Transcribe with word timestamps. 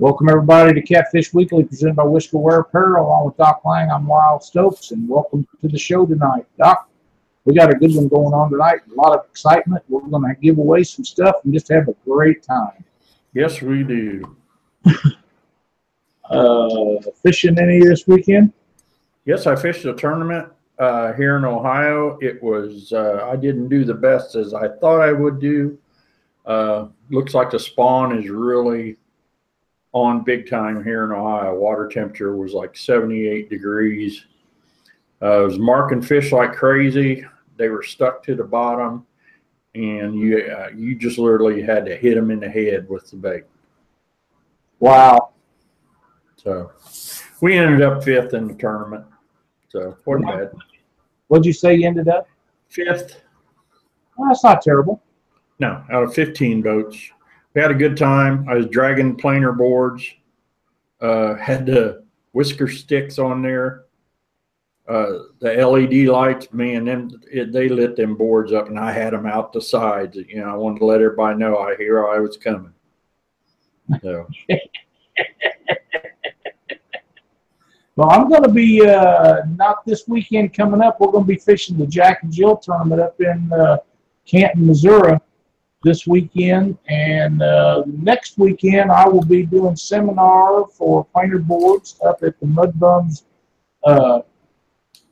Welcome 0.00 0.30
everybody 0.30 0.72
to 0.72 0.80
Catfish 0.80 1.34
Weekly 1.34 1.62
presented 1.62 1.94
by 1.94 2.04
Whisker 2.04 2.38
Wear 2.38 2.60
Apparel 2.60 3.04
along 3.04 3.26
with 3.26 3.36
Doc 3.36 3.60
Lang. 3.66 3.90
I'm 3.90 4.08
Lyle 4.08 4.40
Stokes 4.40 4.92
and 4.92 5.06
welcome 5.06 5.46
to 5.60 5.68
the 5.68 5.76
show 5.76 6.06
tonight. 6.06 6.46
Doc, 6.56 6.88
we 7.44 7.54
got 7.54 7.68
a 7.68 7.74
good 7.74 7.94
one 7.94 8.08
going 8.08 8.32
on 8.32 8.50
tonight. 8.50 8.78
A 8.90 8.94
lot 8.94 9.12
of 9.12 9.26
excitement. 9.26 9.84
We're 9.90 10.00
going 10.00 10.22
to 10.22 10.40
give 10.40 10.56
away 10.56 10.84
some 10.84 11.04
stuff 11.04 11.34
and 11.44 11.52
just 11.52 11.68
have 11.68 11.86
a 11.88 11.94
great 12.06 12.42
time. 12.42 12.82
Yes, 13.34 13.60
we 13.60 13.84
do. 13.84 14.36
Uh, 16.30 17.00
fishing 17.24 17.58
any 17.58 17.80
this 17.80 18.06
weekend? 18.06 18.52
Yes, 19.24 19.48
I 19.48 19.56
fished 19.56 19.84
a 19.84 19.92
tournament 19.92 20.48
uh, 20.78 21.12
here 21.14 21.36
in 21.36 21.44
Ohio. 21.44 22.18
It 22.22 22.40
was, 22.40 22.92
uh, 22.92 23.28
I 23.28 23.34
didn't 23.34 23.68
do 23.68 23.84
the 23.84 23.94
best 23.94 24.36
as 24.36 24.54
I 24.54 24.68
thought 24.68 25.00
I 25.00 25.10
would 25.10 25.40
do. 25.40 25.76
Uh, 26.46 26.86
looks 27.10 27.34
like 27.34 27.50
the 27.50 27.58
spawn 27.58 28.16
is 28.16 28.30
really 28.30 28.96
on 29.92 30.22
big 30.22 30.48
time 30.48 30.84
here 30.84 31.04
in 31.04 31.12
Ohio. 31.12 31.54
Water 31.54 31.88
temperature 31.88 32.36
was 32.36 32.52
like 32.52 32.76
78 32.76 33.50
degrees. 33.50 34.26
Uh, 35.22 35.24
I 35.24 35.40
was 35.40 35.58
marking 35.58 36.00
fish 36.00 36.32
like 36.32 36.52
crazy. 36.52 37.24
They 37.56 37.68
were 37.68 37.82
stuck 37.82 38.22
to 38.24 38.34
the 38.34 38.44
bottom, 38.44 39.06
and 39.74 40.18
you 40.18 40.38
uh, 40.38 40.68
you 40.74 40.94
just 40.94 41.18
literally 41.18 41.60
had 41.60 41.84
to 41.86 41.96
hit 41.96 42.14
them 42.14 42.30
in 42.30 42.40
the 42.40 42.48
head 42.48 42.88
with 42.88 43.10
the 43.10 43.16
bait. 43.16 43.44
Wow. 44.78 45.30
So 46.36 46.72
we 47.42 47.58
ended 47.58 47.82
up 47.82 48.02
fifth 48.02 48.32
in 48.32 48.48
the 48.48 48.54
tournament. 48.54 49.04
So 49.68 49.96
wasn't 50.06 50.26
bad. 50.26 50.52
What'd 51.28 51.44
you 51.44 51.52
say 51.52 51.74
you 51.74 51.86
ended 51.86 52.08
up? 52.08 52.26
Fifth. 52.68 53.20
Well, 54.16 54.28
that's 54.28 54.42
not 54.42 54.62
terrible. 54.62 55.02
No, 55.58 55.84
out 55.92 56.02
of 56.02 56.14
15 56.14 56.62
boats. 56.62 57.10
We 57.54 57.60
had 57.60 57.70
a 57.70 57.74
good 57.74 57.96
time. 57.96 58.46
I 58.48 58.54
was 58.54 58.66
dragging 58.66 59.16
planer 59.16 59.52
boards, 59.52 60.08
uh, 61.00 61.34
had 61.34 61.66
the 61.66 62.04
whisker 62.32 62.68
sticks 62.68 63.18
on 63.18 63.42
there, 63.42 63.86
uh, 64.88 65.24
the 65.40 65.54
LED 65.54 66.08
lights, 66.08 66.52
man, 66.52 66.84
them, 66.84 67.10
it, 67.30 67.52
they 67.52 67.68
lit 67.68 67.96
them 67.96 68.16
boards 68.16 68.52
up 68.52 68.68
and 68.68 68.78
I 68.78 68.92
had 68.92 69.12
them 69.12 69.26
out 69.26 69.52
the 69.52 69.60
sides. 69.60 70.16
You 70.16 70.40
know, 70.40 70.50
I 70.50 70.54
wanted 70.54 70.78
to 70.80 70.84
let 70.84 71.00
everybody 71.00 71.38
know 71.38 71.58
I 71.58 71.76
hear 71.76 72.08
I 72.08 72.18
was 72.20 72.36
coming. 72.36 72.72
So, 74.00 74.28
Well, 77.96 78.10
I'm 78.12 78.30
going 78.30 78.44
to 78.44 78.48
be 78.48 78.86
uh, 78.86 79.42
not 79.56 79.84
this 79.84 80.08
weekend 80.08 80.54
coming 80.54 80.80
up. 80.80 81.00
We're 81.00 81.10
going 81.10 81.24
to 81.24 81.28
be 81.28 81.36
fishing 81.36 81.76
the 81.76 81.86
Jack 81.86 82.22
and 82.22 82.32
Jill 82.32 82.56
tournament 82.56 83.00
up 83.00 83.20
in 83.20 83.52
uh, 83.52 83.76
Canton, 84.24 84.66
Missouri 84.66 85.18
this 85.82 86.06
weekend. 86.06 86.76
And 86.88 87.42
uh, 87.42 87.84
next 87.86 88.38
weekend, 88.38 88.90
I 88.90 89.08
will 89.08 89.24
be 89.24 89.44
doing 89.44 89.76
seminar 89.76 90.66
for 90.66 91.04
planer 91.06 91.38
boards 91.38 91.98
up 92.04 92.22
at 92.22 92.38
the 92.40 92.46
Mud 92.46 92.78
Bums 92.78 93.24
uh, 93.84 94.20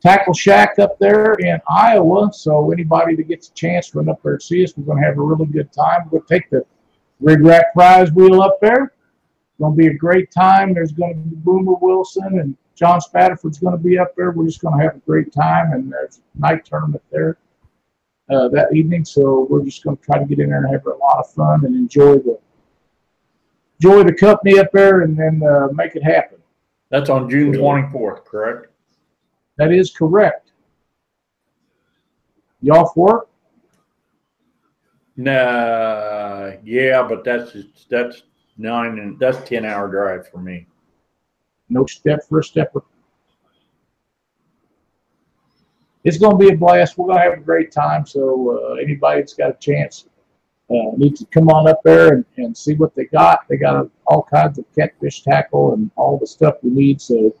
Tackle 0.01 0.33
Shack 0.33 0.79
up 0.79 0.97
there 0.99 1.33
in 1.33 1.59
Iowa. 1.67 2.31
So 2.33 2.71
anybody 2.71 3.15
that 3.15 3.27
gets 3.27 3.49
a 3.49 3.53
chance 3.53 3.89
to 3.89 3.97
run 3.97 4.09
up 4.09 4.21
there 4.23 4.33
and 4.33 4.41
see 4.41 4.63
us, 4.63 4.73
we're 4.77 4.85
going 4.85 5.01
to 5.01 5.07
have 5.07 5.17
a 5.17 5.21
really 5.21 5.47
good 5.47 5.73
time. 5.73 6.07
We'll 6.11 6.21
take 6.21 6.49
the 6.49 6.63
rig 7.19 7.41
rack 7.41 7.73
prize 7.73 8.11
wheel 8.11 8.41
up 8.41 8.59
there. 8.61 8.83
It's 8.83 9.59
going 9.59 9.73
to 9.73 9.77
be 9.77 9.87
a 9.87 9.93
great 9.93 10.31
time. 10.31 10.73
There's 10.73 10.91
going 10.91 11.15
to 11.15 11.29
be 11.29 11.35
Boomer 11.35 11.73
Wilson 11.81 12.39
and 12.39 12.55
John 12.75 13.01
Spatterford's 13.01 13.59
going 13.59 13.77
to 13.77 13.83
be 13.83 13.99
up 13.99 14.15
there. 14.15 14.31
We're 14.31 14.45
just 14.45 14.61
going 14.61 14.77
to 14.77 14.83
have 14.85 14.95
a 14.95 14.99
great 14.99 15.33
time, 15.33 15.73
and 15.73 15.91
there's 15.91 16.21
a 16.37 16.39
night 16.39 16.63
tournament 16.63 17.03
there 17.11 17.37
uh, 18.29 18.47
that 18.49 18.73
evening. 18.73 19.05
So 19.05 19.47
we're 19.49 19.63
just 19.63 19.83
going 19.83 19.97
to 19.97 20.03
try 20.03 20.19
to 20.19 20.25
get 20.25 20.39
in 20.39 20.49
there 20.49 20.63
and 20.63 20.71
have 20.71 20.85
a 20.85 20.89
lot 20.89 21.19
of 21.19 21.31
fun 21.31 21.65
and 21.65 21.75
enjoy 21.75 22.17
the 22.17 22.39
enjoy 23.81 24.03
the 24.03 24.13
company 24.13 24.59
up 24.59 24.71
there, 24.73 25.01
and 25.01 25.17
then 25.17 25.41
uh, 25.41 25.69
make 25.71 25.95
it 25.95 26.03
happen. 26.03 26.37
that's 26.89 27.09
on 27.09 27.29
June 27.29 27.53
24th, 27.53 28.25
correct? 28.25 28.67
That 29.57 29.71
is 29.71 29.91
correct. 29.91 30.51
You 32.61 32.73
off 32.73 32.95
work? 32.97 33.29
Nah, 35.15 36.51
yeah, 36.63 37.05
but 37.07 37.23
that's 37.23 37.55
that's 37.89 38.23
nine 38.57 38.99
and 38.99 39.19
that's 39.19 39.37
10 39.47 39.65
hour 39.65 39.89
drive 39.89 40.27
for 40.27 40.39
me. 40.39 40.67
No 41.69 41.85
step 41.85 42.19
for 42.27 42.39
a 42.39 42.43
stepper. 42.43 42.83
It's 46.03 46.17
going 46.17 46.37
to 46.37 46.45
be 46.45 46.53
a 46.53 46.57
blast. 46.57 46.97
We're 46.97 47.07
going 47.07 47.17
to 47.17 47.23
have 47.23 47.39
a 47.39 47.41
great 47.41 47.71
time. 47.71 48.05
So 48.05 48.57
uh, 48.57 48.73
anybody 48.75 49.21
that's 49.21 49.33
got 49.33 49.49
a 49.51 49.53
chance 49.53 50.05
uh, 50.69 50.95
needs 50.95 51.19
to 51.19 51.25
come 51.27 51.49
on 51.49 51.67
up 51.67 51.81
there 51.83 52.13
and, 52.13 52.25
and 52.37 52.55
see 52.55 52.75
what 52.75 52.95
they 52.95 53.05
got. 53.05 53.47
They 53.47 53.57
got 53.57 53.75
uh, 53.75 53.85
all 54.07 54.23
kinds 54.23 54.59
of 54.59 54.65
catfish 54.75 55.23
tackle 55.23 55.73
and 55.73 55.91
all 55.95 56.17
the 56.17 56.27
stuff 56.27 56.55
you 56.61 56.71
need. 56.71 57.01
So 57.01 57.35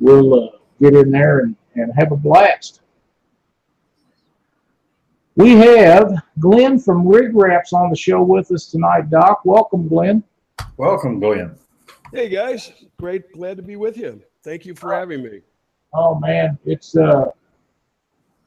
we'll 0.00 0.34
uh, 0.34 0.48
get 0.80 0.94
in 0.94 1.10
there 1.10 1.40
and, 1.40 1.54
and 1.74 1.92
have 1.96 2.12
a 2.12 2.16
blast. 2.16 2.80
We 5.36 5.52
have 5.52 6.12
Glenn 6.40 6.78
from 6.78 7.06
Rig 7.06 7.34
Wraps 7.34 7.72
on 7.72 7.88
the 7.88 7.96
show 7.96 8.22
with 8.22 8.50
us 8.52 8.66
tonight, 8.66 9.08
Doc. 9.10 9.42
Welcome, 9.44 9.88
Glenn. 9.88 10.22
Welcome, 10.76 11.20
Glenn. 11.20 11.56
Hey 12.12 12.28
guys, 12.28 12.70
great, 12.98 13.32
glad 13.32 13.56
to 13.56 13.62
be 13.62 13.76
with 13.76 13.96
you. 13.96 14.20
Thank 14.44 14.66
you 14.66 14.74
for 14.74 14.92
having 14.92 15.22
me. 15.22 15.40
Oh 15.94 16.16
man, 16.16 16.58
it's 16.66 16.94
uh 16.94 17.30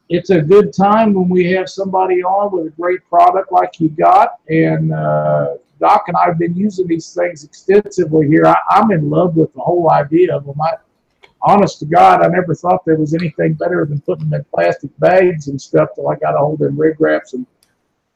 it's 0.10 0.30
a 0.30 0.42
good 0.42 0.74
time 0.74 1.14
when 1.14 1.30
we 1.30 1.52
have 1.52 1.70
somebody 1.70 2.24
on 2.24 2.52
with 2.52 2.68
a 2.68 2.76
great 2.76 3.08
product 3.10 3.52
like 3.52 3.80
you 3.80 3.90
got. 3.90 4.40
And 4.50 4.94
uh, 4.94 5.56
Doc 5.80 6.06
and 6.08 6.16
I 6.16 6.26
have 6.26 6.38
been 6.38 6.56
using 6.56 6.88
these 6.88 7.14
things 7.14 7.44
extensively 7.44 8.28
here. 8.28 8.46
I, 8.46 8.56
I'm 8.70 8.92
in 8.92 9.10
love 9.10 9.36
with 9.36 9.54
the 9.54 9.62
whole 9.62 9.90
idea 9.92 10.36
of 10.36 10.46
them. 10.46 10.60
I, 10.62 10.74
honest 11.42 11.80
to 11.80 11.86
God, 11.86 12.22
I 12.22 12.28
never 12.28 12.54
thought 12.54 12.86
there 12.86 12.98
was 12.98 13.14
anything 13.14 13.54
better 13.54 13.86
than 13.86 14.02
putting 14.02 14.30
them 14.30 14.40
in 14.40 14.46
plastic 14.54 14.92
bags 15.00 15.48
and 15.48 15.60
stuff 15.60 15.90
till 15.96 16.08
I 16.08 16.16
got 16.16 16.36
a 16.36 16.38
hold 16.38 16.62
of 16.62 16.68
them 16.68 16.80
rig 16.80 17.00
wraps. 17.00 17.34
And 17.34 17.46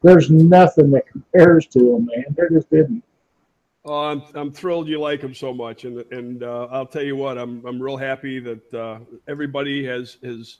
there's 0.02 0.30
nothing 0.30 0.92
that 0.92 1.08
compares 1.08 1.66
to 1.68 1.80
them, 1.80 2.06
man. 2.06 2.26
They're 2.36 2.50
just 2.50 2.72
isn't. 2.72 3.04
Oh, 3.86 4.04
I'm, 4.04 4.22
I'm 4.36 4.52
thrilled 4.52 4.88
you 4.88 5.00
like 5.00 5.22
them 5.22 5.34
so 5.34 5.54
much, 5.54 5.86
and 5.86 6.04
and 6.12 6.44
uh, 6.44 6.68
I'll 6.70 6.86
tell 6.86 7.02
you 7.02 7.16
what, 7.16 7.38
I'm 7.38 7.66
I'm 7.66 7.82
real 7.82 7.98
happy 7.98 8.40
that 8.40 8.74
uh, 8.74 9.00
everybody 9.28 9.86
has 9.86 10.18
has 10.24 10.58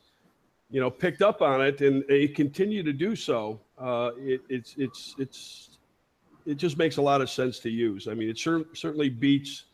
you 0.70 0.80
know 0.80 0.90
picked 0.90 1.22
up 1.22 1.42
on 1.42 1.62
it, 1.62 1.82
and 1.82 2.04
they 2.08 2.28
continue 2.28 2.84
to 2.84 2.94
do 2.94 3.16
so. 3.16 3.62
Uh, 3.78 4.12
it, 4.18 4.42
it's 4.50 4.76
it's 4.78 5.16
it's 5.18 5.78
it 6.46 6.56
just 6.56 6.78
makes 6.78 6.98
a 6.98 7.02
lot 7.02 7.22
of 7.22 7.30
sense 7.30 7.60
to 7.60 7.70
use. 7.70 8.08
I 8.08 8.14
mean, 8.14 8.30
it 8.30 8.38
cer- 8.38 8.66
certainly 8.74 9.10
beats 9.10 9.66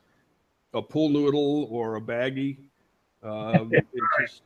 a 0.73 0.81
pool 0.81 1.09
noodle 1.09 1.67
or 1.69 1.95
a 1.95 2.01
baggie. 2.01 2.57
Um, 3.23 3.71
it 3.73 3.85
just 4.21 4.41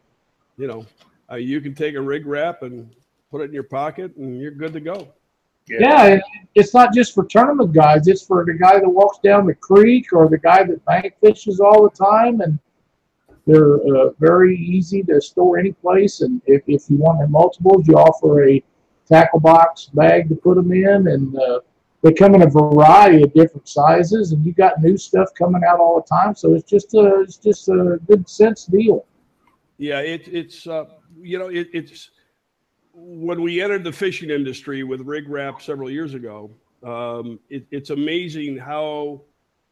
you 0.57 0.67
know, 0.67 0.85
uh, 1.31 1.35
you 1.35 1.61
can 1.61 1.73
take 1.73 1.95
a 1.95 2.01
rig 2.01 2.25
wrap 2.25 2.63
and 2.63 2.93
put 3.31 3.41
it 3.41 3.45
in 3.45 3.53
your 3.53 3.63
pocket, 3.63 4.15
and 4.17 4.39
you're 4.39 4.51
good 4.51 4.73
to 4.73 4.79
go. 4.79 5.07
Yeah, 5.67 6.05
it, 6.05 6.21
it's 6.55 6.73
not 6.73 6.93
just 6.93 7.13
for 7.13 7.25
tournament 7.25 7.73
guys. 7.73 8.07
It's 8.07 8.25
for 8.25 8.43
the 8.43 8.53
guy 8.53 8.79
that 8.79 8.89
walks 8.89 9.19
down 9.19 9.45
the 9.45 9.53
creek 9.53 10.07
or 10.13 10.27
the 10.27 10.39
guy 10.39 10.63
that 10.63 10.83
bank 10.85 11.13
fishes 11.21 11.59
all 11.59 11.83
the 11.83 11.95
time. 11.95 12.41
And 12.41 12.57
they're 13.49 13.75
uh, 13.75 14.09
very 14.19 14.55
easy 14.55 15.01
to 15.03 15.19
store 15.19 15.57
any 15.57 15.71
place. 15.71 16.21
And 16.21 16.41
if, 16.45 16.61
if 16.67 16.89
you 16.89 16.97
want 16.97 17.19
them 17.19 17.31
multiples, 17.31 17.87
you 17.87 17.95
offer 17.95 18.47
a 18.47 18.63
tackle 19.07 19.39
box 19.39 19.85
bag 19.93 20.29
to 20.29 20.35
put 20.35 20.55
them 20.55 20.71
in. 20.71 21.07
And 21.07 21.35
uh, 21.35 21.59
they 22.03 22.13
come 22.13 22.35
in 22.35 22.43
a 22.43 22.49
variety 22.49 23.23
of 23.23 23.33
different 23.33 23.67
sizes. 23.67 24.31
And 24.33 24.45
you 24.45 24.53
got 24.53 24.81
new 24.81 24.97
stuff 24.97 25.29
coming 25.37 25.63
out 25.67 25.79
all 25.79 25.95
the 25.99 26.07
time. 26.07 26.35
So 26.35 26.53
it's 26.53 26.69
just 26.69 26.93
a, 26.93 27.21
it's 27.21 27.37
just 27.37 27.69
a 27.69 27.99
good 28.07 28.29
sense 28.29 28.65
deal. 28.65 29.05
Yeah, 29.79 29.99
it, 30.01 30.27
it's 30.27 30.67
uh, 30.67 30.85
you 31.21 31.39
know 31.39 31.47
it, 31.47 31.69
it's 31.73 32.11
when 32.93 33.41
we 33.41 33.61
entered 33.61 33.85
the 33.85 33.93
fishing 33.93 34.29
industry 34.29 34.83
with 34.83 34.99
rig 35.01 35.29
wrap 35.29 35.61
several 35.61 35.89
years 35.89 36.13
ago. 36.13 36.51
Um, 36.83 37.39
it, 37.49 37.65
it's 37.71 37.89
amazing 37.89 38.57
how 38.57 39.21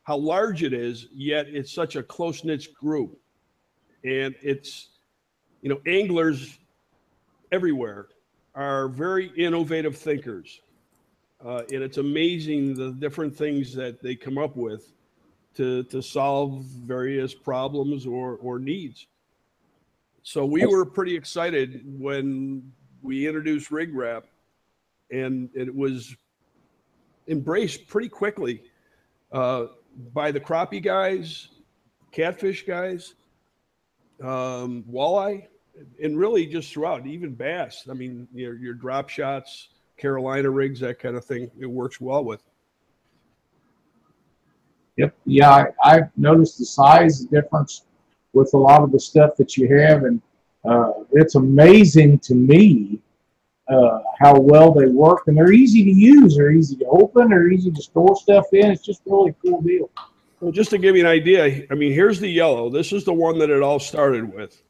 how 0.04 0.16
large 0.16 0.64
it 0.64 0.72
is, 0.72 1.08
yet 1.14 1.48
it's 1.50 1.74
such 1.74 1.98
a 1.98 2.04
close 2.04 2.46
knit 2.46 2.74
group, 2.74 3.20
and 4.08 4.36
it's 4.42 4.90
you 5.62 5.70
know 5.70 5.80
anglers 5.86 6.58
everywhere 7.52 8.08
are 8.56 8.88
very 8.88 9.32
innovative 9.38 9.96
thinkers, 9.98 10.62
uh, 11.46 11.62
and 11.72 11.84
it's 11.84 11.98
amazing 11.98 12.74
the 12.74 12.92
different 12.94 13.36
things 13.36 13.74
that 13.74 14.02
they 14.02 14.16
come 14.16 14.38
up 14.38 14.56
with 14.56 14.94
to 15.56 15.84
to 15.84 16.02
solve 16.02 16.62
various 16.64 17.34
problems 17.34 18.08
or 18.08 18.38
or 18.42 18.60
needs. 18.60 19.08
So 20.24 20.46
we 20.46 20.66
were 20.66 20.86
pretty 20.86 21.16
excited 21.16 21.84
when 22.00 22.72
we 23.02 23.28
introduced 23.28 23.72
rig 23.72 23.96
wrap 23.96 24.26
and 25.10 25.50
it 25.54 25.74
was 25.74 26.18
embraced 27.30 27.88
pretty 27.88 28.10
quickly 28.10 28.64
uh, 29.32 29.68
by 30.14 30.32
the 30.32 30.40
crappie 30.40 30.84
guys 30.84 31.48
catfish 32.12 32.66
guys 32.66 33.14
um, 34.24 34.84
walleye 34.90 35.48
and 36.02 36.18
really 36.18 36.46
just 36.46 36.72
throughout 36.74 37.06
even 37.06 37.34
bass 37.34 37.86
i 37.90 37.94
mean 37.94 38.28
your, 38.34 38.56
your 38.56 38.74
drop 38.74 39.10
shots 39.10 39.70
carolina 39.96 40.50
rigs 40.50 40.80
that 40.80 41.00
kind 41.00 41.16
of 41.16 41.24
thing 41.24 41.52
it 41.60 41.68
works 41.68 42.02
well 42.02 42.24
with 42.24 42.44
Yep. 44.98 45.16
Yeah, 45.26 45.52
I, 45.52 45.66
I've 45.84 46.18
noticed 46.18 46.58
the 46.58 46.66
size 46.66 47.20
difference 47.22 47.86
with 48.34 48.54
a 48.54 48.58
lot 48.58 48.82
of 48.82 48.92
the 48.92 49.00
stuff 49.00 49.36
that 49.38 49.56
you 49.56 49.74
have, 49.78 50.04
and 50.04 50.22
uh, 50.66 50.92
it's 51.12 51.36
amazing 51.36 52.20
to 52.20 52.36
me 52.36 53.00
uh, 53.70 54.00
how 54.20 54.40
well 54.40 54.74
they 54.74 54.88
work, 54.88 55.28
and 55.28 55.38
they're 55.38 55.54
easy 55.54 55.84
to 55.84 55.92
use. 55.92 56.36
They're 56.36 56.52
easy 56.52 56.76
to 56.78 56.86
open. 56.86 57.30
They're 57.30 57.50
easy 57.50 57.72
to 57.72 57.82
store 57.82 58.16
stuff 58.16 58.46
in. 58.54 58.72
It's 58.72 58.84
just 58.84 59.02
really 59.06 59.36
cool 59.46 59.62
deal. 59.62 59.90
Well, 60.40 60.52
just 60.52 60.70
to 60.70 60.78
give 60.78 60.96
you 60.96 61.02
an 61.02 61.10
idea, 61.10 61.66
I 61.72 61.74
mean, 61.74 61.94
here's 61.94 62.20
the 62.20 62.30
yellow. 62.30 62.70
This 62.70 62.94
is 62.94 63.04
the 63.04 63.14
one 63.14 63.40
that 63.40 63.50
it 63.50 63.64
all 63.64 63.80
started 63.80 64.32
with. 64.32 64.62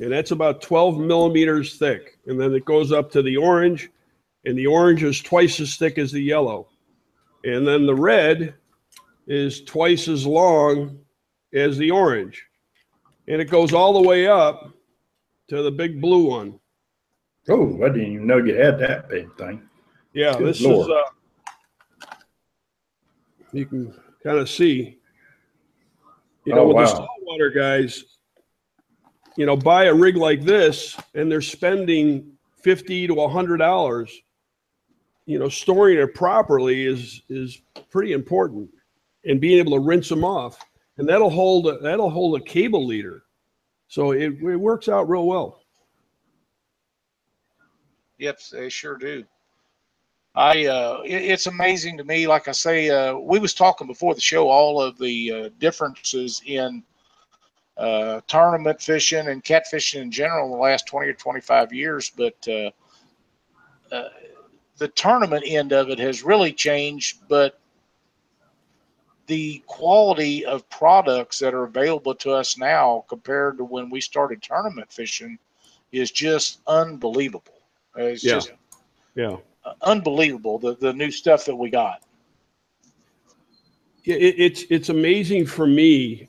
And 0.00 0.12
that's 0.12 0.32
about 0.32 0.60
12 0.62 0.98
millimeters 0.98 1.76
thick. 1.76 2.18
And 2.26 2.38
then 2.38 2.54
it 2.54 2.64
goes 2.64 2.92
up 2.92 3.10
to 3.12 3.22
the 3.22 3.36
orange, 3.36 3.90
and 4.44 4.56
the 4.56 4.66
orange 4.66 5.02
is 5.02 5.20
twice 5.20 5.60
as 5.60 5.76
thick 5.76 5.98
as 5.98 6.12
the 6.12 6.22
yellow. 6.22 6.68
And 7.44 7.66
then 7.66 7.86
the 7.86 7.94
red 7.94 8.54
is 9.26 9.64
twice 9.64 10.08
as 10.08 10.26
long 10.26 10.98
as 11.54 11.78
the 11.78 11.90
orange. 11.90 12.44
And 13.28 13.40
it 13.40 13.50
goes 13.50 13.72
all 13.72 13.94
the 13.94 14.06
way 14.06 14.26
up 14.26 14.72
to 15.48 15.62
the 15.62 15.70
big 15.70 16.00
blue 16.00 16.26
one. 16.28 16.58
Oh, 17.48 17.82
I 17.82 17.88
didn't 17.88 18.12
even 18.12 18.26
know 18.26 18.38
you 18.38 18.54
had 18.54 18.78
that 18.80 19.08
big 19.08 19.34
thing. 19.36 19.62
Yeah, 20.12 20.36
Good 20.36 20.48
this 20.48 20.60
Lord. 20.60 20.90
is, 20.90 20.96
uh, 20.96 22.14
you 23.52 23.66
can 23.66 23.94
kind 24.22 24.38
of 24.38 24.48
see. 24.48 24.97
You 26.48 26.54
oh, 26.54 26.56
know, 26.56 26.62
Oh, 26.62 26.66
with 26.68 26.76
the 26.76 26.82
wow. 26.82 27.08
saltwater 27.08 27.50
guys, 27.50 28.04
you 29.36 29.44
know, 29.44 29.54
buy 29.54 29.84
a 29.84 29.94
rig 29.94 30.16
like 30.16 30.42
this 30.42 30.96
and 31.14 31.30
they're 31.30 31.42
spending 31.42 32.32
fifty 32.62 33.06
to 33.06 33.20
a 33.20 33.28
hundred 33.28 33.58
dollars. 33.58 34.18
You 35.26 35.38
know, 35.38 35.50
storing 35.50 35.98
it 35.98 36.14
properly 36.14 36.86
is 36.86 37.20
is 37.28 37.60
pretty 37.90 38.12
important, 38.14 38.70
and 39.26 39.38
being 39.38 39.58
able 39.58 39.72
to 39.72 39.80
rinse 39.80 40.08
them 40.08 40.24
off, 40.24 40.58
and 40.96 41.06
that'll 41.06 41.28
hold 41.28 41.66
a, 41.66 41.78
that'll 41.80 42.08
hold 42.08 42.40
a 42.40 42.44
cable 42.44 42.86
leader, 42.86 43.24
so 43.88 44.12
it, 44.12 44.32
it 44.42 44.56
works 44.56 44.88
out 44.88 45.06
real 45.06 45.26
well. 45.26 45.60
Yep, 48.16 48.40
they 48.52 48.70
sure 48.70 48.96
do. 48.96 49.22
I 50.34 50.66
uh, 50.66 51.02
it, 51.04 51.22
it's 51.24 51.46
amazing 51.46 51.98
to 51.98 52.04
me. 52.04 52.26
Like 52.26 52.48
I 52.48 52.52
say, 52.52 52.90
uh, 52.90 53.16
we 53.16 53.38
was 53.38 53.54
talking 53.54 53.86
before 53.86 54.14
the 54.14 54.20
show 54.20 54.48
all 54.48 54.80
of 54.80 54.98
the 54.98 55.32
uh, 55.32 55.48
differences 55.58 56.42
in 56.46 56.82
uh, 57.76 58.20
tournament 58.26 58.80
fishing 58.80 59.28
and 59.28 59.42
catfishing 59.44 60.02
in 60.02 60.10
general 60.10 60.46
in 60.46 60.52
the 60.52 60.58
last 60.58 60.86
twenty 60.86 61.08
or 61.08 61.14
twenty 61.14 61.40
five 61.40 61.72
years, 61.72 62.10
but 62.16 62.48
uh, 62.48 62.70
uh, 63.94 64.08
the 64.78 64.88
tournament 64.88 65.44
end 65.46 65.72
of 65.72 65.90
it 65.90 65.98
has 65.98 66.22
really 66.22 66.52
changed. 66.52 67.18
But 67.28 67.58
the 69.26 69.62
quality 69.66 70.44
of 70.44 70.68
products 70.70 71.38
that 71.38 71.54
are 71.54 71.64
available 71.64 72.14
to 72.14 72.32
us 72.32 72.56
now 72.56 73.04
compared 73.08 73.58
to 73.58 73.64
when 73.64 73.90
we 73.90 74.00
started 74.00 74.42
tournament 74.42 74.90
fishing 74.90 75.38
is 75.92 76.10
just 76.10 76.60
unbelievable. 76.66 77.52
It's 77.96 78.22
Yeah. 78.22 78.34
just 78.34 78.52
Yeah. 79.14 79.36
Unbelievable 79.82 80.58
the, 80.58 80.76
the 80.76 80.92
new 80.92 81.10
stuff 81.10 81.44
that 81.46 81.56
we 81.56 81.70
got. 81.70 82.02
Yeah, 84.04 84.16
it, 84.16 84.34
it's 84.38 84.64
it's 84.70 84.88
amazing 84.88 85.46
for 85.46 85.66
me 85.66 86.28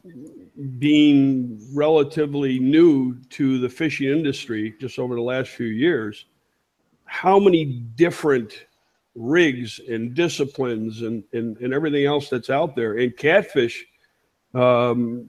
being 0.77 1.59
relatively 1.73 2.59
new 2.59 3.15
to 3.29 3.59
the 3.59 3.69
fishing 3.69 4.09
industry 4.09 4.75
just 4.79 4.99
over 4.99 5.15
the 5.15 5.21
last 5.21 5.49
few 5.49 5.67
years 5.67 6.25
how 7.09 7.39
many 7.39 7.65
different 7.95 8.67
rigs 9.15 9.81
and 9.89 10.13
disciplines 10.13 11.01
and, 11.01 11.23
and, 11.33 11.57
and 11.57 11.73
everything 11.73 12.05
else 12.05 12.29
that's 12.29 12.51
out 12.51 12.75
there 12.75 12.99
and 12.99 13.17
catfish 13.17 13.83
um, 14.53 15.27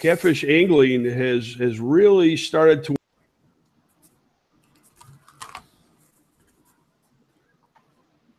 catfish 0.00 0.42
angling 0.44 1.04
has 1.04 1.54
has 1.54 1.78
really 1.80 2.36
started 2.36 2.82
to 2.82 2.97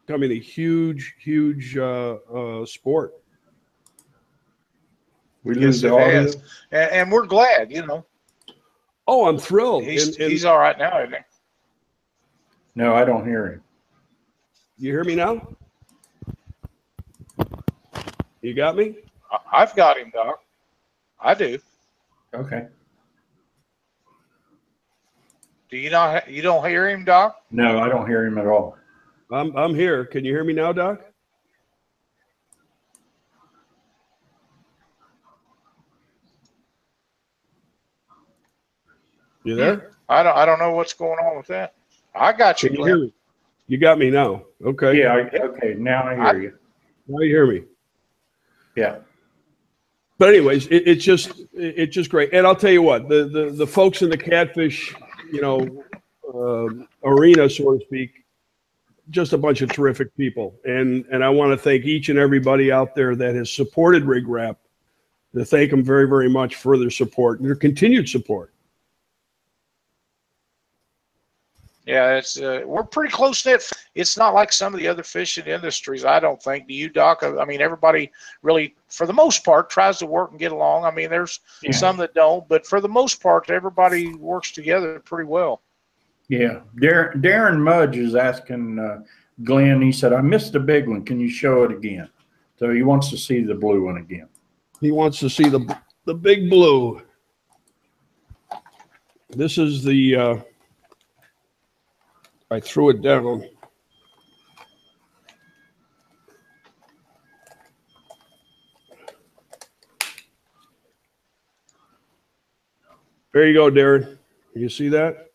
becoming 0.10 0.32
a 0.32 0.40
huge 0.42 1.16
huge 1.24 1.78
uh, 1.78 2.16
uh, 2.34 2.66
sport 2.66 3.14
We 5.44 5.54
Yes, 5.54 5.62
lose 5.64 5.82
the 5.84 5.88
it 5.90 5.94
audio. 5.94 6.22
has. 6.22 6.36
And, 6.72 6.92
and 6.92 7.12
we're 7.12 7.28
glad, 7.28 7.72
you 7.72 7.86
know, 7.86 8.04
Oh, 9.08 9.28
I'm 9.28 9.38
thrilled. 9.38 9.84
he's, 9.84 10.08
and, 10.08 10.20
and 10.22 10.32
he's 10.32 10.46
all 10.46 10.58
right 10.58 10.78
now, 10.80 11.00
isn't 11.00 11.14
he? 11.14 11.20
No, 12.76 12.96
I 12.96 13.06
don't 13.06 13.24
hear 13.26 13.52
him. 13.54 13.64
you 14.80 14.92
hear 14.92 15.04
me 15.04 15.14
now? 15.16 15.48
You 18.42 18.54
got 18.56 18.76
me? 18.76 18.96
I've 19.52 19.76
got 19.76 19.98
him, 20.00 20.12
Doc. 20.12 20.42
I 21.20 21.36
do. 21.36 21.60
Okay. 22.34 22.66
Do 25.70 25.78
you 25.78 25.92
not? 25.92 26.28
You 26.32 26.42
don't 26.42 26.68
hear 26.68 26.90
him, 26.90 27.06
Doc? 27.06 27.44
No, 27.52 27.78
I 27.80 27.90
don't 27.90 28.08
hear 28.08 28.26
him 28.26 28.40
at 28.40 28.48
all. 28.48 28.79
I'm 29.32 29.56
I'm 29.56 29.76
here. 29.76 30.06
Can 30.06 30.26
you 30.26 30.34
hear 30.34 30.44
me 30.44 30.54
now, 30.54 30.72
Doc? 30.72 31.02
You 39.44 39.56
there? 39.56 39.92
I 40.08 40.24
don't. 40.24 40.36
I 40.36 40.46
don't 40.46 40.60
know 40.60 40.72
what's 40.74 40.94
going 40.94 41.20
on 41.20 41.38
with 41.38 41.48
that. 41.48 41.74
I 42.16 42.34
got 42.34 42.64
you, 42.64 42.70
Can 42.70 42.80
you 42.80 42.86
hear 42.86 42.98
me? 42.98 43.14
You 43.68 43.78
got 43.78 44.00
me 44.00 44.10
now. 44.10 44.44
Okay. 44.66 45.00
Yeah, 45.00 45.14
I, 45.14 45.20
okay, 45.38 45.76
now 45.78 46.04
I 46.04 46.16
hear 46.16 46.42
you. 46.42 46.54
Now 47.08 47.20
you 47.20 47.28
hear 47.28 47.46
me. 47.46 47.64
Yeah. 48.76 48.98
But 50.18 50.30
anyways, 50.30 50.68
it, 50.68 50.88
it's 50.88 51.04
just 51.06 51.30
it, 51.30 51.48
it's 51.54 51.96
just 51.96 52.10
great. 52.10 52.34
And 52.34 52.48
I'll 52.48 52.56
tell 52.56 52.72
you 52.72 52.82
what, 52.82 53.08
the 53.08 53.26
the, 53.26 53.52
the 53.52 53.68
folks 53.68 54.02
in 54.02 54.10
the 54.10 54.18
catfish, 54.18 54.96
you 55.32 55.42
know, 55.42 55.84
um 56.34 56.88
arena, 57.04 57.50
so 57.50 57.78
to 57.78 57.86
speak, 57.86 58.19
just 59.10 59.34
a 59.34 59.38
bunch 59.38 59.62
of 59.62 59.70
terrific 59.72 60.16
people. 60.16 60.56
And 60.66 61.06
and 61.12 61.24
I 61.24 61.30
want 61.30 61.52
to 61.52 61.58
thank 61.58 61.86
each 61.86 62.10
and 62.10 62.20
everybody 62.20 62.72
out 62.72 62.96
there 62.96 63.16
that 63.16 63.36
has 63.36 63.52
supported 63.52 64.06
Rig 64.06 64.28
Wrap. 64.28 64.58
To 65.36 65.46
thank 65.46 65.70
them 65.70 65.84
very 65.84 66.08
very 66.08 66.30
much 66.30 66.56
for 66.56 66.78
their 66.78 66.90
support 66.90 67.40
and 67.40 67.48
their 67.48 67.56
continued 67.56 68.10
support. 68.10 68.52
Yeah, 71.86 72.18
it's 72.18 72.40
uh, 72.40 72.62
we're 72.66 72.84
pretty 72.84 73.12
close 73.12 73.44
knit. 73.46 73.68
It's 73.96 74.16
not 74.16 74.36
like 74.36 74.52
some 74.52 74.76
of 74.76 74.80
the 74.80 74.88
other 74.88 75.02
fishing 75.02 75.46
industries. 75.48 76.06
I 76.06 76.20
don't 76.20 76.42
think. 76.42 76.68
Do 76.68 76.74
you, 76.76 76.88
Doc? 76.88 77.24
I 77.24 77.46
mean, 77.46 77.62
everybody 77.62 78.12
really, 78.44 78.76
for 78.90 79.08
the 79.08 79.14
most 79.14 79.44
part, 79.44 79.72
tries 79.72 79.98
to 80.00 80.06
work 80.06 80.30
and 80.30 80.40
get 80.40 80.52
along. 80.52 80.86
I 80.86 80.92
mean, 80.92 81.10
there's 81.10 81.40
Yeah. 81.64 81.72
some 81.72 81.98
that 81.98 82.14
don't, 82.14 82.48
but 82.48 82.68
for 82.68 82.80
the 82.80 82.88
most 82.88 83.24
part, 83.24 83.50
everybody 83.50 84.14
works 84.16 84.52
together 84.52 85.00
pretty 85.00 85.28
well. 85.28 85.64
Yeah. 86.30 86.62
Darren, 86.78 87.60
Mudge 87.60 87.98
is 87.98 88.16
asking 88.16 88.80
uh, 88.80 89.02
Glenn, 89.44 89.82
he 89.82 89.92
said, 89.92 90.14
I 90.14 90.22
missed 90.22 90.54
the 90.54 90.60
big 90.60 90.88
one. 90.88 91.04
Can 91.04 91.20
you 91.20 91.30
show 91.30 91.64
it 91.64 91.72
again? 91.72 92.10
So 92.58 92.72
he 92.72 92.84
wants 92.84 93.10
to 93.10 93.18
see 93.18 93.42
the 93.42 93.56
blue 93.56 93.86
one 93.86 93.98
again. 93.98 94.28
He 94.80 94.92
wants 94.92 95.20
to 95.20 95.30
see 95.30 95.50
the 95.50 95.78
the 96.06 96.14
big 96.14 96.50
blue. 96.50 97.02
This 99.30 99.58
is 99.58 99.84
the. 99.84 100.16
Uh, 100.16 100.38
I 102.52 102.60
threw 102.60 102.90
it 102.90 103.02
down. 103.02 103.44
There 113.32 113.48
you 113.48 113.54
go, 113.54 113.70
Darren. 113.70 114.18
You 114.56 114.70
see 114.70 114.90
that? 114.90 115.29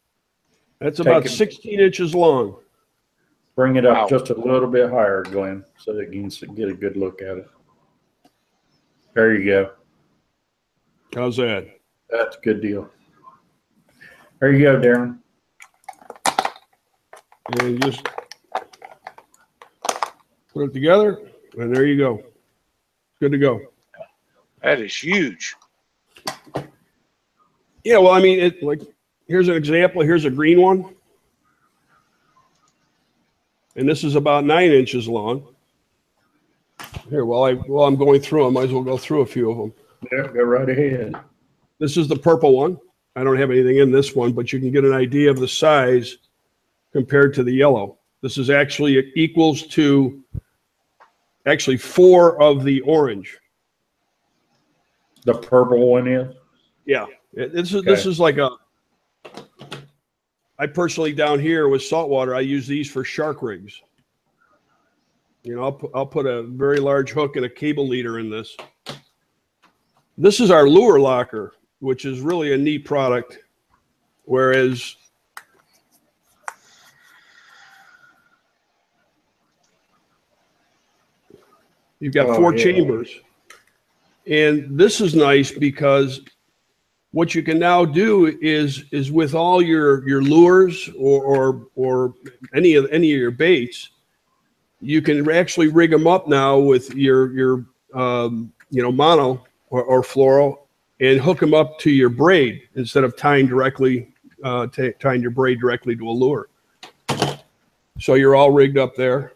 That's 0.85 0.99
Take 0.99 1.07
about 1.07 1.25
it. 1.25 1.31
16 1.31 1.81
inches 1.81 2.15
long. 2.15 2.57
Bring 3.57 3.77
it 3.77 3.87
up 3.87 3.97
Wow. 3.97 4.19
just 4.19 4.29
a 4.29 4.35
little 4.35 4.69
bit 4.69 4.91
higher, 4.91 5.23
Glenn, 5.23 5.65
so 5.79 5.95
that 5.95 6.13
you 6.13 6.21
can 6.21 6.27
s- 6.27 6.41
get 6.55 6.69
a 6.69 6.75
good 6.75 6.99
look 6.99 7.23
at 7.23 7.39
it. 7.39 7.49
There 9.15 9.35
you 9.35 9.47
go. 9.47 9.71
How's 11.15 11.39
that? 11.39 11.69
That's 12.11 12.37
a 12.37 12.41
good 12.41 12.61
deal. 12.61 12.91
There 14.41 14.53
you 14.53 14.63
go, 14.63 14.79
Darren. 14.79 15.19
and 17.63 17.83
just 17.83 18.07
put 20.53 20.65
it 20.69 20.75
together, 20.75 21.19
and 21.57 21.75
there 21.75 21.87
you 21.87 21.97
go. 21.97 22.23
Good 23.21 23.33
to 23.33 23.39
go. 23.39 23.61
That 24.63 24.81
is 24.81 24.95
huge. 24.95 25.55
Yeah, 27.85 27.99
well, 27.99 28.13
I 28.13 28.21
mean, 28.21 28.39
it 28.39 28.63
like 28.63 28.83
here's 29.29 29.49
an 29.49 29.57
example. 29.57 30.03
Here's 30.03 30.25
a 30.25 30.31
green 30.31 30.61
one, 30.61 30.95
and 33.77 33.89
this 33.89 34.05
is 34.05 34.15
about 34.15 34.45
nine 34.45 34.71
inches 34.71 35.09
long. 35.09 35.47
Here, 37.11 37.25
while 37.25 37.45
I 37.45 37.55
while 37.55 37.87
I'm 37.87 37.97
going 37.97 38.21
through, 38.21 38.47
I 38.47 38.51
might 38.51 38.65
as 38.65 38.73
well 38.73 38.83
go 38.83 38.97
through 38.97 39.23
a 39.23 39.27
few 39.27 39.51
of 39.51 39.59
them. 39.59 39.73
Yeah, 40.13 40.33
go 40.33 40.43
right 40.43 40.69
ahead. 40.69 41.15
This 41.79 41.97
is 41.97 42.09
the 42.09 42.17
purple 42.17 42.57
one. 42.57 42.79
I 43.17 43.23
don't 43.23 43.39
have 43.39 43.51
anything 43.51 43.79
in 43.79 43.93
this 43.93 44.15
one, 44.15 44.33
but 44.33 44.53
you 44.53 44.61
can 44.61 44.71
get 44.71 44.85
an 44.85 44.93
idea 44.93 45.31
of 45.31 45.39
the 45.39 45.49
size 45.49 46.19
compared 46.93 47.35
to 47.35 47.45
the 47.45 47.53
yellow. 47.53 47.99
This 48.23 48.39
is 48.39 48.51
actually 48.51 48.97
it 48.99 49.07
equals 49.15 49.63
to 49.69 50.23
actually 51.47 51.77
four 51.77 52.41
of 52.41 52.65
the 52.65 52.81
orange. 52.83 53.39
The 55.25 55.35
purple 55.35 55.89
one 55.89 56.09
is? 56.09 56.35
Yeah, 56.87 57.07
this 57.33 57.73
is 57.73 57.83
this 57.83 58.07
is 58.07 58.19
like 58.21 58.39
a. 58.39 58.51
I 60.59 60.67
personally 60.67 61.13
down 61.13 61.41
here 61.41 61.69
with 61.69 61.83
saltwater, 61.83 62.35
I 62.35 62.41
use 62.41 62.67
these 62.67 62.91
for 62.91 63.03
shark 63.05 63.43
rigs. 63.43 63.83
You 65.43 65.57
know, 65.57 65.65
I'll 65.65 65.73
put, 65.73 65.91
I'll 65.95 66.07
put 66.07 66.27
a 66.27 66.43
very 66.45 66.79
large 66.79 67.11
hook 67.11 67.37
and 67.37 67.45
a 67.45 67.51
cable 67.51 67.87
leader 67.87 68.19
in 68.19 68.31
this. 68.31 68.57
This 70.17 70.41
is 70.41 70.51
our 70.51 70.69
lure 70.69 71.01
locker, 71.01 71.55
which 71.81 72.05
is 72.05 72.21
really 72.21 72.53
a 72.53 72.57
neat 72.57 72.85
product. 72.85 73.39
Whereas 74.25 74.97
you've 82.01 82.15
got 82.15 82.29
Oh, 82.29 82.37
four 82.37 82.55
yeah. 82.55 82.65
chambers. 82.65 83.21
And 84.27 84.79
this 84.79 85.01
is 85.01 85.15
nice 85.15 85.51
because 85.51 86.21
what 87.15 87.33
you 87.33 87.45
can 87.45 87.61
now 87.61 87.85
do 87.85 88.37
is 88.43 88.87
is 88.91 89.13
with 89.13 89.37
all 89.37 89.63
your 89.63 90.07
your 90.07 90.21
lures 90.21 90.91
or 90.99 91.23
or, 91.25 91.69
or 91.77 92.15
any 92.55 92.75
of 92.75 92.89
any 92.91 93.13
of 93.13 93.21
your 93.21 93.31
baits, 93.31 93.91
you 94.81 95.01
can 95.01 95.31
actually 95.31 95.69
rig 95.69 95.93
them 95.93 96.09
up 96.09 96.27
now 96.27 96.59
with 96.59 96.93
your 96.93 97.33
your 97.33 97.65
um, 97.95 98.53
you 98.71 98.83
know 98.83 98.91
mono 98.91 99.45
or, 99.71 99.85
or 99.85 100.03
fluoro 100.03 100.59
and 101.01 101.21
hook 101.21 101.39
them 101.39 101.55
up 101.55 101.79
to 101.79 101.91
your 101.91 102.09
braid 102.09 102.63
instead 102.75 103.05
of 103.05 103.17
tying 103.17 103.47
directly 103.47 104.13
uh, 104.43 104.67
t- 104.67 104.93
tying 104.99 105.23
your 105.23 105.31
braid 105.31 105.61
directly 105.61 105.95
to 105.95 106.09
a 106.09 106.11
lure. 106.11 106.49
So 108.01 108.15
you're 108.15 108.35
all 108.35 108.51
rigged 108.51 108.77
up 108.77 108.97
there. 108.97 109.35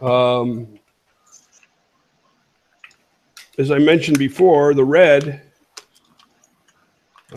Um, 0.00 0.80
as 3.56 3.70
I 3.70 3.78
mentioned 3.78 4.18
before, 4.18 4.74
the 4.74 4.84
red, 4.84 5.51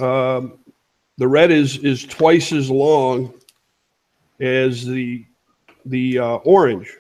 um, 0.02 0.60
the 1.18 1.28
red 1.28 1.52
is 1.52 1.78
is 1.78 2.06
twice 2.06 2.52
as 2.52 2.70
long 2.70 3.34
as 4.40 4.86
the 4.86 5.26
the 5.86 6.20
uh, 6.20 6.36
orange, 6.38 6.92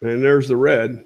and 0.00 0.22
there's 0.22 0.48
the 0.48 0.56
red. 0.56 1.04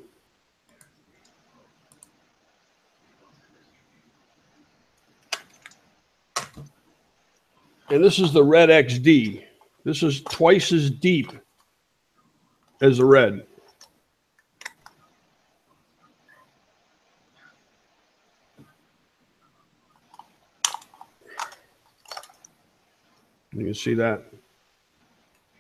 And 7.88 8.02
this 8.02 8.18
is 8.18 8.33
the 8.33 8.42
red 8.42 8.68
XD. 8.68 9.45
This 9.85 10.02
is 10.02 10.23
twice 10.23 10.73
as 10.73 10.90
deep 10.90 11.30
as 12.80 12.99
the 12.99 13.04
red. 13.04 13.47
You 23.56 23.64
can 23.64 23.75
see 23.75 23.94
that. 23.94 24.22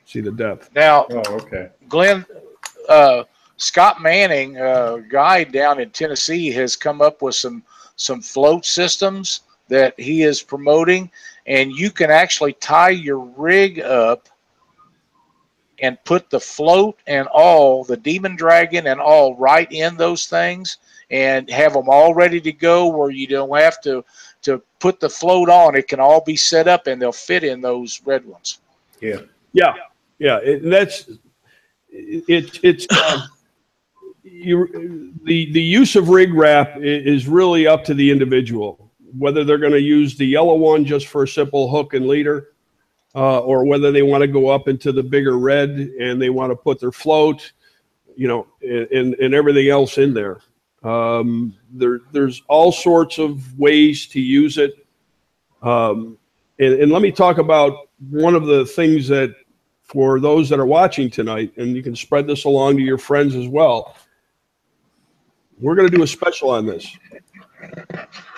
See 0.04 0.20
the 0.20 0.30
depth. 0.30 0.70
Now, 0.74 1.06
Oh, 1.10 1.22
okay. 1.36 1.70
Glenn, 1.88 2.26
uh, 2.88 3.24
Scott 3.56 4.02
Manning, 4.02 4.58
uh, 4.58 4.98
guy 5.08 5.44
down 5.44 5.80
in 5.80 5.90
Tennessee, 5.90 6.50
has 6.52 6.76
come 6.76 7.00
up 7.00 7.22
with 7.22 7.34
some 7.34 7.62
some 7.96 8.20
float 8.20 8.66
systems 8.66 9.40
that 9.68 9.98
he 9.98 10.22
is 10.22 10.42
promoting, 10.42 11.10
and 11.46 11.72
you 11.72 11.90
can 11.90 12.10
actually 12.10 12.52
tie 12.54 12.90
your 12.90 13.18
rig 13.18 13.80
up 13.80 14.28
and 15.80 16.02
put 16.04 16.28
the 16.28 16.38
float 16.38 16.98
and 17.06 17.26
all, 17.28 17.82
the 17.82 17.96
Demon 17.96 18.36
Dragon 18.36 18.86
and 18.88 19.00
all, 19.00 19.34
right 19.36 19.70
in 19.72 19.96
those 19.96 20.26
things, 20.26 20.76
and 21.10 21.48
have 21.50 21.72
them 21.72 21.88
all 21.88 22.14
ready 22.14 22.40
to 22.42 22.52
go, 22.52 22.86
where 22.88 23.10
you 23.10 23.26
don't 23.26 23.56
have 23.56 23.80
to 23.80 24.04
to 24.46 24.62
put 24.80 24.98
the 24.98 25.08
float 25.08 25.48
on. 25.48 25.76
It 25.76 25.86
can 25.86 26.00
all 26.00 26.22
be 26.22 26.36
set 26.36 26.66
up, 26.66 26.86
and 26.86 27.00
they'll 27.00 27.12
fit 27.12 27.44
in 27.44 27.60
those 27.60 28.00
red 28.04 28.24
ones. 28.24 28.58
Yeah. 29.00 29.20
Yeah, 29.52 29.74
yeah, 30.18 30.38
it, 30.42 30.68
that's 30.68 31.08
it. 31.88 32.60
It's 32.62 32.86
um, 32.92 33.22
you. 34.22 35.14
The 35.24 35.50
the 35.52 35.62
use 35.62 35.96
of 35.96 36.10
rig 36.10 36.34
wrap 36.34 36.76
is 36.76 37.26
really 37.26 37.66
up 37.66 37.82
to 37.84 37.94
the 37.94 38.10
individual 38.10 38.86
whether 39.18 39.44
they're 39.44 39.58
going 39.58 39.72
to 39.72 39.80
use 39.80 40.16
the 40.16 40.26
yellow 40.26 40.54
one 40.54 40.84
just 40.84 41.06
for 41.06 41.22
a 41.22 41.28
simple 41.28 41.70
hook 41.70 41.94
and 41.94 42.06
leader, 42.06 42.48
uh, 43.14 43.38
or 43.40 43.64
whether 43.64 43.90
they 43.90 44.02
want 44.02 44.20
to 44.20 44.28
go 44.28 44.48
up 44.48 44.68
into 44.68 44.92
the 44.92 45.02
bigger 45.02 45.38
red 45.38 45.70
and 45.70 46.20
they 46.20 46.30
want 46.30 46.50
to 46.50 46.56
put 46.56 46.78
their 46.78 46.92
float, 46.92 47.52
you 48.14 48.28
know, 48.28 48.46
and 48.62 48.90
and, 48.90 49.14
and 49.14 49.34
everything 49.34 49.68
else 49.68 49.98
in 49.98 50.12
there. 50.12 50.40
Um, 50.86 51.56
there 51.72 52.00
there's 52.12 52.42
all 52.46 52.70
sorts 52.70 53.18
of 53.18 53.58
ways 53.58 54.06
to 54.08 54.20
use 54.20 54.56
it. 54.56 54.86
Um, 55.62 56.16
and, 56.60 56.74
and 56.74 56.92
let 56.92 57.02
me 57.02 57.10
talk 57.10 57.38
about 57.38 57.88
one 58.08 58.36
of 58.36 58.46
the 58.46 58.64
things 58.64 59.08
that 59.08 59.34
for 59.82 60.20
those 60.20 60.48
that 60.48 60.60
are 60.60 60.66
watching 60.66 61.10
tonight, 61.10 61.52
and 61.56 61.74
you 61.74 61.82
can 61.82 61.96
spread 61.96 62.26
this 62.26 62.44
along 62.44 62.76
to 62.76 62.82
your 62.82 62.98
friends 62.98 63.34
as 63.34 63.48
well. 63.48 63.96
We're 65.58 65.74
going 65.74 65.90
to 65.90 65.96
do 65.96 66.02
a 66.02 66.06
special 66.06 66.50
on 66.50 66.66
this. 66.66 66.96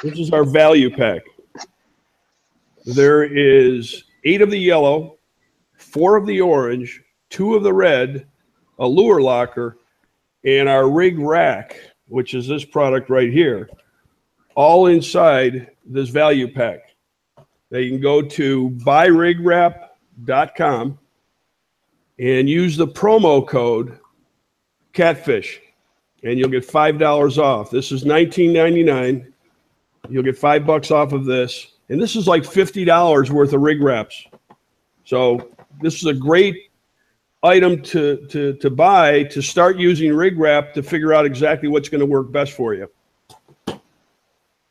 This 0.03 0.19
is 0.19 0.31
our 0.31 0.45
value 0.45 0.95
pack. 0.95 1.23
There 2.87 3.25
is 3.25 4.05
eight 4.25 4.41
of 4.41 4.51
the 4.51 4.59
yellow, 4.59 5.19
four 5.77 6.17
of 6.17 6.27
the 6.27 6.41
orange, 6.41 7.03
two 7.29 7.57
of 7.57 7.63
the 7.63 7.75
red, 7.75 8.27
a 8.79 8.87
lure 8.87 9.21
locker, 9.21 9.79
and 10.45 10.69
our 10.69 10.89
rig 10.89 11.19
rack, 11.19 11.77
which 12.09 12.35
is 12.35 12.47
this 12.47 12.65
product 12.65 13.11
right 13.11 13.33
here, 13.33 13.69
all 14.55 14.87
inside 14.87 15.73
this 15.85 16.09
value 16.09 16.53
pack. 16.53 16.95
You 17.71 17.91
can 17.91 18.01
go 18.01 18.23
to 18.23 18.71
buyrigwrap.com 18.71 20.99
and 22.19 22.49
use 22.49 22.77
the 22.77 22.89
promo 22.89 23.47
code 23.47 23.99
catfish 24.93 25.61
and 26.23 26.39
you'll 26.39 26.49
get 26.49 26.65
five 26.65 26.99
dollars 26.99 27.39
off. 27.39 27.71
This 27.71 27.93
is 27.93 28.05
nineteen 28.05 28.53
ninety 28.53 28.83
nine. 28.83 29.33
You'll 30.09 30.25
get 30.25 30.39
five 30.39 30.67
bucks 30.67 30.91
off 30.91 31.13
of 31.13 31.25
this, 31.25 31.75
and 31.89 32.01
this 32.01 32.17
is 32.17 32.27
like 32.27 32.45
fifty 32.45 32.85
dollars 32.85 33.31
worth 33.31 33.53
of 33.53 33.61
rig 33.61 33.83
wraps. 33.83 34.25
So 35.05 35.51
this 35.81 35.97
is 35.97 36.07
a 36.07 36.15
great 36.15 36.68
item 37.43 37.83
to 37.83 38.27
to 38.29 38.55
to 38.55 38.71
buy 38.71 39.25
to 39.25 39.41
start 39.41 39.79
using 39.79 40.13
rig 40.13 40.39
wrap 40.39 40.75
to 40.75 40.83
figure 40.83 41.13
out 41.13 41.25
exactly 41.25 41.69
what's 41.69 41.89
going 41.89 42.01
to 42.01 42.07
work 42.07 42.33
best 42.33 42.53
for 42.53 42.75
you. 42.75 42.89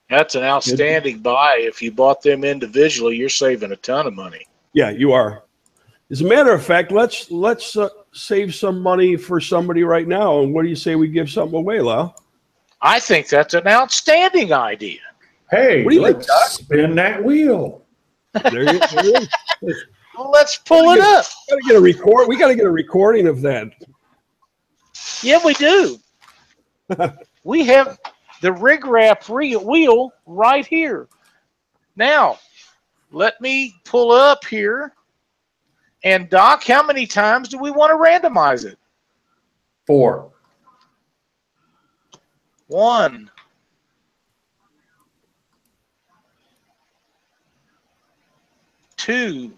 That's 0.09 0.35
an 0.35 0.43
outstanding 0.43 1.19
buy. 1.19 1.57
If 1.59 1.81
you 1.81 1.91
bought 1.91 2.21
them 2.21 2.43
individually, 2.43 3.17
you're 3.17 3.27
saving 3.29 3.73
a 3.73 3.75
ton 3.75 4.07
of 4.07 4.13
money. 4.13 4.47
Yeah, 4.73 4.89
you 4.89 5.11
are. 5.11 5.43
As 6.09 6.21
a 6.21 6.25
matter 6.25 6.53
of 6.53 6.65
fact, 6.65 6.91
let's 6.91 7.29
let's 7.29 7.75
uh, 7.75 7.89
save 8.13 8.55
some 8.55 8.81
money 8.81 9.17
for 9.17 9.41
somebody 9.41 9.83
right 9.83 10.07
now. 10.07 10.41
And 10.41 10.53
what 10.53 10.63
do 10.63 10.69
you 10.69 10.75
say 10.75 10.95
we 10.95 11.09
give 11.09 11.29
something 11.29 11.57
away, 11.57 11.81
Lau? 11.81 12.15
I 12.81 12.99
think 12.99 13.27
that's 13.27 13.53
an 13.53 13.67
outstanding 13.67 14.53
idea. 14.53 14.99
Hey, 15.51 15.83
What 15.83 15.91
do 15.91 15.97
you 15.97 16.05
think, 16.05 16.17
let's 16.17 16.53
spin 16.53 16.95
that 16.95 17.23
wheel. 17.23 17.81
There 18.51 18.71
you, 18.73 18.79
there 18.79 19.05
you 19.05 19.15
is. 19.15 19.27
Well, 19.61 19.75
let's 20.17 20.57
pull 20.57 20.91
it 20.91 20.99
up. 20.99 21.25
Gotta 21.49 21.61
get 21.67 21.75
a 21.75 21.81
record. 21.81 22.27
We 22.27 22.37
got 22.37 22.47
to 22.47 22.55
get 22.55 22.65
a 22.65 22.71
recording 22.71 23.27
of 23.27 23.41
that. 23.41 23.69
Yeah, 25.21 25.39
we 25.43 25.53
do. 25.53 25.97
we 27.43 27.65
have 27.65 27.99
the 28.41 28.51
rig 28.53 28.85
wrap 28.85 29.27
re- 29.29 29.55
wheel 29.55 30.11
right 30.25 30.65
here. 30.65 31.07
Now, 31.95 32.39
let 33.11 33.39
me 33.41 33.75
pull 33.83 34.11
up 34.11 34.45
here. 34.45 34.93
And 36.03 36.29
Doc, 36.29 36.63
how 36.63 36.85
many 36.85 37.07
times 37.07 37.49
do 37.49 37.57
we 37.57 37.71
want 37.71 37.91
to 37.91 37.95
randomize 38.29 38.65
it? 38.65 38.77
Four. 39.85 40.31
One. 42.67 43.31
Two. 48.97 49.51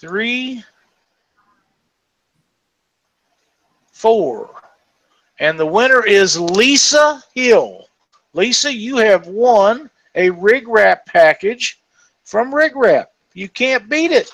Three. 0.00 0.64
Four. 3.92 4.50
And 5.38 5.60
the 5.60 5.66
winner 5.66 6.06
is 6.06 6.40
Lisa 6.40 7.22
Hill. 7.34 7.86
Lisa, 8.32 8.72
you 8.72 8.96
have 8.96 9.26
won 9.26 9.90
a 10.14 10.30
rig 10.30 10.66
wrap 10.68 11.04
package 11.04 11.82
from 12.24 12.54
Rig 12.54 12.76
Wrap. 12.76 13.10
You 13.34 13.48
can't 13.50 13.90
beat 13.90 14.10
it. 14.10 14.30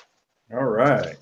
All 0.53 0.63
right. 0.63 1.17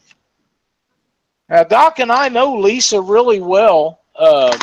Now, 1.50 1.64
Doc 1.64 2.00
and 2.00 2.12
I 2.12 2.30
know 2.30 2.56
Lisa 2.56 3.02
really 3.02 3.42
well, 3.42 4.02
uh, 4.16 4.56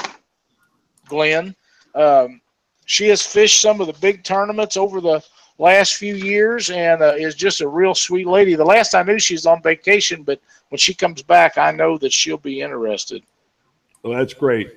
Glenn. 1.07 1.57
Um, 1.95 2.41
she 2.87 3.09
has 3.09 3.25
fished 3.25 3.61
some 3.61 3.81
of 3.81 3.89
the 3.89 3.95
big 3.95 4.23
tournaments 4.23 4.77
over 4.77 5.01
the 5.01 5.23
last 5.59 5.95
few 5.95 6.15
years 6.15 6.71
and 6.71 7.03
uh, 7.03 7.15
is 7.17 7.35
just 7.35 7.61
a 7.61 7.69
real 7.69 7.95
sweet 7.95 8.27
lady. 8.27 8.55
The 8.55 8.65
last 8.65 8.95
I 8.95 9.03
knew, 9.03 9.19
she's 9.19 9.47
on 9.47 9.63
vacation, 9.63 10.23
but 10.23 10.41
when 10.71 10.79
she 10.79 10.95
comes 10.95 11.23
back, 11.23 11.59
I 11.59 11.71
know 11.71 11.99
that 11.99 12.13
she'll 12.13 12.39
be 12.39 12.61
interested. 12.61 13.23
Well, 14.03 14.19
that's 14.19 14.35
great. 14.35 14.71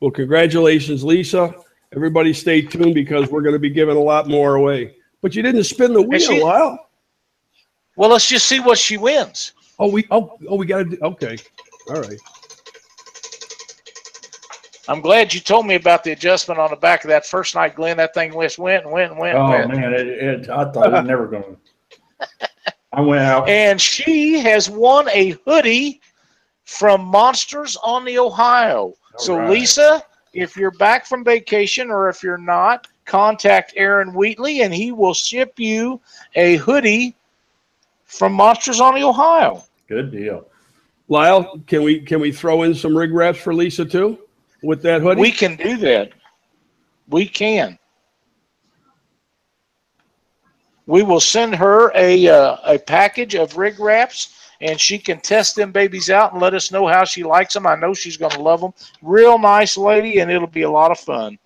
Well, 0.00 0.10
congratulations, 0.10 1.02
Lisa. 1.02 1.54
Everybody 1.94 2.32
stay 2.32 2.62
tuned 2.62 2.94
because 2.94 3.30
we're 3.30 3.42
going 3.42 3.54
to 3.54 3.58
be 3.58 3.70
giving 3.70 3.96
a 3.96 4.00
lot 4.00 4.28
more 4.28 4.56
away. 4.56 4.96
But 5.20 5.34
you 5.34 5.42
didn't 5.42 5.64
spin 5.64 5.92
the 5.92 6.02
wheel, 6.02 6.20
she- 6.20 6.42
Lyle. 6.42 6.86
Well, 7.96 8.10
let's 8.10 8.28
just 8.28 8.46
see 8.46 8.60
what 8.60 8.78
she 8.78 8.96
wins. 8.96 9.54
Oh, 9.80 9.90
we 9.90 10.06
oh 10.12 10.38
oh 10.48 10.54
we 10.54 10.66
got 10.66 10.88
to 10.88 11.04
okay. 11.04 11.36
All 11.90 12.00
right. 12.00 12.18
I'm 14.88 15.02
glad 15.02 15.34
you 15.34 15.40
told 15.40 15.66
me 15.66 15.74
about 15.74 16.02
the 16.02 16.12
adjustment 16.12 16.58
on 16.58 16.70
the 16.70 16.76
back 16.76 17.04
of 17.04 17.08
that 17.08 17.26
first 17.26 17.54
night, 17.54 17.76
Glenn. 17.76 17.98
That 17.98 18.14
thing 18.14 18.32
went, 18.32 18.58
went, 18.58 18.84
and 18.84 18.92
went, 18.92 19.10
and 19.10 19.20
went, 19.20 19.36
Oh 19.36 19.50
went. 19.50 19.68
man, 19.68 19.92
it, 19.92 20.08
it, 20.08 20.50
I 20.50 20.70
thought 20.72 20.86
it 20.86 20.92
was 20.92 21.04
never 21.04 21.26
going 21.26 21.56
to. 22.20 22.48
I 22.94 23.02
went 23.02 23.22
out. 23.22 23.48
And 23.50 23.78
she 23.78 24.38
has 24.38 24.70
won 24.70 25.08
a 25.10 25.36
hoodie 25.44 26.00
from 26.64 27.02
Monsters 27.04 27.76
on 27.84 28.06
the 28.06 28.18
Ohio. 28.18 28.94
so, 29.18 29.36
right. 29.36 29.50
Lisa, 29.50 30.02
if 30.32 30.56
you're 30.56 30.70
back 30.72 31.04
from 31.04 31.22
vacation 31.22 31.90
or 31.90 32.08
if 32.08 32.22
you're 32.22 32.38
not, 32.38 32.86
contact 33.04 33.74
Aaron 33.76 34.14
Wheatley 34.14 34.62
and 34.62 34.72
he 34.72 34.90
will 34.90 35.14
ship 35.14 35.52
you 35.58 36.00
a 36.34 36.56
hoodie 36.56 37.14
from 38.04 38.32
Monsters 38.32 38.80
on 38.80 38.94
the 38.94 39.02
Ohio. 39.02 39.64
Good 39.86 40.10
deal. 40.10 40.46
Lyle, 41.08 41.58
can 41.66 41.82
we 41.82 42.00
can 42.00 42.20
we 42.20 42.32
throw 42.32 42.62
in 42.62 42.74
some 42.74 42.96
rig 42.96 43.12
wraps 43.12 43.38
for 43.38 43.54
Lisa 43.54 43.84
too 43.84 44.18
with 44.62 44.82
that 44.82 45.02
hoodie? 45.02 45.20
We 45.20 45.32
can 45.32 45.56
do 45.56 45.76
that. 45.78 46.10
We 47.08 47.26
can. 47.26 47.78
We 50.86 51.02
will 51.02 51.20
send 51.20 51.54
her 51.56 51.92
a 51.94 52.28
uh, 52.28 52.56
a 52.64 52.78
package 52.78 53.34
of 53.34 53.56
rig 53.58 53.78
wraps, 53.78 54.50
and 54.60 54.80
she 54.80 54.98
can 54.98 55.20
test 55.20 55.54
them 55.54 55.70
babies 55.70 56.08
out 56.08 56.32
and 56.32 56.40
let 56.40 56.54
us 56.54 56.72
know 56.72 56.86
how 56.86 57.04
she 57.04 57.22
likes 57.22 57.54
them. 57.54 57.66
I 57.66 57.76
know 57.76 57.92
she's 57.92 58.16
going 58.16 58.32
to 58.32 58.40
love 58.40 58.60
them. 58.60 58.72
Real 59.02 59.38
nice 59.38 59.76
lady, 59.76 60.20
and 60.20 60.30
it'll 60.30 60.46
be 60.46 60.62
a 60.62 60.70
lot 60.70 60.90
of 60.90 60.98
fun. 60.98 61.38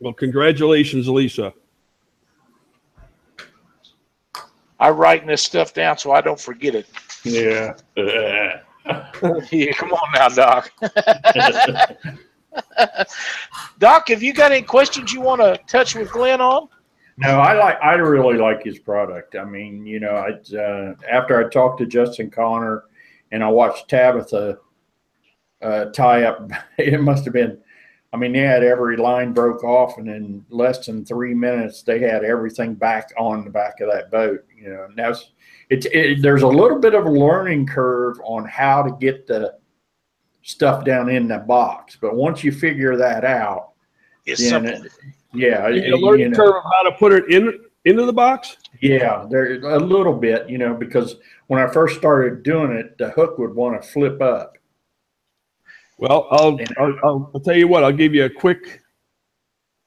well, 0.00 0.12
congratulations, 0.12 1.08
Lisa. 1.08 1.54
I'm 4.78 4.96
writing 4.96 5.28
this 5.28 5.42
stuff 5.42 5.74
down 5.74 5.98
so 5.98 6.12
I 6.12 6.22
don't 6.22 6.40
forget 6.40 6.74
it. 6.74 6.86
Yeah. 7.24 7.74
yeah, 9.52 9.72
come 9.72 9.92
on 9.92 10.12
now, 10.14 10.28
Doc. 10.28 10.72
Doc, 13.78 14.08
have 14.08 14.22
you 14.22 14.32
got 14.32 14.52
any 14.52 14.62
questions 14.62 15.12
you 15.12 15.20
want 15.20 15.40
to 15.40 15.58
touch 15.66 15.94
with 15.94 16.10
Glenn 16.10 16.40
on? 16.40 16.68
No, 17.20 17.38
I 17.38 17.52
like. 17.52 17.78
I 17.82 17.94
really 17.94 18.38
like 18.38 18.64
his 18.64 18.78
product. 18.78 19.36
I 19.36 19.44
mean, 19.44 19.84
you 19.84 20.00
know, 20.00 20.12
I 20.12 20.56
uh, 20.56 20.94
after 21.10 21.38
I 21.38 21.50
talked 21.50 21.78
to 21.80 21.86
Justin 21.86 22.30
Connor, 22.30 22.84
and 23.30 23.44
I 23.44 23.48
watched 23.48 23.88
Tabitha 23.88 24.58
uh, 25.60 25.84
tie 25.86 26.24
up. 26.24 26.50
It 26.78 27.00
must 27.00 27.24
have 27.24 27.34
been. 27.34 27.58
I 28.12 28.16
mean, 28.16 28.32
they 28.32 28.40
had 28.40 28.64
every 28.64 28.96
line 28.96 29.32
broke 29.32 29.62
off, 29.62 29.98
and 29.98 30.08
in 30.08 30.44
less 30.48 30.84
than 30.86 31.04
three 31.04 31.34
minutes, 31.34 31.82
they 31.82 32.00
had 32.00 32.24
everything 32.24 32.74
back 32.74 33.12
on 33.16 33.44
the 33.44 33.50
back 33.50 33.80
of 33.80 33.92
that 33.92 34.10
boat. 34.10 34.44
You 34.56 34.70
know, 34.70 34.84
and 34.84 34.96
that's 34.96 35.32
it's. 35.68 35.86
It, 35.92 36.22
there's 36.22 36.42
a 36.42 36.48
little 36.48 36.78
bit 36.78 36.94
of 36.94 37.04
a 37.04 37.10
learning 37.10 37.66
curve 37.66 38.18
on 38.24 38.46
how 38.46 38.82
to 38.82 38.96
get 38.98 39.26
the 39.26 39.59
stuff 40.42 40.84
down 40.84 41.08
in 41.08 41.28
the 41.28 41.38
box, 41.38 41.96
but 42.00 42.14
once 42.14 42.42
you 42.44 42.52
figure 42.52 42.96
that 42.96 43.24
out, 43.24 43.70
It's 44.26 44.40
then 44.40 44.66
simple. 44.66 44.86
it, 44.86 44.92
yeah, 45.32 45.68
You 45.68 45.82
it- 45.82 45.90
get 45.90 45.98
learning 46.00 46.20
you 46.20 46.28
know. 46.30 46.36
curve 46.36 46.54
of 46.56 46.62
how 46.64 46.82
to 46.90 46.92
put 46.96 47.12
it 47.12 47.30
in 47.30 47.58
into 47.86 48.04
the 48.04 48.12
box. 48.12 48.56
Yeah, 48.82 49.26
there 49.30 49.54
a 49.64 49.78
little 49.78 50.12
bit, 50.12 50.48
you 50.50 50.58
know, 50.58 50.74
because 50.74 51.16
when 51.46 51.60
I 51.62 51.66
first 51.66 51.96
started 51.96 52.42
doing 52.42 52.72
it, 52.72 52.96
the 52.98 53.10
hook 53.10 53.38
would 53.38 53.54
want 53.54 53.80
to 53.80 53.88
flip 53.88 54.20
up. 54.20 54.56
Well, 55.98 56.28
I'll, 56.30 56.58
I'll, 56.78 56.94
I'll, 57.02 57.30
I'll 57.34 57.40
tell 57.40 57.56
you 57.56 57.68
what. 57.68 57.84
I'll 57.84 57.92
give 57.92 58.14
you 58.14 58.24
a 58.24 58.30
quick 58.30 58.80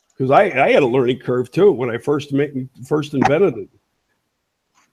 because 0.09 0.29
I, 0.31 0.43
I 0.43 0.71
had 0.71 0.83
a 0.83 0.87
learning 0.87 1.19
curve 1.19 1.51
too 1.51 1.71
when 1.71 1.89
I 1.89 1.97
first 1.97 2.33
made, 2.33 2.69
first 2.87 3.13
invented 3.13 3.57
it. 3.57 3.69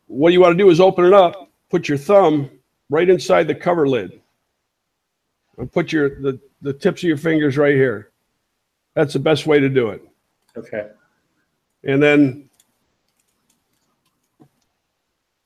What 0.06 0.32
you 0.32 0.40
want 0.40 0.56
to 0.56 0.62
do 0.62 0.70
is 0.70 0.80
open 0.80 1.04
it 1.04 1.12
up, 1.12 1.50
put 1.70 1.88
your 1.88 1.98
thumb 1.98 2.50
right 2.88 3.08
inside 3.08 3.46
the 3.48 3.54
cover 3.54 3.86
lid, 3.88 4.20
and 5.60 5.70
put 5.70 5.92
your 5.92 6.20
the, 6.20 6.40
the 6.62 6.72
tips 6.72 7.02
of 7.02 7.08
your 7.08 7.16
fingers 7.16 7.56
right 7.56 7.74
here. 7.74 8.10
That's 8.94 9.12
the 9.12 9.18
best 9.18 9.46
way 9.46 9.60
to 9.60 9.68
do 9.68 9.90
it. 9.90 10.02
Okay. 10.56 10.88
And 11.84 12.02
then 12.02 12.50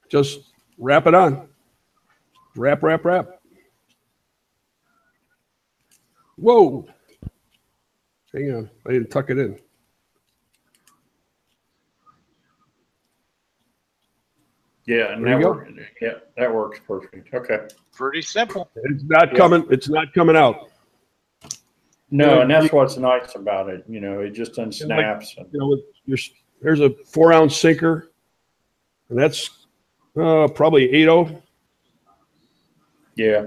just 0.09 0.53
wrap 0.79 1.07
it 1.07 1.14
on. 1.14 1.48
Wrap, 2.57 2.83
wrap, 2.83 3.05
wrap. 3.05 3.40
Whoa. 6.37 6.87
Hang 8.33 8.55
on. 8.55 8.70
I 8.87 8.92
didn't 8.92 9.11
tuck 9.11 9.31
it 9.31 9.38
in. 9.38 9.59
Yeah, 14.87 15.12
and 15.12 15.25
There 15.25 15.33
that 15.35 15.38
you 15.38 15.44
go. 15.44 15.53
works. 15.53 15.73
Yeah, 16.01 16.11
that 16.37 16.53
works 16.55 16.81
perfect. 16.87 17.33
Okay. 17.33 17.61
Pretty 17.94 18.20
simple. 18.23 18.70
It's 18.85 19.05
not 19.05 19.33
Yeah. 19.33 19.38
coming. 19.38 19.66
It's 19.70 19.88
not 19.88 20.12
coming 20.12 20.37
out. 20.37 20.70
No, 22.11 22.42
and 22.42 22.51
that's 22.51 22.70
what's 22.73 22.97
nice 22.97 23.35
about 23.35 23.70
it. 23.70 23.85
You 23.88 24.01
know, 24.01 24.20
it 24.20 24.31
just 24.31 24.55
unsnaps. 24.55 25.37
and- 25.38 25.49
You 25.53 25.59
know, 25.61 25.68
with 25.68 25.81
your, 26.05 26.18
there's 26.61 26.81
a 26.81 26.90
four 27.07 27.33
ounce 27.33 27.57
sinker, 27.57 28.12
and 29.09 29.18
that's 29.18 29.66
uh, 30.16 30.49
probably 30.49 30.90
eight 30.92 31.09
oh 31.09 31.42
yeah. 33.16 33.47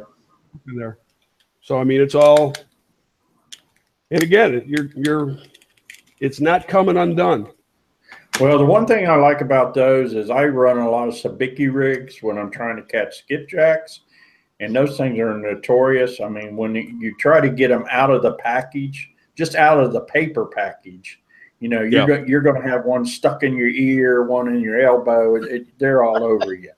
in 0.67 0.76
there. 0.76 0.97
So 1.62 1.78
I 1.78 1.84
mean, 1.84 2.02
it's 2.02 2.15
all. 2.15 2.54
And 4.10 4.23
again, 4.23 4.63
you're 4.65 4.89
you're, 4.95 5.38
it's 6.19 6.39
not 6.39 6.67
coming 6.67 6.97
undone. 6.97 7.50
Well, 8.39 8.60
the 8.60 8.65
one 8.65 8.86
thing 8.86 9.10
I 9.10 9.15
like 9.15 9.41
about 9.41 9.73
those 9.73 10.13
is 10.13 10.30
I 10.30 10.45
run 10.45 10.78
a 10.78 10.88
lot 10.88 11.08
of 11.08 11.15
sabiki 11.15 11.73
rigs 11.73 12.21
when 12.21 12.38
I'm 12.38 12.52
trying 12.52 12.76
to 12.76 12.84
catch 12.84 13.26
skipjacks, 13.28 14.02
and 14.60 14.76
those 14.76 14.95
things 14.95 15.17
are 15.17 15.36
notorious. 15.36 16.21
I 16.21 16.30
mean, 16.30 16.56
when 16.56 16.76
you 16.76 17.15
try 17.17 17.41
to 17.41 17.50
get 17.50 17.69
them 17.69 17.86
out 17.89 18.12
of 18.12 18.21
the 18.21 18.34
package, 18.34 19.10
just 19.36 19.56
out 19.56 19.80
of 19.80 19.91
the 19.91 20.02
paper 20.02 20.45
package, 20.45 21.19
you 21.60 21.67
know, 21.67 21.82
you're 21.82 22.02
Yeah. 22.02 22.06
go, 22.06 22.26
you're 22.28 22.41
going 22.41 22.62
to 22.62 22.67
have 22.67 22.86
one 22.86 23.08
stuck 23.08 23.41
in 23.41 23.58
your 23.58 23.69
ear, 23.69 24.23
one 24.23 24.50
in 24.50 24.62
your 24.62 24.82
elbow. 24.82 25.36
It, 25.38 25.43
it, 25.45 25.80
they're 25.80 26.04
all 26.04 26.23
over 26.23 26.54
you. 26.54 26.71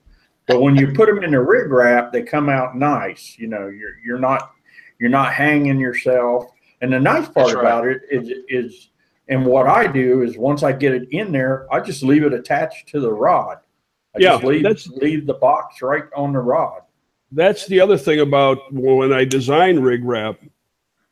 But 0.48 0.62
when 0.62 0.78
you 0.78 0.94
put 0.94 1.08
them 1.08 1.22
in 1.24 1.32
the 1.32 1.42
rig 1.42 1.70
wrap, 1.70 2.14
they 2.14 2.24
come 2.24 2.48
out 2.48 2.78
nice. 2.78 3.36
You 3.38 3.48
know, 3.48 3.68
you're 3.68 4.00
you're 4.04 4.18
not 4.18 4.52
you're 4.98 5.10
not 5.10 5.34
hanging 5.34 5.78
yourself. 5.78 6.52
And 6.82 6.94
the 6.94 7.00
nice 7.00 7.28
part 7.28 7.54
right. 7.54 7.60
about 7.60 7.86
it 7.86 8.02
is 8.10 8.32
is 8.48 8.90
and 9.30 9.46
what 9.46 9.68
I 9.68 9.88
do 9.88 10.22
is 10.24 10.38
once 10.38 10.64
I 10.64 10.72
get 10.74 10.94
it 10.94 11.08
in 11.12 11.32
there, 11.32 11.68
I 11.72 11.80
just 11.80 12.04
leave 12.04 12.24
it 12.24 12.34
attached 12.34 12.90
to 12.90 13.00
the 13.00 13.12
rod. 13.14 13.60
I 14.16 14.20
Yeah, 14.20 14.32
just 14.34 14.44
leave 14.44 14.64
that's- 14.64 14.88
leave 14.88 15.26
the 15.26 15.36
box 15.36 15.82
right 15.82 16.04
on 16.16 16.34
the 16.34 16.40
rod. 16.40 16.82
That's 17.32 17.68
the 17.68 17.80
other 17.80 17.98
thing 17.98 18.20
about 18.20 18.74
when 18.74 19.14
I 19.14 19.24
design 19.24 19.80
rig 19.80 20.04
wrap 20.04 20.40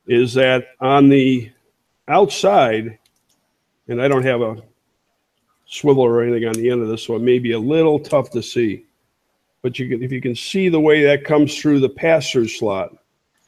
is 0.08 0.34
that 0.34 0.70
on 0.82 1.10
the 1.10 1.52
outside, 2.08 2.98
and 3.88 4.02
I 4.02 4.08
don't 4.08 4.24
have 4.24 4.42
a 4.42 4.64
swivel 5.68 6.04
or 6.04 6.24
anything 6.24 6.48
on 6.48 6.54
the 6.54 6.72
end 6.72 6.82
of 6.82 6.88
this, 6.88 7.04
so 7.04 7.16
it 7.16 7.22
may 7.22 7.38
be 7.38 7.52
a 7.52 7.60
little 7.60 8.00
tough 8.00 8.32
to 8.32 8.42
see. 8.42 8.86
But 9.62 9.78
you 9.78 9.90
can, 9.90 10.02
if 10.02 10.12
you 10.12 10.22
can 10.22 10.34
see 10.34 10.70
the 10.70 10.80
way 10.80 11.04
that 11.04 11.24
comes 11.24 11.60
through 11.60 11.82
the 11.82 11.90
pass-through 11.90 12.48
slot. 12.48 12.96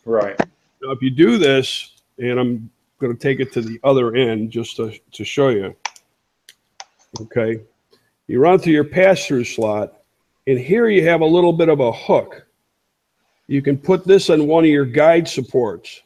Right. 0.06 0.38
Now, 0.82 0.92
if 0.92 1.02
you 1.02 1.10
do 1.10 1.38
this, 1.38 2.02
and 2.18 2.40
I'm 2.40 2.70
going 3.00 3.16
to 3.16 3.20
take 3.20 3.40
it 3.40 3.52
to 3.54 3.62
the 3.62 3.80
other 3.84 4.16
end 4.16 4.52
just 4.52 4.76
to, 4.78 4.98
to 5.14 5.24
show 5.24 5.50
you. 5.50 5.76
Okay. 7.22 7.62
You 8.28 8.40
run 8.40 8.60
through 8.60 8.74
your 8.74 8.84
pass-through 8.84 9.46
slot, 9.46 10.02
and 10.46 10.60
here 10.60 10.88
you 10.88 11.08
have 11.08 11.22
a 11.22 11.26
little 11.26 11.54
bit 11.54 11.70
of 11.70 11.80
a 11.80 11.92
hook. 11.92 12.46
You 13.48 13.64
can 13.64 13.78
put 13.78 14.06
this 14.06 14.30
on 14.30 14.46
one 14.46 14.64
of 14.64 14.70
your 14.70 14.86
guide 14.86 15.28
supports. 15.28 16.04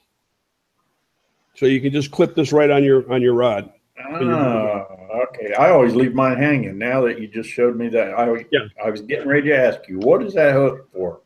So 1.56 1.66
you 1.66 1.82
can 1.82 1.92
just 1.92 2.12
clip 2.12 2.34
this 2.34 2.54
right 2.54 2.70
on 2.72 2.84
your 2.84 3.12
on 3.12 3.22
your 3.22 3.34
rod. 3.34 3.72
Oh, 4.10 4.86
okay. 5.28 5.54
I 5.54 5.70
always 5.70 5.94
leave 5.94 6.16
mine 6.16 6.38
hanging. 6.38 6.78
Now 6.78 7.02
that 7.02 7.20
you 7.20 7.28
just 7.28 7.50
showed 7.50 7.76
me 7.76 7.90
that, 7.90 8.14
I 8.18 8.46
Yeah. 8.52 8.68
I 8.84 8.90
was 8.90 9.02
getting 9.02 9.28
ready 9.28 9.50
to 9.50 9.58
ask 9.58 9.88
you, 9.88 10.00
what 10.00 10.24
is 10.24 10.34
that 10.34 10.54
hook 10.54 10.90
for? 10.94 11.20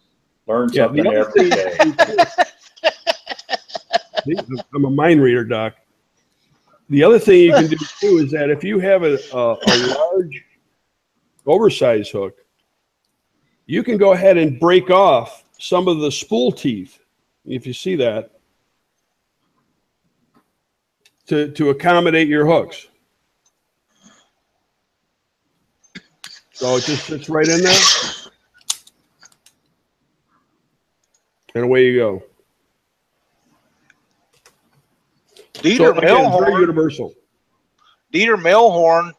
Learn 0.47 0.69
something 0.69 1.05
other 1.05 1.29
every 1.29 1.49
day. 1.49 1.77
I'm 4.75 4.85
a 4.85 4.89
mind 4.89 5.21
reader, 5.21 5.43
Doc. 5.43 5.75
The 6.89 7.03
other 7.03 7.19
thing 7.19 7.41
you 7.41 7.53
can 7.53 7.67
do 7.67 7.77
too 7.99 8.17
is 8.17 8.31
that 8.31 8.49
if 8.49 8.63
you 8.63 8.79
have 8.79 9.03
a, 9.03 9.17
a, 9.33 9.57
a 9.67 9.75
large, 9.95 10.43
oversized 11.45 12.11
hook, 12.11 12.37
you 13.65 13.83
can 13.83 13.97
go 13.97 14.13
ahead 14.13 14.37
and 14.37 14.59
break 14.59 14.89
off 14.89 15.43
some 15.59 15.87
of 15.87 15.99
the 15.99 16.11
spool 16.11 16.51
teeth, 16.51 16.99
if 17.45 17.67
you 17.67 17.73
see 17.73 17.95
that, 17.95 18.31
to, 21.27 21.51
to 21.51 21.69
accommodate 21.69 22.27
your 22.27 22.45
hooks. 22.45 22.87
So 26.53 26.77
it 26.77 26.83
just 26.85 27.05
sits 27.05 27.29
right 27.29 27.47
in 27.47 27.61
there. 27.61 27.79
And 31.53 31.65
away 31.65 31.85
you 31.87 31.97
go. 31.97 32.23
Dieter 35.61 35.77
So 35.77 35.91
again, 35.91 36.01
very 36.01 36.21
Melhorn, 36.21 36.59
universal. 36.59 37.13
Dieter 38.13 38.37
Melhorn 38.41 39.13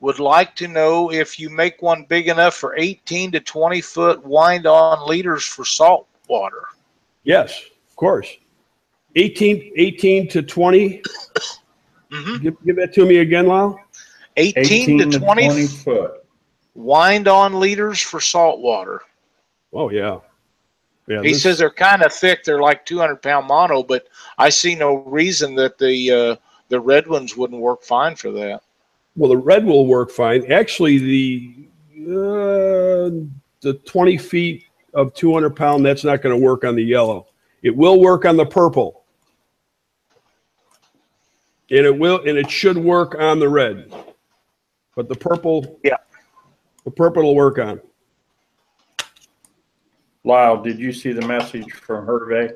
would 0.00 0.18
like 0.18 0.54
to 0.56 0.68
know 0.68 1.10
if 1.10 1.38
you 1.38 1.48
make 1.48 1.80
one 1.80 2.04
big 2.04 2.28
enough 2.28 2.54
for 2.54 2.76
18 2.76 3.32
to 3.32 3.40
20 3.40 3.80
foot 3.80 4.24
wind 4.24 4.66
on 4.66 5.08
leaders 5.08 5.44
for 5.44 5.64
salt 5.64 6.06
water. 6.28 6.62
Yes, 7.24 7.62
of 7.88 7.96
course. 7.96 8.28
18, 9.16 9.72
18 9.76 10.28
to 10.28 10.42
20. 10.42 11.02
Mhm. 12.10 12.42
Give, 12.42 12.54
give 12.64 12.76
that 12.76 12.92
to 12.94 13.06
me 13.06 13.18
again, 13.18 13.46
Lyle. 13.46 13.78
18, 14.36 15.10
to 15.10 15.18
20, 15.18 15.66
foot. 15.66 16.24
wind 16.74 17.28
on 17.28 17.58
leaders 17.60 18.00
for 18.00 18.20
salt 18.20 18.60
water. 18.60 19.00
Oh, 19.72 19.90
yeah. 19.90 20.18
Yeah. 21.06 21.22
He 21.22 21.32
this- 21.32 21.42
says 21.42 21.58
they're 21.58 21.70
kind 21.70 22.02
of 22.02 22.12
thick. 22.12 22.44
They're 22.44 22.60
like 22.60 22.86
200 22.86 23.16
pound 23.22 23.46
mono, 23.46 23.82
but 23.82 24.06
I 24.38 24.48
see 24.48 24.74
no 24.74 24.96
reason 25.04 25.54
that 25.56 25.78
the 25.78 26.10
uh, 26.10 26.36
the 26.68 26.80
red 26.80 27.06
ones 27.06 27.36
wouldn't 27.36 27.60
work 27.60 27.82
fine 27.82 28.16
for 28.16 28.30
that. 28.32 28.62
Well, 29.16 29.30
the 29.30 29.36
red 29.36 29.64
will 29.64 29.86
work 29.86 30.10
fine. 30.10 30.50
Actually, 30.50 30.98
the 30.98 31.68
uh, 32.06 33.10
the 33.60 33.74
20 33.84 34.18
feet 34.18 34.64
of 34.94 35.14
200 35.14 35.50
pound, 35.56 35.84
that's 35.84 36.04
not 36.04 36.22
going 36.22 36.38
to 36.38 36.42
work 36.44 36.64
on 36.64 36.74
the 36.74 36.82
yellow. 36.84 37.26
It 37.62 37.74
will 37.74 38.00
work 38.00 38.24
on 38.24 38.36
the 38.36 38.44
purple. 38.46 39.04
And 41.70 41.86
it 41.86 41.98
will, 41.98 42.18
and 42.26 42.36
it 42.36 42.50
should 42.50 42.76
work 42.76 43.14
on 43.18 43.38
the 43.40 43.48
red. 43.48 43.92
But 44.94 45.08
the 45.08 45.14
purple, 45.14 45.78
Yeah. 45.82 45.96
the 46.84 46.90
purple 46.90 47.22
will 47.22 47.34
work 47.34 47.58
on. 47.58 47.80
Lyle, 50.24 50.62
did 50.62 50.78
you 50.78 50.92
see 50.92 51.12
the 51.12 51.26
message 51.26 51.70
from 51.72 52.06
Hervey? 52.06 52.54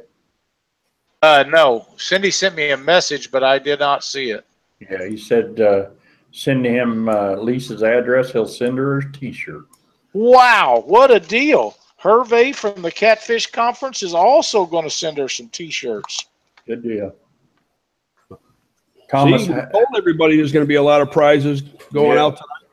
Uh, 1.23 1.45
no, 1.49 1.87
Cindy 1.97 2.31
sent 2.31 2.55
me 2.55 2.71
a 2.71 2.77
message, 2.77 3.31
but 3.31 3.45
I 3.45 3.59
did 3.59 3.81
not 3.81 4.05
see 4.05 4.31
it. 4.31 4.47
Yeah, 4.81 5.07
he 5.07 5.17
said, 5.19 5.61
uh, 5.61 5.87
send 6.33 6.65
him, 6.65 7.09
uh, 7.09 7.33
Lisa's 7.35 7.83
address. 7.83 8.33
He'll 8.33 8.47
send 8.47 8.79
her 8.79 8.99
a 8.99 9.13
t-shirt. 9.13 9.67
Wow, 10.15 10.83
what 10.87 11.11
a 11.11 11.21
deal! 11.21 11.77
Hervey 11.99 12.53
from 12.53 12.81
the 12.81 12.91
Catfish 12.93 13.49
Conference 13.49 14.03
is 14.03 14.15
also 14.15 14.65
going 14.65 14.85
to 14.85 14.91
send 14.91 15.19
her 15.19 15.29
some 15.29 15.49
T-shirts. 15.49 16.27
Good 16.67 16.83
deal. 16.83 17.13
Thomas, 19.11 19.47
See, 19.47 19.53
we 19.53 19.61
told 19.73 19.87
everybody 19.97 20.37
there's 20.37 20.53
going 20.53 20.65
to 20.65 20.69
be 20.69 20.77
a 20.77 20.83
lot 20.83 21.01
of 21.01 21.11
prizes 21.11 21.63
going 21.93 22.17
Yeah. 22.17 22.25
out 22.25 22.37
tonight. 22.37 22.71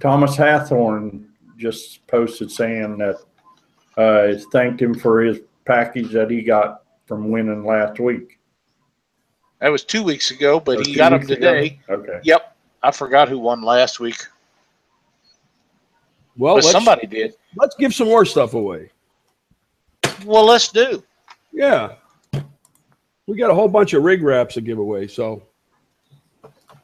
Thomas 0.00 0.36
Hathorn 0.36 1.26
just 1.58 2.06
posted 2.06 2.50
saying 2.50 2.96
that, 2.98 3.16
uh, 3.98 4.28
he 4.28 4.38
thanked 4.52 4.80
him 4.80 4.94
for 4.94 5.20
his 5.20 5.40
package 5.64 6.12
that 6.12 6.30
he 6.30 6.40
got 6.42 6.82
from 7.06 7.30
winning 7.30 7.64
last 7.64 8.00
week. 8.00 8.38
That 9.60 9.70
was 9.70 9.84
two 9.84 10.02
weeks 10.04 10.30
ago, 10.30 10.60
but 10.60 10.78
Or 10.78 10.82
he 10.82 10.94
got 10.94 11.10
them 11.10 11.20
weeks 11.20 11.30
ago? 11.32 11.52
today. 11.52 11.80
Okay. 11.90 12.20
Yep, 12.22 12.56
I 12.82 12.90
forgot 12.92 13.28
who 13.28 13.38
won 13.40 13.60
last 13.62 13.98
week, 13.98 14.24
Well, 16.36 16.54
but 16.56 16.64
somebody 16.64 17.06
did. 17.06 17.34
let's 17.56 17.74
give 17.76 17.92
some 17.92 18.06
more 18.06 18.24
stuff 18.24 18.54
away. 18.54 18.90
Well, 20.24 20.44
let's 20.44 20.68
do. 20.68 21.02
Yeah. 21.52 21.94
We 23.26 23.36
got 23.36 23.50
a 23.50 23.54
whole 23.54 23.68
bunch 23.68 23.92
of 23.94 24.04
rig 24.04 24.22
wraps 24.22 24.54
to 24.54 24.60
give 24.60 24.78
away. 24.78 25.06
So 25.08 25.42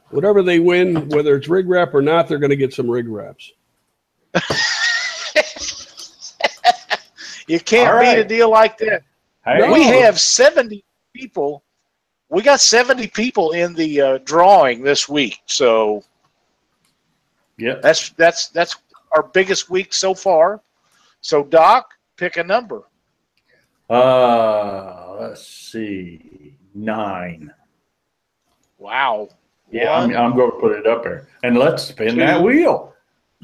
whatever 0.09 0.43
they 0.43 0.59
win, 0.59 1.09
whether 1.09 1.35
it's 1.35 1.47
rig 1.47 1.67
wrap 1.67 1.93
or 1.93 2.01
not, 2.01 2.27
they're 2.27 2.39
going 2.39 2.49
to 2.51 2.55
get 2.55 2.73
some 2.73 2.89
rig 2.89 3.07
wraps. 3.07 3.51
You 7.47 7.59
can't 7.59 7.93
All 7.93 7.99
beat 7.99 8.19
a 8.19 8.23
deal 8.23 8.49
like 8.49 8.77
that. 8.79 9.03
Hey, 9.45 9.71
We 9.71 9.83
have 9.83 10.19
70 10.19 10.83
people. 11.13 11.63
We 12.29 12.41
got 12.41 12.59
70 12.59 13.07
people 13.07 13.51
in 13.51 13.73
the 13.73 14.01
uh, 14.01 14.17
drawing 14.19 14.83
this 14.83 15.07
week. 15.07 15.39
So 15.45 16.03
yeah, 17.57 17.75
that's 17.81 18.09
that's 18.11 18.47
that's 18.49 18.75
our 19.11 19.23
biggest 19.23 19.69
week 19.69 19.93
so 19.93 20.13
far. 20.13 20.61
So 21.21 21.43
Doc, 21.43 21.93
pick 22.17 22.37
a 22.37 22.43
number. 22.43 22.83
Uh, 23.89 25.15
let's 25.19 25.47
see, 25.47 26.57
nine. 26.73 27.53
Wow. 28.77 29.29
Yeah, 29.71 29.93
I'm, 29.93 30.15
I'm 30.15 30.35
going 30.35 30.51
to 30.51 30.57
put 30.57 30.71
it 30.71 30.87
up 30.87 31.03
there. 31.03 31.27
And 31.43 31.57
let's 31.57 31.83
spin 31.83 32.17
that 32.17 32.41
wheel. 32.41 32.93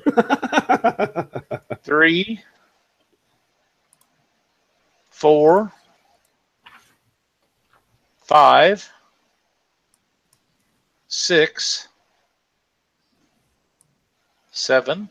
three, 1.84 2.42
four, 5.22 5.72
five, 8.24 8.92
six, 11.08 11.90
seven, 14.50 15.08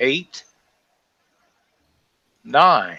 eight, 0.00 0.42
nine. 2.42 2.98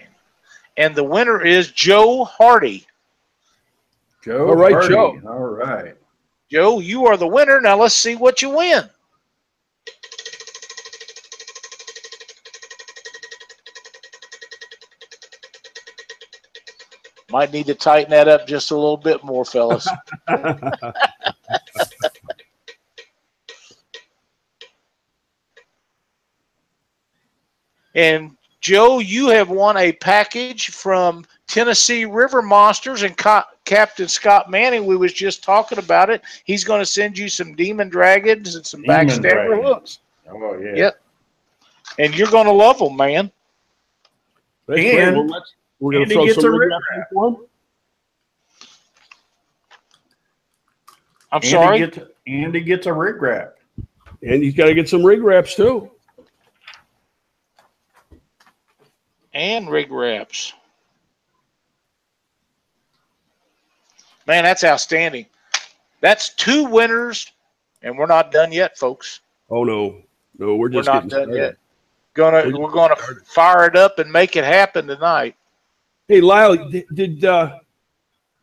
And 0.77 0.95
the 0.95 1.03
winner 1.03 1.43
is 1.45 1.73
Joe 1.73 2.23
Hardy. 2.23 2.87
Joe. 4.23 4.47
All 4.47 4.55
right, 4.55 4.71
Hardy. 4.71 4.93
Joe. 4.93 5.21
All 5.27 5.39
right. 5.39 5.95
Joe, 6.49 6.79
you 6.79 7.05
are 7.05 7.17
the 7.17 7.27
winner. 7.27 7.59
Now 7.59 7.75
let's 7.81 7.95
see 7.95 8.15
what 8.15 8.41
you 8.41 8.51
win. 8.51 8.89
Might 17.29 17.51
need 17.53 17.67
to 17.67 17.75
tighten 17.75 18.09
that 18.11 18.27
up 18.27 18.47
just 18.47 18.71
a 18.71 18.75
little 18.75 18.97
bit 18.97 19.23
more, 19.23 19.45
fellas. 19.45 19.87
And 27.95 28.35
Joe, 28.61 28.99
you 28.99 29.29
have 29.29 29.49
won 29.49 29.77
a 29.77 29.91
package 29.93 30.69
from 30.69 31.25
Tennessee 31.47 32.05
River 32.05 32.41
Monsters 32.41 33.03
and 33.03 33.15
Co- 33.17 33.43
Captain 33.65 34.07
Scott 34.07 34.49
Manning. 34.49 34.85
We 34.85 34.97
was 34.97 35.13
just 35.13 35.43
talking 35.43 35.79
about 35.79 36.09
it. 36.09 36.21
He's 36.43 36.63
going 36.63 36.81
to 36.81 36.85
send 36.85 37.17
you 37.17 37.29
some 37.29 37.55
demon 37.55 37.89
dragons 37.89 38.55
and 38.55 38.65
some 38.65 38.81
Demon 38.81 39.07
backstabber 39.07 39.21
dragons. 39.47 39.63
hooks, 39.65 39.99
Oh, 40.31 40.57
yeah. 40.59 40.75
Yep. 40.75 41.01
and 41.97 42.15
you're 42.15 42.29
going 42.29 42.45
to 42.45 42.51
love 42.51 42.77
them, 42.79 42.95
man. 42.95 43.31
That's 44.67 44.79
great. 44.81 44.99
And 44.99 45.17
Well, 45.17 45.27
let's- 45.27 45.53
we're 45.79 45.91
going 45.93 46.03
and 46.03 46.11
to 46.11 46.15
he 46.15 46.19
throw 46.19 46.25
gets 46.27 46.41
some 46.41 46.45
a 46.45 46.51
rig 46.51 46.59
rig 46.59 46.69
wraps 46.71 46.85
in 46.95 47.03
for 47.13 47.27
'em. 47.27 47.35
I'm 51.31 51.37
Andy 51.37 51.47
sorry. 51.49 51.79
Gets, 51.79 51.99
Andy 52.27 52.59
gets 52.61 52.85
a 52.87 52.93
rig 52.93 53.21
wrap. 53.21 53.55
And 54.23 54.43
he's 54.43 54.55
got 54.55 54.65
to 54.65 54.73
get 54.73 54.89
some 54.89 55.03
rig 55.03 55.21
wraps 55.21 55.55
too. 55.55 55.91
and 59.33 59.69
rig 59.69 59.91
wraps. 59.91 60.53
Man, 64.27 64.43
that's 64.43 64.63
outstanding. 64.63 65.25
That's 66.01 66.29
two 66.33 66.65
winners, 66.65 67.31
and 67.83 67.97
we're 67.97 68.05
not 68.07 68.31
done 68.31 68.51
yet, 68.51 68.77
folks. 68.77 69.21
Oh 69.49 69.63
no, 69.63 70.01
no, 70.37 70.55
we're 70.55 70.69
We're 70.69 70.69
just 70.69 70.87
not 70.87 71.07
done 71.07 71.25
started. 71.25 71.35
yet. 71.35 71.55
Gonna 72.15 72.57
we're 72.57 72.71
gonna 72.71 72.95
fire 73.25 73.65
it 73.65 73.75
up 73.75 73.99
and 73.99 74.11
make 74.11 74.35
it 74.35 74.43
happen 74.43 74.87
tonight. 74.87 75.35
Hey, 76.09 76.21
Lyle, 76.21 76.69
did, 76.71 76.87
did 76.91 77.23
uh, 77.23 77.59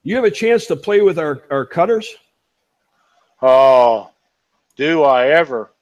you 0.04 0.14
have 0.14 0.24
a 0.24 0.30
chance 0.30 0.66
to 0.66 0.76
play 0.76 1.00
with 1.00 1.18
our, 1.18 1.42
our 1.50 1.66
cutters? 1.66 2.14
Oh, 3.42 4.12
do 4.76 5.02
I 5.02 5.30
ever? 5.30 5.72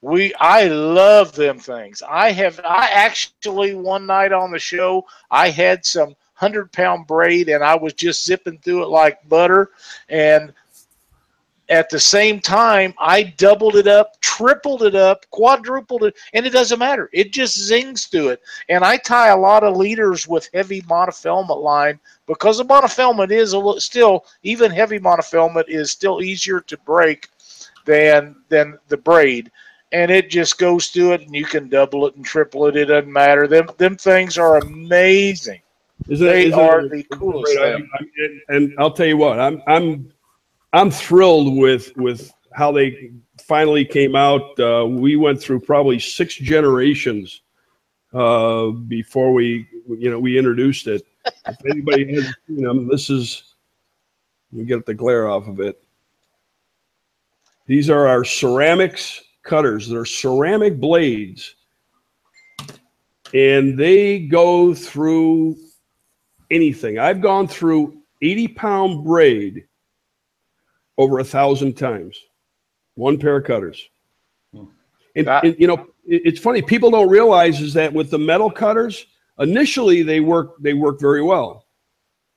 We 0.00 0.32
I 0.34 0.68
love 0.68 1.34
them 1.34 1.58
things. 1.58 2.04
I 2.08 2.30
have 2.30 2.60
I 2.60 2.86
actually 2.86 3.74
one 3.74 4.06
night 4.06 4.32
on 4.32 4.52
the 4.52 4.60
show 4.60 5.06
I 5.28 5.50
had 5.50 5.84
some 5.84 6.14
hundred 6.34 6.70
pound 6.70 7.08
braid 7.08 7.48
and 7.48 7.64
I 7.64 7.74
was 7.74 7.94
just 7.94 8.24
zipping 8.24 8.58
through 8.58 8.84
it 8.84 8.90
like 8.90 9.28
butter 9.28 9.70
and 10.08 10.52
at 11.68 11.88
the 11.88 11.98
same 11.98 12.40
time 12.40 12.92
I 12.98 13.22
doubled 13.22 13.76
it 13.76 13.86
up, 13.86 14.20
tripled 14.20 14.82
it 14.82 14.94
up, 14.94 15.24
quadrupled 15.30 16.04
it, 16.04 16.14
and 16.34 16.44
it 16.46 16.50
doesn't 16.50 16.78
matter. 16.78 17.08
It 17.12 17.32
just 17.32 17.58
zings 17.58 18.06
through 18.06 18.28
it. 18.30 18.42
And 18.68 18.84
I 18.84 18.96
tie 18.98 19.28
a 19.28 19.36
lot 19.36 19.64
of 19.64 19.76
leaders 19.76 20.28
with 20.28 20.48
heavy 20.52 20.82
monofilament 20.82 21.62
line 21.62 21.98
because 22.26 22.58
the 22.58 22.64
monofilament 22.64 23.30
is 23.30 23.52
a 23.52 23.56
little, 23.58 23.80
still 23.80 24.26
even 24.42 24.70
heavy 24.70 24.98
monofilament 24.98 25.68
is 25.68 25.90
still 25.90 26.22
easier 26.22 26.60
to 26.60 26.76
break 26.78 27.28
than 27.86 28.36
than 28.48 28.78
the 28.88 28.96
braid 28.96 29.50
and 29.92 30.10
it 30.10 30.30
just 30.30 30.58
goes 30.58 30.86
through 30.88 31.12
it 31.12 31.20
and 31.20 31.34
you 31.34 31.44
can 31.44 31.68
double 31.68 32.06
it 32.06 32.16
and 32.16 32.24
triple 32.24 32.66
it 32.66 32.76
it 32.76 32.86
doesn't 32.86 33.12
matter 33.12 33.46
them 33.46 33.68
them 33.76 33.94
things 33.94 34.38
are 34.38 34.56
amazing 34.56 35.60
Isn't 36.08 36.26
They 36.26 36.46
isn't 36.46 36.58
are 36.58 36.80
it- 36.80 36.90
the 36.90 37.02
coolest. 37.14 37.58
I- 37.58 37.74
I- 37.74 37.78
and, 38.18 38.40
and 38.48 38.74
I'll 38.78 38.90
tell 38.92 39.04
you 39.06 39.18
what, 39.18 39.38
I'm 39.38 39.62
I'm 39.66 40.10
I'm 40.74 40.90
thrilled 40.90 41.56
with 41.56 41.96
with 41.96 42.32
how 42.52 42.72
they 42.72 43.12
finally 43.40 43.84
came 43.84 44.16
out. 44.16 44.58
Uh, 44.58 44.84
we 44.86 45.14
went 45.14 45.40
through 45.40 45.60
probably 45.60 46.00
six 46.00 46.34
generations 46.34 47.42
uh, 48.12 48.70
before 48.70 49.32
we 49.32 49.68
you 49.86 50.10
know 50.10 50.18
we 50.18 50.36
introduced 50.36 50.88
it. 50.88 51.06
If 51.46 51.56
anybody 51.70 52.12
has, 52.14 52.34
you 52.48 52.62
know, 52.62 52.88
this 52.88 53.08
is 53.08 53.54
me 54.50 54.64
get 54.64 54.84
the 54.84 54.94
glare 54.94 55.28
off 55.28 55.46
of 55.46 55.60
it. 55.60 55.80
These 57.66 57.88
are 57.88 58.08
our 58.08 58.24
ceramics 58.24 59.22
cutters. 59.44 59.88
They're 59.88 60.04
ceramic 60.04 60.80
blades. 60.80 61.54
And 63.32 63.78
they 63.78 64.20
go 64.20 64.74
through 64.74 65.56
anything. 66.50 66.98
I've 66.98 67.20
gone 67.20 67.48
through 67.48 68.00
80 68.22 68.48
pound 68.48 69.04
braid 69.04 69.66
over 70.98 71.18
a 71.18 71.24
thousand 71.24 71.74
times. 71.74 72.18
One 72.94 73.18
pair 73.18 73.36
of 73.36 73.44
cutters. 73.44 73.88
And, 75.16 75.26
That- 75.26 75.44
and, 75.44 75.56
you 75.58 75.66
know, 75.66 75.86
it's 76.06 76.38
funny. 76.40 76.60
People 76.60 76.90
don't 76.90 77.08
realize 77.08 77.60
is 77.60 77.72
that 77.74 77.92
with 77.92 78.10
the 78.10 78.18
metal 78.18 78.50
cutters, 78.50 79.06
initially 79.38 80.02
they 80.02 80.20
work 80.20 80.56
they 80.60 80.74
work 80.74 81.00
very 81.00 81.22
well, 81.22 81.66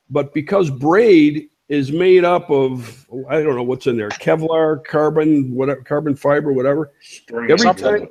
but 0.10 0.34
because 0.34 0.70
braid 0.70 1.50
is 1.70 1.92
made 1.92 2.24
up 2.24 2.50
of 2.50 3.06
I 3.30 3.42
don't 3.44 3.56
know 3.58 3.64
what's 3.64 3.88
in 3.88 3.98
there 3.98 4.08
Kevlar, 4.10 4.84
carbon, 4.86 5.54
whatever, 5.54 5.82
carbon 5.82 6.16
fiber, 6.16 6.54
whatever. 6.54 6.94
String 7.02 7.52
Every 7.52 7.60
something. 7.60 7.84
time- 8.00 8.10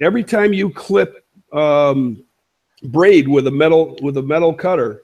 Every 0.00 0.24
time 0.24 0.52
you 0.52 0.68
clip 0.68 1.24
um, 1.52 2.22
braid 2.84 3.28
with 3.28 3.46
a 3.46 3.50
metal 3.50 3.96
with 4.02 4.16
a 4.18 4.22
metal 4.22 4.52
cutter, 4.52 5.02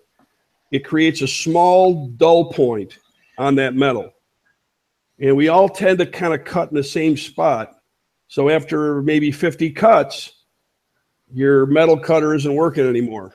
it 0.70 0.84
creates 0.84 1.22
a 1.22 1.28
small 1.28 2.08
dull 2.08 2.52
point 2.52 2.98
on 3.38 3.54
that 3.54 3.74
metal, 3.74 4.12
and 5.20 5.36
we 5.36 5.48
all 5.48 5.68
tend 5.68 5.98
to 5.98 6.06
kind 6.06 6.32
of 6.34 6.44
cut 6.44 6.70
in 6.70 6.76
the 6.76 6.84
same 6.84 7.16
spot. 7.16 7.80
So 8.28 8.48
after 8.50 9.02
maybe 9.02 9.32
50 9.32 9.70
cuts, 9.70 10.32
your 11.32 11.66
metal 11.66 11.98
cutter 11.98 12.34
isn't 12.34 12.54
working 12.54 12.86
anymore. 12.86 13.34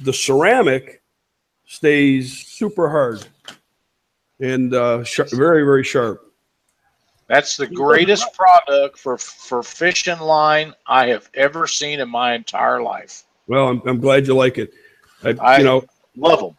The 0.00 0.12
ceramic 0.12 1.02
stays 1.66 2.46
super 2.46 2.88
hard 2.88 3.26
and 4.40 4.72
uh, 4.74 4.98
very, 5.32 5.62
very 5.64 5.84
sharp. 5.84 6.24
That's 7.26 7.58
the 7.58 7.66
greatest 7.66 8.32
product 8.32 8.98
for 8.98 9.18
for 9.18 9.62
fishing 9.62 10.18
line 10.18 10.72
I 10.86 11.08
have 11.08 11.28
ever 11.34 11.66
seen 11.66 12.00
in 12.00 12.08
my 12.08 12.34
entire 12.34 12.80
life. 12.82 13.24
Well, 13.46 13.68
I'm, 13.68 13.82
I'm 13.86 14.00
glad 14.00 14.26
you 14.26 14.34
like 14.34 14.56
it. 14.56 14.72
I, 15.22 15.34
I- 15.40 15.58
you 15.58 15.64
know, 15.64 15.84
Love 16.16 16.40
them. 16.40 16.56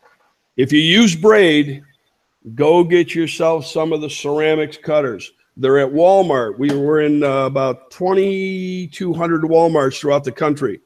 if 0.58 0.71
you 0.71 0.80
use 0.80 1.15
braid, 1.15 1.84
go 2.56 2.84
get 2.84 3.13
yourself 3.13 3.65
some 3.65 3.93
of 3.93 4.02
the 4.02 4.10
ceramics 4.10 4.78
cutters. 4.78 5.32
They're 5.58 5.80
at 5.80 5.91
Walmart. 5.91 6.58
We 6.58 6.71
were 6.71 7.02
in 7.02 7.23
uh, 7.23 7.45
about 7.45 7.91
2,200 7.91 9.41
Walmarts 9.43 9.99
throughout 9.99 10.23
the 10.23 10.32
country. 10.32 10.80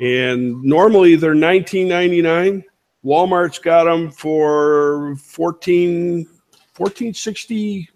And 0.00 0.60
normally 0.62 1.14
they're 1.14 1.34
19.99. 1.34 2.64
Walmart's 3.04 3.58
got 3.58 3.84
them 3.84 4.10
for 4.10 5.14
14, 5.16 6.24
1460. 6.76 7.88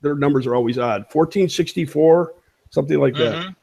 Their 0.00 0.14
numbers 0.14 0.46
are 0.46 0.54
always 0.54 0.78
odd. 0.78 1.02
1464, 1.12 2.32
something 2.70 2.98
like 2.98 3.14
that. 3.16 3.34
Mhm. 3.34 3.56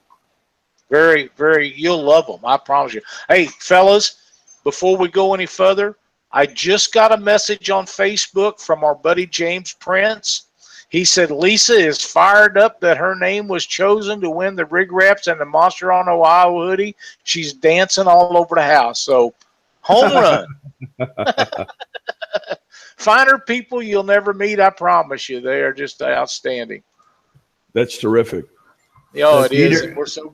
Very, 0.91 1.29
very. 1.35 1.73
You'll 1.73 2.03
love 2.03 2.27
them. 2.27 2.39
I 2.45 2.57
promise 2.57 2.93
you. 2.93 3.01
Hey, 3.27 3.45
fellas, 3.45 4.17
before 4.63 4.95
we 4.97 5.07
go 5.09 5.33
any 5.33 5.45
further, 5.45 5.97
I 6.31 6.45
just 6.45 6.93
got 6.93 7.11
a 7.11 7.17
message 7.17 7.69
on 7.69 7.85
Facebook 7.85 8.59
from 8.59 8.83
our 8.83 8.95
buddy 8.95 9.25
James 9.25 9.73
Prince. 9.73 10.43
He 10.89 11.03
said 11.03 11.31
Lisa 11.31 11.73
is 11.73 12.01
fired 12.01 12.57
up 12.57 12.79
that 12.79 12.97
her 12.97 13.15
name 13.15 13.47
was 13.47 13.65
chosen 13.65 14.21
to 14.21 14.29
win 14.29 14.55
the 14.55 14.65
Rig 14.65 14.91
Wraps 14.91 15.27
and 15.27 15.39
the 15.39 15.45
Monster 15.45 15.91
on 15.91 16.07
Ohio 16.07 16.61
hoodie. 16.61 16.95
She's 17.23 17.53
dancing 17.53 18.07
all 18.07 18.37
over 18.37 18.55
the 18.55 18.63
house. 18.63 19.01
So, 19.01 19.33
home 19.81 20.13
run. 20.99 21.67
Finer 22.97 23.39
people 23.39 23.81
you'll 23.81 24.03
never 24.03 24.33
meet, 24.33 24.59
I 24.59 24.69
promise 24.69 25.27
you. 25.27 25.41
They 25.41 25.61
are 25.61 25.73
just 25.73 26.01
outstanding. 26.01 26.83
That's 27.73 27.97
terrific. 27.97 28.45
Oh, 29.17 29.43
it 29.43 29.51
is. 29.51 29.93
We're 29.95 30.05
so 30.05 30.33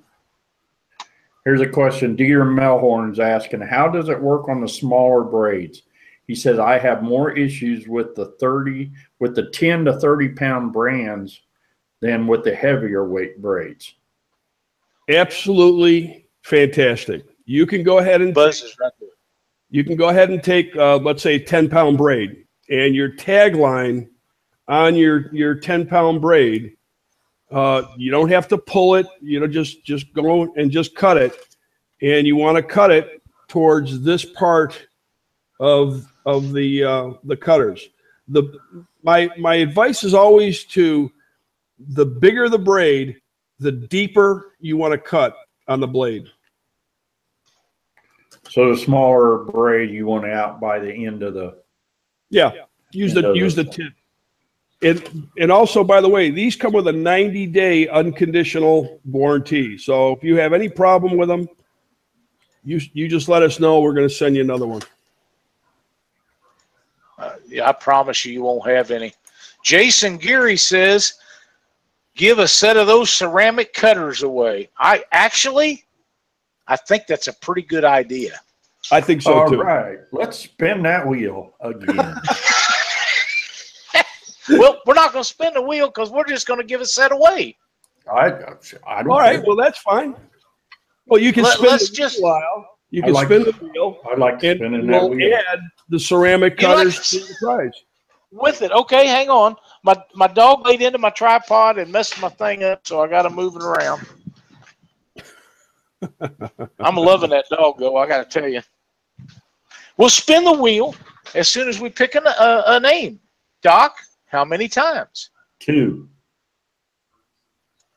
Here's 1.46 1.62
a 1.62 1.68
question. 1.68 2.16
Dieter 2.16 2.46
Melhorn's 2.46 3.20
asking, 3.20 3.62
how 3.62 3.90
does 3.90 4.10
it 4.10 4.20
work 4.20 4.48
on 4.48 4.62
the 4.62 4.68
smaller 4.68 5.24
braids? 5.24 5.84
He 6.28 6.36
says, 6.36 6.58
I 6.58 6.78
have 6.80 7.04
more 7.04 7.32
issues 7.32 7.88
with 7.88 8.16
the 8.16 8.28
30, 8.40 8.92
with 9.20 9.36
the 9.36 9.50
10 9.50 9.86
to 9.86 10.00
30 10.00 10.30
pound 10.30 10.72
brands 10.72 11.42
than 12.00 12.28
with 12.28 12.44
the 12.44 12.56
heavier 12.56 13.06
weight 13.06 13.42
braids. 13.42 13.94
Absolutely 15.10 16.28
fantastic. 16.44 17.26
You 17.46 17.66
can 17.66 17.84
go 17.84 17.98
ahead 17.98 18.22
and 18.22 18.34
buzzes 18.34 18.76
right 18.80 18.92
there. 19.00 19.10
you 19.70 19.84
can 19.84 19.98
go 19.98 20.10
ahead 20.10 20.30
and 20.30 20.42
take 20.42 20.74
uh, 20.78 20.98
let's 20.98 21.22
say 21.22 21.40
10 21.40 21.70
pound 21.70 21.98
braid 21.98 22.46
and 22.70 22.96
your 22.96 23.12
tagline 23.12 24.08
on 24.70 24.96
your 24.96 25.34
your 25.34 25.56
10 25.56 25.88
pound 25.88 26.22
braid 26.22 26.78
uh, 27.54 27.84
you 27.98 28.12
don't 28.12 28.30
have 28.30 28.48
to 28.50 28.58
pull 28.58 28.96
it 28.96 29.06
you 29.22 29.40
know 29.40 29.48
just 29.48 29.84
just 29.84 30.12
go 30.14 30.54
and 30.56 30.72
just 30.72 30.96
cut 30.96 31.18
it. 31.18 31.34
And 32.02 32.28
you 32.28 32.36
want 32.36 32.58
to 32.58 32.64
cut 32.64 32.92
it 32.92 33.22
towards 33.48 34.02
this 34.02 34.26
part 34.26 34.88
of 35.60 36.06
of 36.26 36.54
the 36.54 36.84
uh, 36.84 37.14
the 37.24 37.38
cutters. 37.38 37.88
The 38.28 38.58
my 39.04 39.30
my 39.38 39.56
advice 39.56 40.04
is 40.04 40.14
always 40.14 40.64
to 40.66 41.12
the 41.80 42.06
bigger 42.06 42.50
the 42.50 42.60
braid 42.60 43.22
the 43.60 43.72
deeper 43.72 44.54
you 44.60 44.78
want 44.78 44.92
to 44.92 44.98
cut 44.98 45.36
on 45.68 45.80
the 45.80 45.88
blade. 45.88 46.28
So 48.50 48.70
the 48.70 48.78
smaller 48.78 49.46
braid 49.46 49.90
you 49.90 50.06
want 50.06 50.26
out 50.26 50.60
by 50.60 50.80
the 50.80 50.92
end 50.92 51.24
of 51.24 51.34
the, 51.34 51.58
Yeah, 52.30 52.52
use 52.92 53.14
the 53.14 53.34
use 53.34 53.56
the 53.56 53.64
tip. 53.64 53.94
And 54.84 55.30
and 55.38 55.52
also, 55.52 55.84
by 55.84 56.02
the 56.02 56.10
way, 56.10 56.30
these 56.30 56.56
come 56.56 56.74
with 56.74 56.88
a 56.88 56.92
90 56.92 57.48
day 57.48 57.88
unconditional 57.88 59.00
warranty. 59.06 59.78
So 59.78 60.12
if 60.12 60.24
you 60.24 60.36
have 60.38 60.54
any 60.54 60.68
problem 60.68 61.18
with 61.18 61.30
them, 61.30 61.48
you 62.64 62.82
you 62.94 63.08
just 63.08 63.30
let 63.30 63.44
us 63.44 63.60
know. 63.60 63.80
We're 63.80 63.94
going 63.94 64.08
to 64.08 64.14
send 64.14 64.36
you 64.36 64.42
another 64.42 64.68
one. 64.68 64.82
Uh, 67.18 67.36
yeah, 67.48 67.70
I 67.70 67.72
promise 67.72 68.26
you, 68.26 68.34
you 68.34 68.44
won't 68.44 68.68
have 68.68 68.92
any. 68.92 69.14
Jason 69.64 70.18
Geary 70.18 70.58
says, 70.58 71.14
"Give 72.16 72.40
a 72.40 72.48
set 72.48 72.76
of 72.76 72.88
those 72.88 73.10
ceramic 73.10 73.74
cutters 73.74 74.24
away." 74.24 74.70
I 74.78 75.06
actually, 75.12 75.86
I 76.68 76.76
think 76.76 77.08
that's 77.08 77.28
a 77.28 77.34
pretty 77.34 77.62
good 77.62 77.86
idea. 77.86 78.40
I 78.92 79.00
think 79.00 79.22
so 79.22 79.34
all 79.34 79.50
too. 79.50 79.62
right, 79.62 80.00
let's 80.12 80.40
spin 80.40 80.84
that 80.84 81.08
wheel 81.08 81.54
again. 81.62 82.16
well, 84.50 84.80
we're 84.86 84.94
not 84.94 85.12
going 85.14 85.24
to 85.24 85.28
spin 85.30 85.54
the 85.54 85.62
wheel 85.62 85.88
because 85.88 86.12
we're 86.12 86.26
just 86.26 86.48
going 86.48 86.60
to 86.60 86.66
give 86.66 86.82
a 86.82 86.86
set 86.86 87.12
away. 87.12 87.58
I, 88.12 88.26
I 88.88 89.02
don't 89.02 89.12
All 89.12 89.20
right, 89.20 89.36
care. 89.38 89.44
well 89.48 89.56
that's 89.56 89.80
fine. 89.80 90.16
Well, 91.06 91.22
you 91.22 91.32
can 91.34 91.44
Let- 91.44 91.58
spin 91.58 91.70
let's 91.70 91.90
the 91.90 91.96
just- 91.96 92.18
wheel 92.18 92.24
while. 92.32 92.70
You 92.90 93.02
I 93.02 93.06
can 93.06 93.14
like- 93.14 93.26
spin 93.26 93.44
the 93.44 93.52
wheel, 93.54 93.98
I'd 94.12 94.20
like 94.20 94.40
to 94.40 94.50
and 94.52 94.60
spin 94.60 94.88
that 94.88 95.02
we'll 95.02 95.10
wheel. 95.10 95.34
add 95.52 95.60
the 95.90 96.00
ceramic 96.00 96.62
You 96.62 96.68
like- 96.68 96.78
cutters 96.78 97.10
to 97.12 97.20
the 97.20 97.36
prize. 97.42 97.72
With 98.32 98.62
it, 98.64 98.72
okay. 98.72 99.06
Hang 99.08 99.30
on. 99.30 99.56
My 99.84 99.96
my 100.16 100.28
dog 100.28 100.66
laid 100.66 100.82
into 100.82 100.98
my 100.98 101.12
tripod 101.12 101.78
and 101.78 101.92
messed 101.92 102.20
my 102.20 102.30
thing 102.30 102.64
up, 102.64 102.86
so 102.88 103.02
I 103.02 103.08
got 103.08 103.24
to 103.24 103.30
move 103.30 103.56
it 103.56 103.62
around. 103.64 104.08
I'm 106.80 106.96
loving 106.96 107.30
that 107.30 107.46
dog, 107.50 107.78
though. 107.80 107.98
I 107.98 108.08
got 108.08 108.30
to 108.30 108.40
tell 108.40 108.50
you. 108.50 108.62
We'll 109.98 110.10
spin 110.10 110.44
the 110.44 110.54
wheel 110.54 110.96
as 111.36 111.48
soon 111.48 111.70
as 111.70 111.80
we 111.80 111.90
pick 111.90 112.16
a, 112.16 112.20
a, 112.20 112.30
uh, 112.30 112.64
a 112.68 112.80
name. 112.80 113.20
Doc, 113.62 113.96
how 114.34 114.44
many 114.44 114.68
times? 114.68 115.30
Two. 115.60 116.10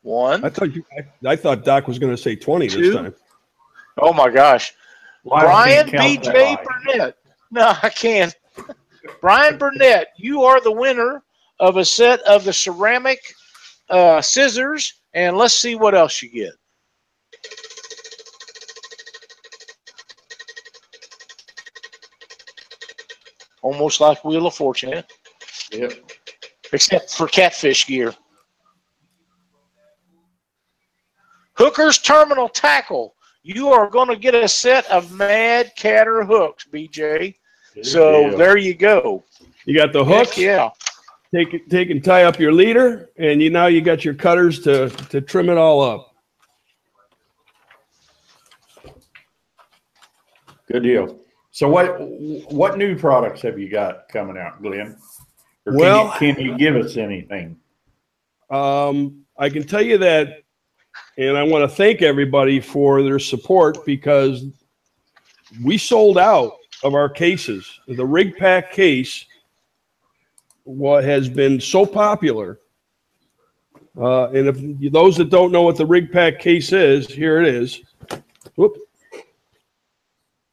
One. 0.03 0.45
I 0.45 0.49
thought 0.49 0.73
you. 0.73 0.85
I, 0.97 1.31
I 1.31 1.35
thought 1.35 1.65
Doc 1.65 1.87
was 1.87 1.99
going 1.99 2.15
to 2.15 2.21
say 2.21 2.35
20 2.35 2.67
this 2.67 2.95
time. 2.95 3.13
Oh 3.97 4.13
my 4.13 4.29
gosh. 4.29 4.73
Well, 5.23 5.39
I 5.39 5.41
Brian 5.41 5.89
can't 5.89 6.23
count 6.23 6.23
that 6.25 6.33
B.J. 6.33 6.95
Burnett. 6.95 7.17
No, 7.51 7.73
I 7.81 7.89
can't. 7.89 8.33
Brian 9.21 9.57
Burnett, 9.57 10.09
you 10.17 10.43
are 10.43 10.61
the 10.61 10.71
winner 10.71 11.23
of 11.59 11.77
a 11.77 11.83
set 11.83 12.21
of 12.21 12.45
the 12.45 12.53
ceramic 12.53 13.19
uh, 13.89 14.21
scissors, 14.21 14.93
and 15.13 15.35
let's 15.37 15.55
see 15.55 15.75
what 15.75 15.95
else 15.95 16.21
you 16.21 16.29
get. 16.29 16.53
Almost 23.63 23.99
like 23.99 24.23
Wheel 24.23 24.45
of 24.45 24.53
Fortune, 24.53 24.93
eh? 24.93 25.01
Yep. 25.71 26.06
Except 26.73 27.13
for 27.13 27.27
catfish 27.27 27.87
gear. 27.87 28.13
Hooker's 31.53 31.97
Terminal 31.97 32.49
Tackle. 32.49 33.15
You 33.43 33.69
are 33.69 33.89
going 33.89 34.09
to 34.09 34.15
get 34.15 34.35
a 34.35 34.47
set 34.47 34.85
of 34.91 35.11
Mad 35.11 35.71
Catter 35.77 36.23
hooks, 36.25 36.67
BJ. 36.71 37.35
So 37.81 38.29
Yeah. 38.31 38.35
there 38.35 38.57
you 38.57 38.73
go. 38.73 39.23
You 39.65 39.75
got 39.75 39.93
the 39.93 40.03
Heck 40.03 40.37
yeah. 40.37 40.69
take 41.33 41.53
it, 41.53 41.69
take 41.69 41.89
and 41.89 42.03
tie 42.03 42.23
up 42.23 42.39
your 42.39 42.51
leader, 42.51 43.09
and 43.17 43.41
you 43.41 43.49
now 43.49 43.67
you 43.67 43.81
got 43.81 44.03
your 44.05 44.13
cutters 44.13 44.61
to 44.61 44.89
to 44.89 45.21
trim 45.21 45.49
it 45.49 45.57
all 45.57 45.81
up. 45.81 46.15
Good 50.71 50.83
deal. 50.83 51.19
So 51.51 51.67
what, 51.69 51.95
what 52.51 52.77
new 52.77 52.97
products 52.97 53.41
have 53.41 53.57
you 53.57 53.69
got 53.69 54.09
coming 54.09 54.37
out, 54.37 54.61
Glenn? 54.61 54.97
Or 55.67 55.71
can 55.71 55.79
you- 55.79 55.79
Well- 55.79 56.11
Can 56.17 56.39
you 56.39 56.57
give 56.57 56.75
us 56.77 56.97
anything? 56.97 57.57
Um, 58.49 59.25
I 59.37 59.49
can 59.49 59.63
tell 59.63 59.81
you 59.81 59.97
that, 59.97 60.43
and 61.17 61.37
I 61.37 61.43
want 61.43 61.69
to 61.69 61.75
thank 61.75 62.01
everybody 62.01 62.59
for 62.61 63.03
their 63.03 63.19
support 63.19 63.85
because 63.85 64.45
we 65.63 65.77
sold 65.77 66.17
out 66.17 66.53
of 66.83 66.93
our 66.93 67.09
cases. 67.09 67.79
The 67.87 68.05
rig 68.05 68.37
pack 68.37 68.71
case, 68.71 69.25
what 70.63 71.03
has 71.03 71.27
been 71.27 71.59
so 71.59 71.85
popular. 71.85 72.59
Uh, 73.99 74.29
and 74.29 74.47
if 74.47 74.91
those 74.91 75.17
that 75.17 75.29
don't 75.29 75.51
know 75.51 75.63
what 75.63 75.75
the 75.75 75.85
rig 75.85 76.11
pack 76.11 76.39
case 76.39 76.71
is, 76.71 77.07
here 77.07 77.41
it 77.41 77.47
is. 77.47 77.81
Whoop. 78.55 78.77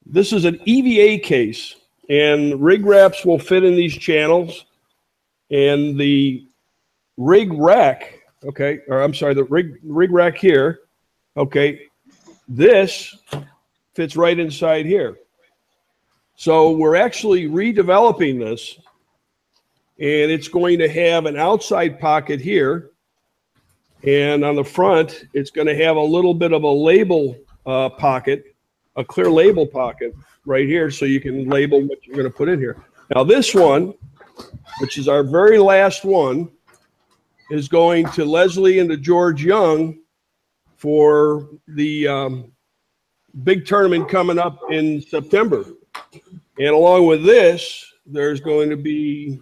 This 0.07 0.33
is 0.33 0.45
an 0.45 0.61
EVA 0.65 1.19
case, 1.23 1.77
and 2.11 2.61
rig 2.61 2.85
wraps 2.85 3.25
will 3.25 3.39
fit 3.39 3.65
in 3.65 3.75
these 3.77 3.97
channels. 3.97 4.65
And 5.51 5.99
the 5.99 6.47
rig 7.17 7.53
rack, 7.53 8.21
okay, 8.45 8.81
or 8.89 9.03
I'm 9.03 9.15
sorry, 9.15 9.35
the 9.35 9.45
rig 9.45 9.79
rig 9.83 10.11
rack 10.11 10.37
here, 10.37 10.81
okay, 11.37 11.89
this 12.49 13.17
fits 13.95 14.17
right 14.17 14.39
inside 14.39 14.87
here. 14.87 15.19
So 16.37 16.73
we're 16.73 16.97
actually 16.97 17.45
redeveloping 17.45 18.41
this, 18.41 18.79
and 19.99 20.31
it's 20.31 20.49
going 20.49 20.79
to 20.81 20.89
have 20.89 21.27
an 21.27 21.37
outside 21.37 22.01
pocket 22.01 22.41
here, 22.41 22.91
and 24.03 24.45
on 24.45 24.57
the 24.57 24.65
front, 24.65 25.25
it's 25.33 25.51
going 25.51 25.69
to 25.69 25.77
have 25.77 25.97
a 25.97 26.03
little 26.03 26.35
bit 26.35 26.53
of 26.53 26.65
a 26.65 26.71
label 26.71 27.39
uh, 27.67 27.89
pocket, 27.89 28.57
a 28.97 29.05
clear 29.05 29.31
label 29.31 29.67
pocket 29.67 30.13
right 30.45 30.67
here, 30.67 30.91
so 30.91 31.05
you 31.05 31.21
can 31.21 31.49
label 31.49 31.81
what 31.83 32.05
you're 32.05 32.17
going 32.17 32.31
to 32.31 32.37
put 32.37 32.49
in 32.49 32.59
here. 32.59 32.83
Now 33.15 33.23
this 33.23 33.55
one, 33.55 33.95
which 34.81 34.99
is 34.99 35.09
our 35.09 35.23
very 35.23 35.59
last 35.59 36.05
one, 36.05 36.51
is 37.51 37.69
going 37.69 38.09
to 38.11 38.25
Leslie 38.25 38.79
and 38.79 38.89
to 38.91 38.97
George 38.97 39.45
Young 39.45 39.99
for 40.77 41.49
the 41.69 42.09
um, 42.09 42.53
big 43.43 43.67
tournament 43.67 44.09
coming 44.09 44.39
up 44.39 44.59
in 44.71 45.01
September. 45.01 45.65
And 46.59 46.69
along 46.69 47.07
with 47.07 47.25
this, 47.25 47.85
there's 48.07 48.41
going 48.41 48.71
to 48.71 48.77
be 48.77 49.41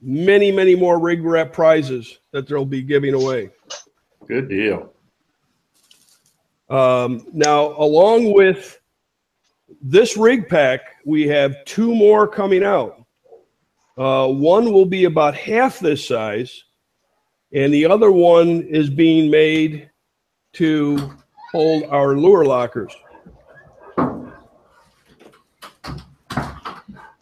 many, 0.00 0.50
many 0.50 0.74
more 0.74 0.98
rig 0.98 1.22
wrap 1.22 1.52
prizes 1.52 2.18
that 2.32 2.48
they'll 2.48 2.64
be 2.64 2.82
giving 2.82 3.14
away. 3.14 3.50
Good 4.26 4.48
deal. 4.48 4.92
Um, 6.68 7.26
now, 7.32 7.76
along 7.78 8.32
with 8.32 8.80
this 9.80 10.16
rig 10.16 10.48
pack, 10.48 10.80
we 11.04 11.28
have 11.28 11.64
two 11.64 11.94
more 11.94 12.26
coming 12.26 12.64
out. 12.64 13.01
Uh, 13.96 14.28
one 14.28 14.72
will 14.72 14.86
be 14.86 15.04
about 15.04 15.34
half 15.34 15.78
this 15.78 16.06
size, 16.06 16.64
and 17.52 17.72
the 17.72 17.86
other 17.86 18.10
one 18.10 18.62
is 18.62 18.88
being 18.88 19.30
made 19.30 19.90
to 20.54 21.12
hold 21.50 21.84
our 21.84 22.16
lure 22.16 22.44
lockers. 22.44 22.94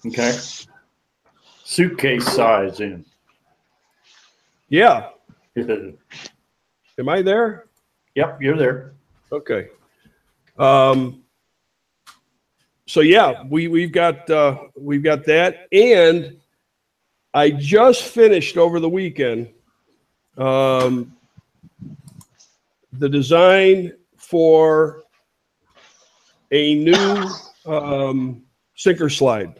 Okay. 0.06 0.38
Suitcase 1.64 2.26
size 2.26 2.80
in. 2.80 3.04
Yeah, 4.68 5.08
am 5.56 7.08
I 7.08 7.22
there? 7.22 7.66
Yep, 8.14 8.40
you're 8.40 8.56
there. 8.56 8.92
Okay. 9.32 9.68
Um, 10.58 11.22
so 12.86 13.00
yeah, 13.00 13.44
we, 13.48 13.68
we've 13.68 13.92
got, 13.92 14.28
uh, 14.30 14.58
we've 14.76 15.02
got 15.02 15.24
that. 15.24 15.66
And 15.72 16.38
I 17.32 17.50
just 17.50 18.04
finished 18.04 18.56
over 18.56 18.80
the 18.80 18.88
weekend, 18.88 19.50
um, 20.36 21.16
the 22.92 23.08
design 23.08 23.92
for 24.16 25.04
a 26.50 26.74
new, 26.74 27.30
um, 27.66 28.42
sinker 28.74 29.08
slide. 29.08 29.54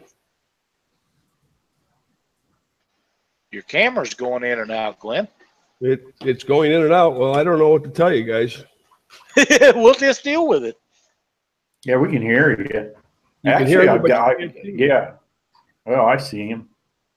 Your 3.51 3.63
camera's 3.63 4.13
going 4.13 4.43
in 4.43 4.59
and 4.59 4.71
out, 4.71 4.99
Glenn. 4.99 5.27
It, 5.81 6.03
it's 6.21 6.43
going 6.43 6.71
in 6.71 6.83
and 6.83 6.93
out. 6.93 7.17
Well, 7.17 7.35
I 7.35 7.43
don't 7.43 7.57
know 7.57 7.69
what 7.69 7.83
to 7.83 7.89
tell 7.89 8.13
you 8.13 8.23
guys. 8.23 8.63
we'll 9.75 9.93
just 9.93 10.23
deal 10.23 10.47
with 10.47 10.63
it. 10.63 10.77
Yeah, 11.85 11.97
we 11.97 12.09
can 12.09 12.21
hear 12.21 12.51
you. 12.51 12.63
You 13.43 13.53
can 13.53 13.67
hear 13.67 13.81
Actually, 13.81 13.87
I've 13.87 14.07
got, 14.07 14.39
you 14.39 14.49
can't 14.49 14.63
see 14.63 14.71
me. 14.73 14.87
yeah. 14.87 15.11
Well, 15.85 16.05
I 16.05 16.17
see 16.17 16.47
him. 16.47 16.69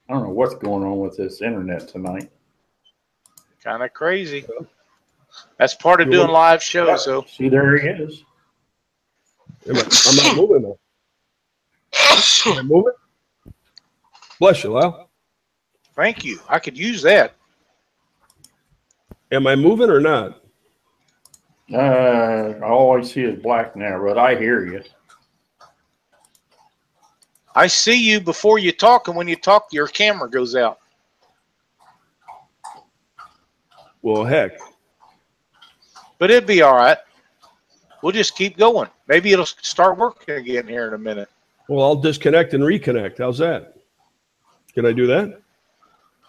I 0.07 0.13
don't 0.13 0.23
know 0.23 0.29
what's 0.29 0.55
going 0.55 0.83
on 0.83 0.99
with 0.99 1.17
this 1.17 1.41
internet 1.41 1.87
tonight. 1.87 2.29
Kind 3.63 3.81
of 3.81 3.93
crazy. 3.93 4.45
That's 5.57 5.73
part 5.73 6.01
of 6.01 6.11
doing 6.11 6.29
live 6.29 6.61
shows, 6.61 7.05
though. 7.05 7.25
See, 7.27 7.49
there 7.49 7.77
he 7.77 7.87
is. 7.87 8.23
Am 9.67 9.75
I, 9.77 9.81
I'm 10.07 10.15
not 10.15 10.35
moving 10.37 10.61
though. 10.61 10.79
Am 12.45 12.57
I 12.59 12.61
moving? 12.61 12.93
Bless 14.39 14.63
you, 14.63 14.71
Lyle. 14.71 15.09
Thank 15.95 16.23
you. 16.23 16.39
I 16.47 16.59
could 16.59 16.77
use 16.77 17.01
that. 17.01 17.33
Am 19.31 19.47
I 19.47 19.55
moving 19.55 19.89
or 19.89 19.99
not? 19.99 20.41
Uh, 21.73 22.59
all 22.63 22.99
I 22.99 23.01
see 23.01 23.23
is 23.23 23.41
black 23.41 23.75
now, 23.75 23.99
but 24.03 24.19
I 24.19 24.35
hear 24.35 24.65
you. 24.65 24.83
I 27.55 27.67
see 27.67 27.95
you 27.95 28.19
before 28.19 28.59
you 28.59 28.71
talk, 28.71 29.07
and 29.07 29.15
when 29.15 29.27
you 29.27 29.35
talk, 29.35 29.67
your 29.71 29.87
camera 29.87 30.29
goes 30.29 30.55
out. 30.55 30.79
Well, 34.01 34.25
heck. 34.25 34.59
But 36.19 36.31
it'd 36.31 36.45
be 36.45 36.61
all 36.61 36.75
right. 36.75 36.97
We'll 38.01 38.11
just 38.11 38.35
keep 38.35 38.57
going. 38.57 38.89
Maybe 39.07 39.31
it'll 39.31 39.45
start 39.45 39.97
working 39.97 40.35
again 40.35 40.67
here 40.67 40.87
in 40.87 40.93
a 40.93 40.97
minute. 40.97 41.29
Well, 41.67 41.83
I'll 41.83 41.95
disconnect 41.95 42.53
and 42.53 42.63
reconnect. 42.63 43.17
How's 43.17 43.39
that? 43.39 43.77
Can 44.73 44.85
I 44.85 44.91
do 44.91 45.07
that? 45.07 45.41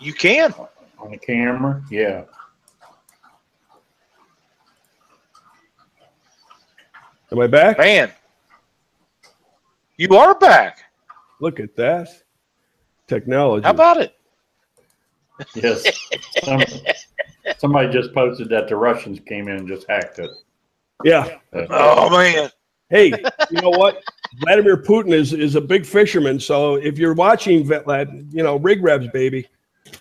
You 0.00 0.14
can. 0.14 0.54
On 0.98 1.10
the 1.10 1.18
camera, 1.18 1.82
yeah. 1.90 2.24
Am 7.32 7.40
I 7.40 7.46
back? 7.46 7.78
Man, 7.78 8.10
you 9.96 10.16
are 10.16 10.38
back. 10.38 10.85
Look 11.40 11.60
at 11.60 11.76
that. 11.76 12.08
Technology. 13.06 13.64
How 13.64 13.70
about 13.70 13.98
it? 13.98 14.16
Yes. 15.54 15.86
Some, 16.42 16.62
somebody 17.58 17.92
just 17.92 18.14
posted 18.14 18.48
that 18.48 18.68
the 18.68 18.76
Russians 18.76 19.20
came 19.26 19.48
in 19.48 19.56
and 19.58 19.68
just 19.68 19.86
hacked 19.88 20.18
it. 20.18 20.30
yeah. 21.04 21.38
Uh, 21.52 21.66
Oh, 21.70 22.10
man. 22.10 22.50
Hey, 22.88 23.08
you 23.50 23.60
know 23.60 23.70
what? 23.70 24.00
Vladimir 24.40 24.76
Putin 24.76 25.12
is, 25.12 25.32
is 25.32 25.56
a 25.56 25.60
big 25.60 25.84
fisherman. 25.84 26.38
So 26.40 26.76
if 26.76 26.98
you're 26.98 27.14
watching, 27.14 27.66
Vetlad, 27.66 28.32
you 28.32 28.42
know, 28.42 28.56
rig 28.56 28.82
revs, 28.82 29.08
baby. 29.08 29.46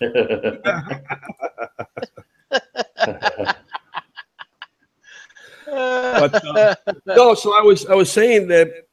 But, 5.66 6.46
uh, 6.46 6.74
no, 7.06 7.34
so 7.34 7.56
I 7.56 7.60
was 7.60 7.86
I 7.86 7.94
was 7.94 8.10
saying 8.10 8.48
that 8.48 8.85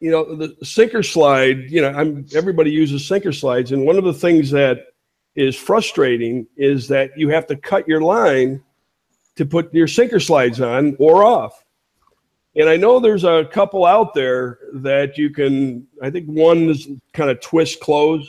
you 0.00 0.10
know 0.10 0.34
the 0.34 0.56
sinker 0.64 1.02
slide. 1.02 1.70
You 1.70 1.82
know, 1.82 1.90
I'm 1.90 2.26
everybody 2.34 2.70
uses 2.70 3.06
sinker 3.06 3.32
slides, 3.32 3.72
and 3.72 3.84
one 3.84 3.96
of 3.96 4.04
the 4.04 4.14
things 4.14 4.50
that 4.50 4.86
is 5.36 5.56
frustrating 5.56 6.46
is 6.56 6.88
that 6.88 7.16
you 7.16 7.28
have 7.28 7.46
to 7.46 7.56
cut 7.56 7.86
your 7.86 8.00
line 8.00 8.62
to 9.36 9.46
put 9.46 9.72
your 9.72 9.86
sinker 9.86 10.20
slides 10.20 10.60
on 10.60 10.96
or 10.98 11.24
off. 11.24 11.64
And 12.56 12.68
I 12.68 12.76
know 12.76 12.98
there's 12.98 13.24
a 13.24 13.44
couple 13.52 13.84
out 13.84 14.12
there 14.14 14.58
that 14.74 15.16
you 15.16 15.30
can. 15.30 15.86
I 16.02 16.10
think 16.10 16.26
one 16.26 16.68
is 16.70 16.88
kind 17.12 17.30
of 17.30 17.40
twist 17.40 17.80
close, 17.80 18.28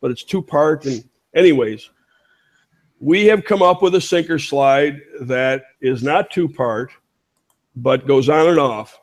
but 0.00 0.10
it's 0.10 0.24
two 0.24 0.42
part. 0.42 0.84
And 0.84 1.04
anyways, 1.34 1.90
we 2.98 3.26
have 3.26 3.44
come 3.44 3.62
up 3.62 3.82
with 3.82 3.94
a 3.94 4.00
sinker 4.00 4.38
slide 4.38 5.00
that 5.20 5.64
is 5.80 6.02
not 6.02 6.30
two 6.30 6.48
part 6.48 6.90
but 7.76 8.06
goes 8.06 8.28
on 8.28 8.48
and 8.48 8.58
off. 8.58 9.00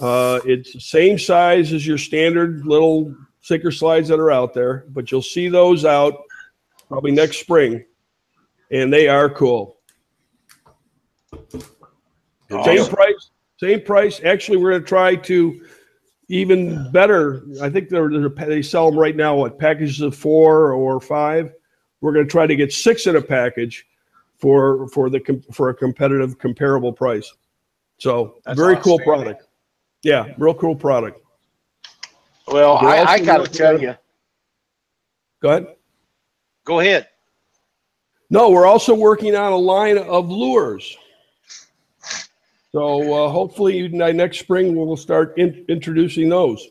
Uh, 0.00 0.40
it's 0.44 0.72
the 0.72 0.80
same 0.80 1.18
size 1.18 1.72
as 1.72 1.86
your 1.86 1.98
standard 1.98 2.66
little 2.66 3.14
sinker 3.42 3.70
slides 3.70 4.08
that 4.08 4.18
are 4.18 4.30
out 4.30 4.54
there, 4.54 4.84
but 4.88 5.10
you'll 5.10 5.20
see 5.20 5.48
those 5.48 5.84
out 5.84 6.22
probably 6.88 7.10
next 7.10 7.38
spring, 7.38 7.84
and 8.70 8.92
they 8.92 9.08
are 9.08 9.28
cool. 9.28 9.76
Same 12.64 12.86
price, 12.86 13.30
same 13.58 13.82
price. 13.82 14.20
Actually, 14.24 14.56
we're 14.56 14.70
going 14.70 14.82
to 14.82 14.88
try 14.88 15.16
to 15.16 15.66
even 16.28 16.90
better. 16.92 17.42
I 17.60 17.68
think 17.68 17.90
they're, 17.90 18.08
they're, 18.08 18.28
they 18.28 18.62
sell 18.62 18.90
them 18.90 18.98
right 18.98 19.14
now. 19.14 19.36
What 19.36 19.58
packages 19.58 20.00
of 20.00 20.16
four 20.16 20.72
or 20.72 21.00
five? 21.00 21.52
We're 22.00 22.12
going 22.12 22.24
to 22.24 22.30
try 22.30 22.46
to 22.46 22.56
get 22.56 22.72
six 22.72 23.06
in 23.06 23.16
a 23.16 23.22
package 23.22 23.86
for 24.38 24.88
for 24.88 25.10
the 25.10 25.20
for 25.52 25.68
a 25.68 25.74
competitive 25.74 26.38
comparable 26.38 26.92
price. 26.92 27.30
So 27.98 28.36
That's 28.44 28.58
very 28.58 28.76
cool 28.76 28.98
product. 28.98 29.46
Yeah, 30.02 30.32
real 30.38 30.54
cool 30.54 30.74
product. 30.74 31.20
Well, 32.46 32.76
I, 32.78 33.04
I 33.04 33.18
got 33.20 33.44
to 33.44 33.52
tell 33.52 33.80
you. 33.80 33.94
Go 35.42 35.50
ahead. 35.50 35.66
Go 36.64 36.80
ahead. 36.80 37.08
No, 38.30 38.50
we're 38.50 38.66
also 38.66 38.94
working 38.94 39.34
on 39.36 39.52
a 39.52 39.56
line 39.56 39.98
of 39.98 40.28
lures. 40.28 40.96
So 42.72 43.26
uh, 43.26 43.28
hopefully 43.30 43.86
n- 43.86 44.16
next 44.16 44.38
spring 44.38 44.76
we'll 44.76 44.96
start 44.96 45.36
in, 45.36 45.64
introducing 45.68 46.28
those. 46.28 46.68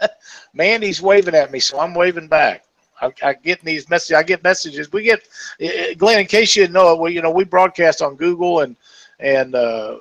Mandy's 0.54 1.00
waving 1.00 1.34
at 1.36 1.52
me, 1.52 1.60
so 1.60 1.78
I'm 1.78 1.94
waving 1.94 2.26
back. 2.28 2.64
I, 3.00 3.12
I 3.22 3.32
get 3.34 3.60
these 3.62 3.88
messages. 3.88 4.16
I 4.16 4.22
get 4.22 4.42
messages. 4.42 4.92
We 4.92 5.02
get 5.04 5.28
eh, 5.60 5.94
Glenn. 5.94 6.20
In 6.20 6.26
case 6.26 6.56
you 6.56 6.62
didn't 6.62 6.74
know 6.74 6.92
it, 6.94 7.00
we 7.00 7.12
you 7.14 7.22
know 7.22 7.30
we 7.30 7.44
broadcast 7.44 8.02
on 8.02 8.16
Google 8.16 8.60
and 8.60 8.76
and 9.20 9.54
uh, 9.54 9.98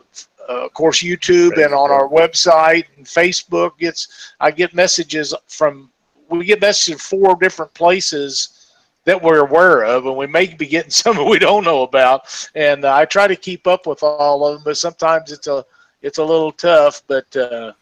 uh, 0.50 0.66
of 0.66 0.74
course 0.74 1.02
YouTube 1.02 1.64
and 1.64 1.74
on 1.74 1.92
our 1.92 2.08
website 2.08 2.86
and 2.98 3.06
Facebook. 3.06 3.78
Gets 3.78 4.34
I 4.40 4.52
get 4.52 4.74
messages 4.74 5.34
from 5.48 5.90
we 6.30 6.46
get 6.46 6.62
messages 6.62 7.02
from 7.02 7.20
four 7.20 7.36
different 7.36 7.74
places 7.74 8.72
that 9.06 9.22
we're 9.22 9.40
aware 9.40 9.86
of, 9.86 10.06
and 10.06 10.18
we 10.18 10.28
may 10.28 10.48
be 10.54 10.68
getting 10.68 10.92
some 11.02 11.30
we 11.30 11.40
don't 11.40 11.64
know 11.64 11.84
about. 11.84 12.50
And 12.56 12.86
uh, 12.86 12.96
I 12.96 13.06
try 13.06 13.28
to 13.28 13.36
keep 13.36 13.68
up 13.68 13.88
with 13.88 14.04
all 14.04 14.46
of 14.46 14.56
them, 14.56 14.64
but 14.66 14.78
sometimes 14.78 15.32
it's 15.32 15.48
a 15.48 15.66
it's 16.02 16.18
a 16.18 16.24
little 16.24 16.52
tough. 16.52 17.02
But 17.08 17.36
uh, 17.36 17.74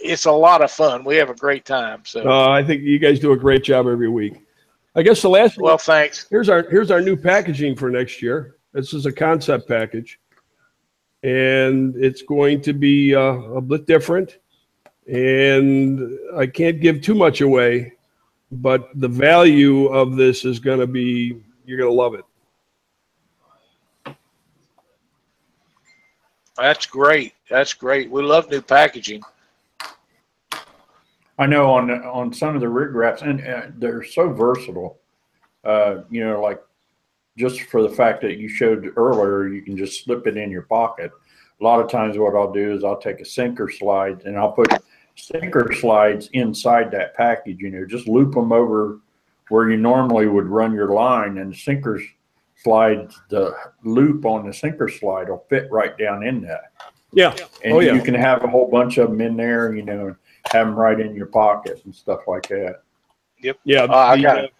it's 0.00 0.24
a 0.24 0.32
lot 0.32 0.62
of 0.62 0.70
fun. 0.70 1.04
We 1.04 1.16
have 1.16 1.30
a 1.30 1.34
great 1.34 1.64
time. 1.64 2.02
So, 2.04 2.28
Uh, 2.28 2.48
I 2.48 2.62
think 2.62 2.82
you 2.82 2.98
guys 2.98 3.20
do 3.20 3.32
a 3.32 3.36
great 3.36 3.62
job 3.62 3.86
every 3.86 4.08
week. 4.08 4.34
I 4.96 5.02
guess 5.02 5.22
the 5.22 5.28
last 5.28 5.56
well, 5.58 5.78
thanks. 5.78 6.26
here's 6.30 6.48
our 6.48 6.68
here's 6.68 6.90
our 6.90 7.00
new 7.00 7.16
packaging 7.16 7.76
for 7.76 7.90
next 7.90 8.20
year. 8.20 8.56
This 8.72 8.92
is 8.92 9.06
a 9.06 9.12
concept 9.12 9.68
package, 9.68 10.18
and 11.22 11.94
it's 11.96 12.22
going 12.22 12.60
to 12.62 12.72
be 12.72 13.14
uh, 13.14 13.20
a 13.20 13.60
bit 13.60 13.86
different. 13.86 14.38
And 15.06 16.18
I 16.36 16.46
can't 16.46 16.80
give 16.80 17.02
too 17.02 17.14
much 17.14 17.40
away, 17.40 17.94
but 18.50 18.88
the 18.96 19.08
value 19.08 19.86
of 19.86 20.16
this 20.16 20.44
is 20.44 20.58
going 20.58 20.80
to 20.80 20.86
be 20.86 21.40
you're 21.64 21.78
going 21.78 21.90
to 21.90 21.94
love 21.94 22.14
it. 22.14 22.24
That's 26.56 26.84
great. 26.84 27.34
That's 27.48 27.72
great. 27.72 28.10
We 28.10 28.22
love 28.22 28.50
new 28.50 28.60
packaging. 28.60 29.22
I 31.40 31.46
know 31.46 31.70
on 31.72 31.90
on 31.90 32.32
some 32.34 32.54
of 32.54 32.60
the 32.60 32.68
rig 32.68 32.94
wraps, 32.94 33.22
and 33.22 33.40
uh, 33.44 33.62
they're 33.78 34.04
so 34.04 34.30
versatile. 34.30 34.98
Uh, 35.64 36.02
you 36.10 36.22
know, 36.22 36.40
like 36.40 36.60
just 37.38 37.62
for 37.62 37.82
the 37.82 37.88
fact 37.88 38.20
that 38.20 38.36
you 38.36 38.46
showed 38.46 38.92
earlier, 38.96 39.48
you 39.48 39.62
can 39.62 39.76
just 39.76 40.04
slip 40.04 40.26
it 40.26 40.36
in 40.36 40.50
your 40.50 40.62
pocket. 40.62 41.10
A 41.60 41.64
lot 41.64 41.80
of 41.80 41.90
times, 41.90 42.18
what 42.18 42.34
I'll 42.36 42.52
do 42.52 42.72
is 42.74 42.84
I'll 42.84 43.00
take 43.00 43.20
a 43.20 43.24
sinker 43.24 43.70
slide 43.70 44.22
and 44.24 44.38
I'll 44.38 44.52
put 44.52 44.70
sinker 45.16 45.72
slides 45.72 46.28
inside 46.34 46.90
that 46.90 47.16
package. 47.16 47.60
You 47.60 47.70
know, 47.70 47.86
just 47.86 48.06
loop 48.06 48.34
them 48.34 48.52
over 48.52 49.00
where 49.48 49.70
you 49.70 49.78
normally 49.78 50.26
would 50.26 50.46
run 50.46 50.74
your 50.74 50.92
line, 50.92 51.38
and 51.38 51.56
sinkers 51.56 52.02
slide 52.62 53.10
the 53.30 53.56
loop 53.82 54.26
on 54.26 54.46
the 54.46 54.52
sinker 54.52 54.90
slide 54.90 55.30
will 55.30 55.46
fit 55.48 55.70
right 55.70 55.96
down 55.96 56.22
in 56.22 56.42
that. 56.42 56.72
Yeah. 57.12 57.34
And 57.64 57.72
Oh, 57.72 57.80
yeah. 57.80 57.94
you 57.94 58.02
can 58.02 58.14
have 58.14 58.44
a 58.44 58.46
whole 58.46 58.70
bunch 58.70 58.98
of 58.98 59.10
them 59.10 59.20
in 59.22 59.36
there, 59.36 59.74
you 59.74 59.82
know, 59.82 60.14
have 60.52 60.66
them 60.66 60.74
right 60.74 60.98
in 60.98 61.14
your 61.14 61.26
pocket 61.26 61.80
and 61.84 61.94
stuff 61.94 62.26
like 62.26 62.48
that. 62.48 62.82
Yep. 63.42 63.58
Yeah. 63.64 63.82
Uh, 63.84 63.96
I 63.96 64.20
got 64.20 64.44
it. 64.44 64.52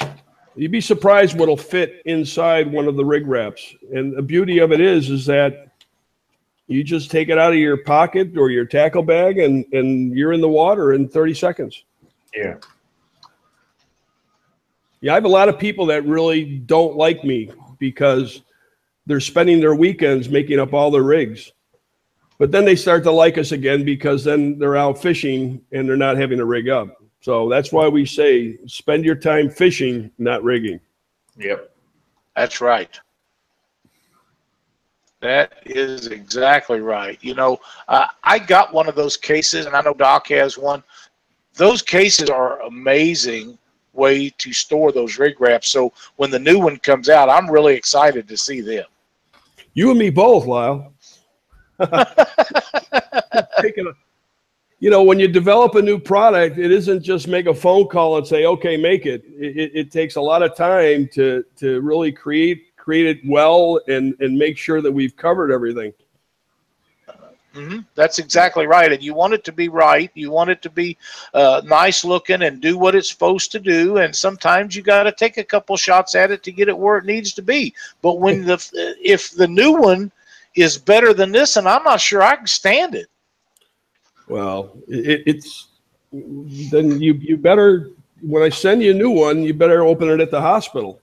uh, 0.00 0.10
You'd 0.56 0.72
be 0.72 0.80
surprised 0.80 1.38
what'll 1.38 1.56
fit 1.56 2.02
inside 2.04 2.70
one 2.72 2.88
of 2.88 2.96
the 2.96 3.04
rig 3.04 3.26
wraps. 3.26 3.74
And 3.94 4.16
the 4.16 4.22
beauty 4.22 4.58
of 4.58 4.72
it 4.72 4.80
is, 4.80 5.08
is 5.08 5.24
that 5.26 5.72
you 6.66 6.82
just 6.82 7.10
take 7.10 7.28
it 7.28 7.38
out 7.38 7.52
of 7.52 7.58
your 7.58 7.76
pocket 7.76 8.36
or 8.36 8.50
your 8.50 8.64
tackle 8.64 9.02
bag 9.02 9.38
and, 9.38 9.64
and 9.72 10.12
you're 10.16 10.32
in 10.32 10.40
the 10.40 10.48
water 10.48 10.92
in 10.94 11.08
30 11.08 11.34
seconds. 11.34 11.84
Yeah. 12.34 12.56
Yeah, 15.00 15.12
I 15.12 15.14
have 15.14 15.24
a 15.24 15.28
lot 15.28 15.48
of 15.48 15.58
people 15.60 15.86
that 15.86 16.04
really 16.04 16.58
don't 16.58 16.96
like 16.96 17.22
me 17.22 17.50
because 17.78 18.42
they're 19.06 19.20
spending 19.20 19.60
their 19.60 19.76
weekends 19.76 20.28
making 20.28 20.58
up 20.58 20.74
all 20.74 20.90
their 20.90 21.04
rigs. 21.04 21.52
But 22.38 22.52
then 22.52 22.64
they 22.64 22.76
start 22.76 23.02
to 23.04 23.10
like 23.10 23.36
us 23.36 23.52
again 23.52 23.84
because 23.84 24.22
then 24.24 24.58
they're 24.58 24.76
out 24.76 25.02
fishing 25.02 25.60
and 25.72 25.88
they're 25.88 25.96
not 25.96 26.16
having 26.16 26.38
to 26.38 26.44
rig 26.44 26.68
up. 26.68 26.96
So 27.20 27.48
that's 27.48 27.72
why 27.72 27.88
we 27.88 28.06
say 28.06 28.58
spend 28.66 29.04
your 29.04 29.16
time 29.16 29.50
fishing, 29.50 30.10
not 30.18 30.44
rigging. 30.44 30.80
Yep. 31.36 31.70
That's 32.36 32.60
right. 32.60 32.98
That 35.20 35.54
is 35.66 36.06
exactly 36.06 36.80
right. 36.80 37.18
You 37.20 37.34
know, 37.34 37.58
uh, 37.88 38.06
I 38.22 38.38
got 38.38 38.72
one 38.72 38.88
of 38.88 38.94
those 38.94 39.16
cases, 39.16 39.66
and 39.66 39.74
I 39.74 39.80
know 39.80 39.94
Doc 39.94 40.28
has 40.28 40.56
one. 40.56 40.84
Those 41.54 41.82
cases 41.82 42.30
are 42.30 42.62
amazing 42.62 43.58
way 43.92 44.30
to 44.30 44.52
store 44.52 44.92
those 44.92 45.18
rig 45.18 45.40
wraps. 45.40 45.68
So 45.68 45.92
when 46.16 46.30
the 46.30 46.38
new 46.38 46.60
one 46.60 46.76
comes 46.76 47.08
out, 47.08 47.28
I'm 47.28 47.50
really 47.50 47.74
excited 47.74 48.28
to 48.28 48.36
see 48.36 48.60
them. 48.60 48.84
You 49.74 49.90
and 49.90 49.98
me 49.98 50.10
both, 50.10 50.46
Lyle. 50.46 50.92
You 54.80 54.90
know, 54.90 55.02
when 55.02 55.18
you 55.18 55.26
develop 55.26 55.74
a 55.74 55.82
new 55.82 55.98
product, 55.98 56.56
it 56.56 56.70
isn't 56.70 57.02
just 57.02 57.26
make 57.26 57.46
a 57.46 57.54
phone 57.54 57.88
call 57.88 58.16
and 58.16 58.26
say, 58.26 58.44
"Okay, 58.44 58.76
make 58.76 59.06
it." 59.06 59.24
It, 59.26 59.72
it, 59.74 59.90
takes 59.90 60.14
a 60.14 60.20
lot 60.20 60.42
of 60.42 60.54
time 60.54 61.08
to 61.14 61.44
to 61.56 61.80
really 61.80 62.12
create 62.12 62.76
create 62.76 63.06
it 63.06 63.18
well 63.26 63.80
and 63.88 64.14
and 64.20 64.38
make 64.38 64.56
sure 64.56 64.80
that 64.80 64.92
we've 64.92 65.16
covered 65.16 65.50
everything. 65.50 65.92
hmm 67.52 67.78
That's 67.96 68.20
exactly 68.20 68.68
right. 68.68 68.92
And 68.92 69.02
you 69.02 69.14
want 69.14 69.34
it 69.34 69.42
to 69.44 69.52
be 69.52 69.68
right. 69.68 70.12
You 70.14 70.30
want 70.30 70.50
it 70.50 70.62
to 70.62 70.70
be 70.70 70.96
uh, 71.34 71.60
nice 71.64 72.04
looking 72.04 72.42
and 72.42 72.60
do 72.60 72.78
what 72.78 72.94
it's 72.94 73.10
supposed 73.10 73.50
to 73.52 73.58
do. 73.58 73.96
And 73.96 74.14
sometimes 74.14 74.76
you 74.76 74.82
got 74.82 75.04
to 75.04 75.12
take 75.12 75.38
a 75.38 75.44
couple 75.44 75.76
shots 75.76 76.14
at 76.14 76.30
it 76.30 76.44
to 76.44 76.52
get 76.52 76.68
it 76.68 76.78
where 76.78 76.98
it 76.98 77.04
needs 77.04 77.32
to 77.34 77.42
be. 77.42 77.74
But 78.00 78.20
when 78.20 78.44
the 78.44 78.94
if 79.02 79.32
the 79.32 79.48
new 79.48 79.72
one 79.72 80.12
is 80.60 80.78
better 80.78 81.12
than 81.12 81.32
this, 81.32 81.56
and 81.56 81.68
I'm 81.68 81.84
not 81.84 82.00
sure 82.00 82.22
I 82.22 82.36
can 82.36 82.46
stand 82.46 82.94
it. 82.94 83.06
Well, 84.28 84.76
it, 84.86 85.22
it's 85.26 85.68
then 86.12 87.00
you 87.00 87.14
you 87.14 87.36
better 87.36 87.90
when 88.22 88.42
I 88.42 88.48
send 88.48 88.82
you 88.82 88.90
a 88.90 88.94
new 88.94 89.10
one, 89.10 89.42
you 89.42 89.54
better 89.54 89.82
open 89.82 90.08
it 90.08 90.20
at 90.20 90.30
the 90.30 90.40
hospital. 90.40 91.00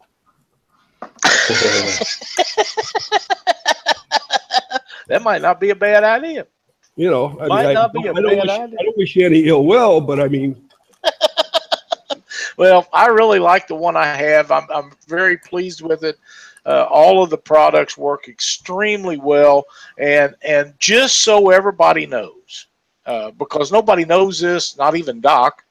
That 5.08 5.22
might 5.22 5.42
not 5.42 5.60
be 5.60 5.70
a 5.70 5.76
bad 5.76 6.04
idea. 6.04 6.48
You 6.96 7.10
know, 7.12 7.38
I, 7.40 7.48
Might 7.48 7.68
I, 7.68 7.74
not 7.74 7.94
be 7.94 8.08
a 8.08 8.12
I 8.12 8.14
don't 8.14 8.26
bad 8.26 8.38
wish, 8.38 8.50
idea. 8.50 8.78
I 8.80 8.84
don't 8.84 8.98
wish 8.98 9.16
you 9.16 9.26
any 9.26 9.46
ill 9.46 9.66
will, 9.66 10.02
but 10.02 10.20
I 10.20 10.28
mean, 10.28 10.70
Well, 12.58 12.88
I 12.94 13.08
really 13.08 13.40
like 13.40 13.68
the 13.68 13.76
one 13.76 13.98
I 13.98 14.06
have. 14.06 14.50
I'm, 14.52 14.66
I'm 14.74 14.92
very 15.08 15.38
pleased 15.38 15.82
with 15.82 16.04
it. 16.04 16.18
Uh, 16.66 16.88
all 16.90 17.22
of 17.22 17.30
the 17.30 17.38
products 17.38 17.98
work 17.98 18.28
extremely 18.28 19.18
well, 19.18 19.66
and 20.00 20.36
and 20.42 20.74
just 20.80 21.22
so 21.22 21.52
everybody 21.52 22.06
knows, 22.06 22.68
uh, 23.06 23.32
because 23.32 23.72
nobody 23.72 24.04
knows 24.06 24.40
this, 24.40 24.76
not 24.78 24.96
even 24.96 25.22
Doc. 25.22 25.64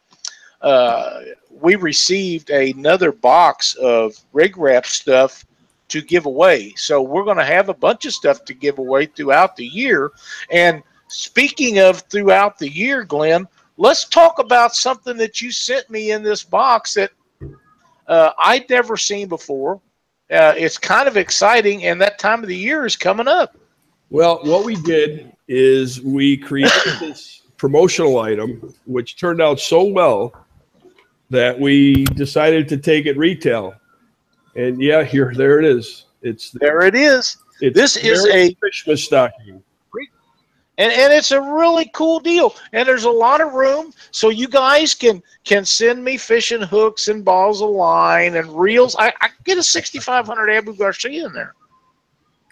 Uh, 0.60 1.20
we 1.50 1.76
received 1.76 2.50
another 2.50 3.12
box 3.12 3.74
of 3.74 4.14
rig 4.32 4.56
wrap 4.56 4.86
stuff 4.86 5.44
to 5.88 6.00
give 6.00 6.26
away. 6.26 6.72
So 6.76 7.02
we're 7.02 7.24
going 7.24 7.36
to 7.36 7.44
have 7.44 7.68
a 7.68 7.74
bunch 7.74 8.06
of 8.06 8.12
stuff 8.12 8.44
to 8.46 8.54
give 8.54 8.78
away 8.78 9.06
throughout 9.06 9.56
the 9.56 9.66
year. 9.66 10.12
And 10.50 10.82
speaking 11.08 11.78
of 11.78 12.00
throughout 12.02 12.58
the 12.58 12.68
year, 12.68 13.04
Glenn, 13.04 13.46
let's 13.76 14.04
talk 14.06 14.38
about 14.38 14.74
something 14.74 15.16
that 15.18 15.40
you 15.40 15.50
sent 15.50 15.88
me 15.90 16.12
in 16.12 16.22
this 16.22 16.42
box 16.42 16.94
that 16.94 17.10
uh, 18.06 18.30
I'd 18.42 18.68
never 18.70 18.96
seen 18.96 19.28
before. 19.28 19.80
Uh, 20.30 20.54
it's 20.56 20.78
kind 20.78 21.06
of 21.06 21.16
exciting, 21.16 21.84
and 21.84 22.00
that 22.00 22.18
time 22.18 22.42
of 22.42 22.48
the 22.48 22.56
year 22.56 22.86
is 22.86 22.96
coming 22.96 23.28
up. 23.28 23.56
Well, 24.10 24.40
what 24.42 24.64
we 24.64 24.76
did 24.76 25.32
is 25.48 26.00
we 26.00 26.36
created 26.36 26.72
this 27.00 27.42
promotional 27.56 28.18
item, 28.18 28.74
which 28.86 29.16
turned 29.16 29.42
out 29.42 29.60
so 29.60 29.84
well 29.84 30.32
that 31.30 31.58
we 31.58 32.04
decided 32.14 32.68
to 32.68 32.76
take 32.76 33.06
it 33.06 33.16
retail. 33.16 33.74
And 34.56 34.80
yeah, 34.80 35.02
here, 35.02 35.32
there 35.34 35.58
it 35.58 35.64
is. 35.64 36.06
It's 36.22 36.50
There 36.52 36.82
it 36.82 36.94
is. 36.94 37.36
it's 37.60 37.74
This 37.74 37.96
is 37.96 38.26
a 38.26 38.54
Christmas 38.54 39.04
stocking. 39.04 39.62
And, 40.78 40.92
and 40.92 41.12
it's 41.12 41.30
a 41.30 41.40
really 41.40 41.90
cool 41.94 42.20
deal. 42.20 42.54
And 42.72 42.86
there's 42.86 43.04
a 43.04 43.10
lot 43.10 43.40
of 43.40 43.52
room 43.52 43.92
so 44.10 44.30
you 44.30 44.48
guys 44.48 44.94
can 44.94 45.22
can 45.44 45.64
send 45.64 46.02
me 46.02 46.16
fishing 46.16 46.62
hooks 46.62 47.08
and 47.08 47.24
balls 47.24 47.62
of 47.62 47.70
line 47.70 48.36
and 48.36 48.48
reels. 48.48 48.96
I, 48.98 49.12
I 49.20 49.28
get 49.44 49.58
a 49.58 49.62
6500 49.62 50.50
abu 50.50 50.74
garcia 50.74 51.26
in 51.26 51.32
there. 51.32 51.54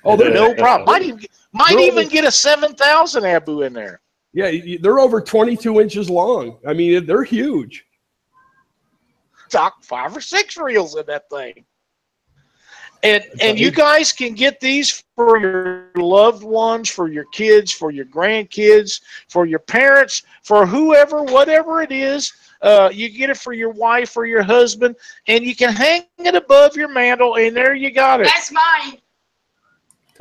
Oh, 0.05 0.17
no 0.17 0.55
problem. 0.55 0.87
Might 0.87 1.03
even 1.03 1.25
might 1.53 1.79
even 1.79 2.09
get 2.09 2.25
a 2.25 2.33
7000 2.33 3.25
abu 3.25 3.63
in 3.63 3.73
there. 3.73 4.01
Yeah, 4.33 4.51
they're 4.81 5.01
over 5.01 5.21
22 5.21 5.81
inches 5.81 6.09
long. 6.09 6.59
I 6.67 6.73
mean, 6.73 7.05
they're 7.05 7.25
huge. 7.25 7.85
Doc 9.51 9.83
five 9.83 10.17
or 10.17 10.21
six 10.23 10.57
reels 10.57 10.97
in 10.97 11.05
that 11.07 11.29
thing 11.29 11.67
And 13.05 13.25
and 13.41 13.59
you 13.59 13.73
guys 13.73 14.13
can 14.13 14.35
get 14.35 14.61
these 14.61 15.03
for 15.17 15.37
your 15.39 15.91
loved 15.97 16.45
ones, 16.45 16.89
for 16.89 17.09
your 17.09 17.25
kids, 17.33 17.73
for 17.73 17.91
your 17.91 18.05
grandkids, 18.05 19.01
for 19.29 19.45
your 19.45 19.59
parents, 19.59 20.23
for 20.43 20.65
whoever, 20.65 21.25
whatever 21.25 21.83
it 21.83 21.91
is. 21.91 22.33
Uh, 22.63 22.89
you 22.93 23.09
get 23.09 23.29
it 23.29 23.37
for 23.37 23.53
your 23.53 23.71
wife 23.71 24.17
or 24.17 24.25
your 24.25 24.43
husband, 24.43 24.95
and 25.27 25.45
you 25.45 25.57
can 25.57 25.73
hang 25.73 26.05
it 26.19 26.37
above 26.37 26.77
your 26.77 26.89
mantle, 26.89 27.37
and 27.37 27.57
there 27.57 27.75
you 27.75 27.91
got 27.91 28.21
it. 28.21 28.29
That's 28.29 28.53
mine. 28.53 28.99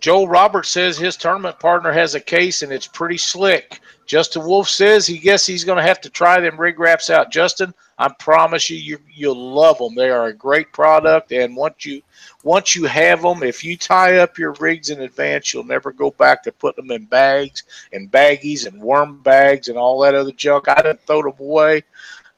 Joel 0.00 0.26
Roberts 0.26 0.68
says 0.68 0.98
his 0.98 1.16
tournament 1.16 1.60
partner 1.60 1.92
has 1.92 2.16
a 2.16 2.20
case 2.20 2.62
and 2.62 2.72
it's 2.72 2.88
pretty 2.88 3.18
slick. 3.18 3.80
Justin 4.06 4.44
Wolf 4.44 4.68
says 4.68 5.06
he 5.06 5.18
guess 5.18 5.46
he's 5.46 5.64
going 5.64 5.76
to 5.78 5.82
have 5.82 6.00
to 6.02 6.10
try 6.10 6.40
them 6.40 6.58
rig 6.60 6.78
wraps 6.78 7.08
out. 7.10 7.30
Justin, 7.30 7.72
I 7.98 8.10
promise 8.18 8.68
you, 8.68 8.76
you 8.76 8.98
you'll 9.14 9.54
love 9.54 9.78
them. 9.78 9.94
They 9.94 10.10
are 10.10 10.26
a 10.26 10.32
great 10.32 10.72
product, 10.72 11.32
and 11.32 11.56
once 11.56 11.86
you 11.86 12.02
once 12.42 12.74
you 12.74 12.84
have 12.84 13.22
them, 13.22 13.42
if 13.42 13.62
you 13.62 13.76
tie 13.76 14.18
up 14.18 14.38
your 14.38 14.52
rigs 14.54 14.90
in 14.90 15.02
advance, 15.02 15.54
you'll 15.54 15.64
never 15.64 15.92
go 15.92 16.10
back 16.10 16.42
to 16.42 16.52
putting 16.52 16.86
them 16.86 16.96
in 16.96 17.04
bags 17.06 17.62
and 17.92 18.10
baggies 18.10 18.66
and 18.66 18.80
worm 18.82 19.18
bags 19.22 19.68
and 19.68 19.78
all 19.78 20.00
that 20.00 20.14
other 20.14 20.32
junk. 20.32 20.68
I 20.68 20.74
didn't 20.82 21.00
throw 21.06 21.22
them 21.22 21.34
away. 21.38 21.84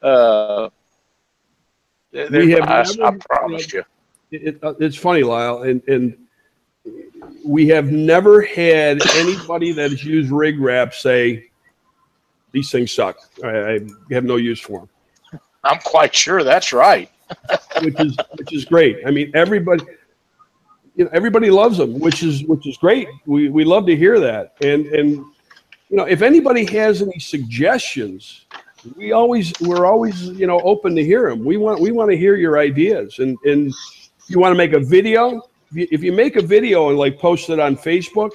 Uh, 0.03 0.69
We 2.13 2.51
have 2.53 2.63
I, 2.69 2.81
I 2.83 2.85
never- 2.97 3.19
promised 3.29 3.73
you. 3.73 3.85
it, 4.31 4.59
it, 4.63 4.77
it's 4.81 4.97
funny, 4.97 5.23
Lyle, 5.23 5.63
and 5.63 5.83
and 5.89 6.17
we 7.45 7.67
have 7.69 7.91
never 7.91 8.43
had 8.43 9.01
anybody 9.17 9.73
that 9.73 9.91
has 9.91 10.05
used 10.05 10.31
rig 10.31 10.61
wrap 10.61 10.93
say 10.93 11.49
these 12.55 12.71
things 12.71 12.93
suck. 12.93 13.19
I, 13.43 13.49
I 13.49 13.81
have 14.13 14.25
no 14.25 14.37
use 14.37 14.61
for 14.61 14.81
them, 14.81 15.41
I'm 15.65 15.81
quite 15.81 16.15
sure 16.15 16.43
that's 16.43 16.73
right. 16.73 17.11
which 17.83 17.99
is 18.01 18.17
which 18.37 18.53
is 18.53 18.65
great. 18.65 18.99
I 19.07 19.11
mean, 19.11 19.31
everybody, 19.35 19.83
you 20.95 21.05
know, 21.05 21.11
everybody 21.13 21.51
loves 21.51 21.79
them, 21.79 21.99
which 21.99 22.23
is 22.23 22.45
which 22.45 22.67
is 22.67 22.77
great. 22.77 23.09
We 23.27 23.49
we 23.49 23.65
love 23.65 23.87
to 23.87 23.97
hear 23.97 24.21
that, 24.21 24.55
and 24.61 24.87
and 24.87 25.11
you 25.89 25.97
know, 25.97 26.05
if 26.05 26.23
anybody 26.23 26.65
has 26.67 27.03
any 27.03 27.19
suggestions, 27.19 28.45
we 28.97 29.13
always 29.13 29.53
we're 29.61 29.87
always 29.87 30.29
you 30.29 30.47
know 30.47 30.61
open 30.61 30.95
to 30.97 31.05
hear 31.05 31.31
them. 31.31 31.45
We 31.45 31.57
want 31.57 31.81
we 31.81 31.93
want 31.93 32.11
to 32.11 32.17
hear 32.17 32.37
your 32.37 32.59
ideas, 32.59 33.19
and 33.19 33.39
and 33.45 33.73
you 34.29 34.39
want 34.39 34.53
to 34.53 34.57
make 34.57 34.75
a 34.75 34.81
video. 34.81 35.43
If 35.71 35.77
you, 35.77 35.89
if 35.91 36.03
you 36.05 36.13
make 36.13 36.37
a 36.37 36.43
video 36.43 36.91
and 36.91 36.99
like 36.99 37.19
post 37.19 37.49
it 37.49 37.59
on 37.59 37.75
Facebook, 37.77 38.33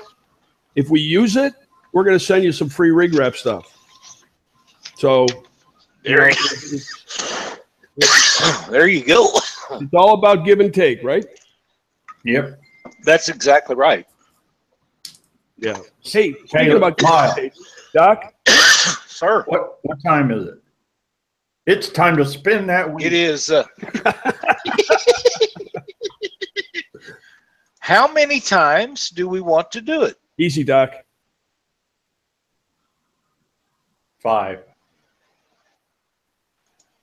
if 0.75 0.89
we 0.89 0.99
use 0.99 1.35
it, 1.35 1.53
we're 1.93 2.03
going 2.03 2.17
to 2.17 2.23
send 2.23 2.43
you 2.43 2.51
some 2.51 2.69
free 2.69 2.91
rig 2.91 3.13
wrap 3.13 3.35
stuff. 3.35 3.78
So 4.99 5.27
you 6.03 6.15
know, 6.17 6.23
There, 6.23 6.27
it's, 6.29 6.73
it's- 7.95 8.67
there 8.67 8.87
you 8.89 9.05
go. 9.05 9.29
it's 9.71 9.93
all 9.93 10.13
about 10.15 10.43
give 10.45 10.59
and 10.59 10.73
take, 10.73 11.01
right? 11.03 11.25
Yep. 12.25 12.59
That's 13.05 13.29
exactly 13.29 13.77
right. 13.77 14.05
Yeah. 15.57 15.77
Hey, 16.01 16.33
speaking 16.33 16.47
Hey, 16.51 16.71
about 16.71 16.97
give 16.97 17.07
and 17.07 17.13
Lyle. 17.13 17.33
take, 17.35 17.53
Doc, 17.93 18.33
Sir, 19.07 19.43
What 19.47 19.79
what 19.83 19.97
time 20.05 20.31
is 20.31 20.47
it? 20.47 20.55
It's 21.65 21.87
time 21.87 22.17
to 22.17 22.25
spin 22.25 22.67
that 22.67 22.91
wheel. 22.93 23.05
it 23.05 23.13
is. 23.13 23.49
Uh, 23.49 23.63
how 27.79 28.11
many 28.11 28.41
times 28.41 29.09
do 29.11 29.29
we 29.29 29.39
want 29.39 29.71
to 29.71 29.79
do 29.81 30.03
it? 30.03 30.17
easy, 30.37 30.63
Doc. 30.65 30.93
Five. 34.19 34.63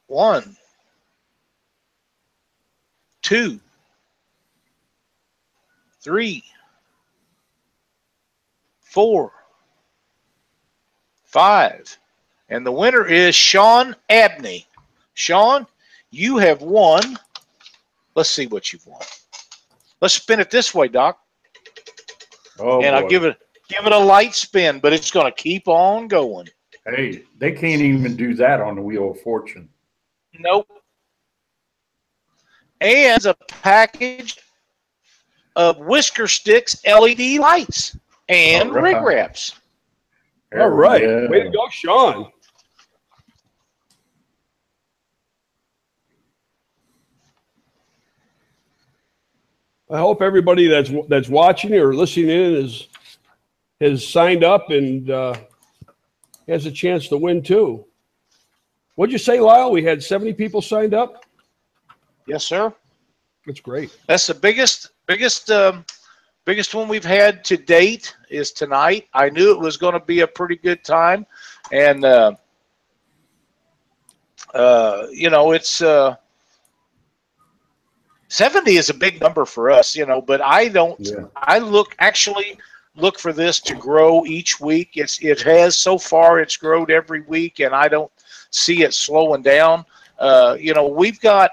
One, 0.06 0.56
two, 3.22 3.58
three, 6.00 6.44
four, 8.80 9.32
five. 11.24 11.98
And 12.48 12.64
the 12.64 12.70
winner 12.70 13.04
is 13.04 13.34
Sean 13.34 13.96
Abney. 14.08 14.66
Sean, 15.14 15.66
you 16.10 16.38
have 16.38 16.62
won. 16.62 17.18
Let's 18.14 18.30
see 18.30 18.46
what 18.46 18.72
you've 18.72 18.86
won. 18.86 19.02
Let's 20.00 20.14
spin 20.14 20.38
it 20.40 20.50
this 20.50 20.72
way, 20.72 20.88
Doc. 20.88 21.18
Oh, 22.58 22.80
and 22.80 22.94
I'll 22.94 23.08
give 23.08 23.24
it 23.24 23.36
give 23.68 23.86
it 23.86 23.92
a 23.92 23.98
light 23.98 24.34
spin, 24.34 24.78
but 24.78 24.92
it's 24.92 25.10
going 25.10 25.26
to 25.26 25.32
keep 25.32 25.68
on 25.68 26.08
going. 26.08 26.48
Hey, 26.86 27.24
they 27.38 27.52
can't 27.52 27.82
even 27.82 28.16
do 28.16 28.34
that 28.34 28.60
on 28.60 28.76
the 28.76 28.82
Wheel 28.82 29.10
of 29.10 29.20
Fortune. 29.20 29.68
Nope. 30.38 30.68
And 32.80 33.24
a 33.24 33.34
package 33.48 34.38
of 35.56 35.78
Whisker 35.78 36.28
Sticks 36.28 36.80
LED 36.86 37.38
lights 37.38 37.96
and 38.28 38.68
All 38.68 38.74
right. 38.74 38.94
rig 38.94 39.02
wraps. 39.02 39.54
All 40.58 40.68
right. 40.68 41.02
Yeah. 41.02 41.28
Way 41.28 41.42
to 41.42 41.50
go, 41.50 41.68
Sean. 41.70 42.30
I 49.88 49.98
hope 49.98 50.20
everybody 50.20 50.66
that's 50.66 50.90
that's 51.08 51.28
watching 51.28 51.72
or 51.74 51.94
listening 51.94 52.30
in 52.30 52.54
is 52.54 52.88
has 53.80 54.06
signed 54.06 54.42
up 54.42 54.70
and 54.70 55.08
uh, 55.10 55.34
has 56.48 56.66
a 56.66 56.72
chance 56.72 57.08
to 57.08 57.16
win 57.16 57.42
too. 57.42 57.84
What'd 58.96 59.12
you 59.12 59.18
say, 59.18 59.38
Lyle? 59.38 59.70
We 59.70 59.84
had 59.84 60.02
70 60.02 60.32
people 60.32 60.62
signed 60.62 60.94
up. 60.94 61.24
Yes, 62.26 62.44
sir. 62.44 62.74
That's 63.46 63.60
great. 63.60 63.96
That's 64.08 64.26
the 64.26 64.34
biggest 64.34 64.90
biggest 65.06 65.50
um, 65.50 65.84
biggest 66.44 66.74
one 66.74 66.88
we've 66.88 67.04
had 67.04 67.44
to 67.44 67.56
date 67.56 68.16
is 68.28 68.50
tonight. 68.50 69.06
I 69.14 69.28
knew 69.30 69.52
it 69.52 69.60
was 69.60 69.76
going 69.76 69.92
to 69.92 70.00
be 70.00 70.20
a 70.20 70.26
pretty 70.26 70.56
good 70.56 70.82
time, 70.82 71.24
and 71.70 72.04
uh, 72.04 72.32
uh, 74.52 75.06
you 75.12 75.30
know 75.30 75.52
it's 75.52 75.80
uh, 75.80 76.16
seventy 78.26 78.78
is 78.78 78.90
a 78.90 78.94
big 78.94 79.20
number 79.20 79.44
for 79.44 79.70
us, 79.70 79.94
you 79.94 80.06
know. 80.06 80.20
But 80.20 80.40
I 80.40 80.66
don't. 80.68 80.98
Yeah. 80.98 81.26
I 81.36 81.60
look 81.60 81.94
actually 82.00 82.58
look 82.96 83.20
for 83.20 83.32
this 83.32 83.60
to 83.60 83.76
grow 83.76 84.24
each 84.26 84.58
week. 84.58 84.92
It's 84.94 85.22
it 85.22 85.42
has 85.42 85.76
so 85.76 85.98
far. 85.98 86.40
It's 86.40 86.56
grown 86.56 86.90
every 86.90 87.20
week, 87.20 87.60
and 87.60 87.72
I 87.72 87.86
don't 87.86 88.10
see 88.50 88.82
it 88.82 88.94
slowing 88.94 89.42
down. 89.42 89.84
Uh, 90.18 90.56
you 90.58 90.74
know, 90.74 90.86
we've 90.86 91.20
got 91.20 91.50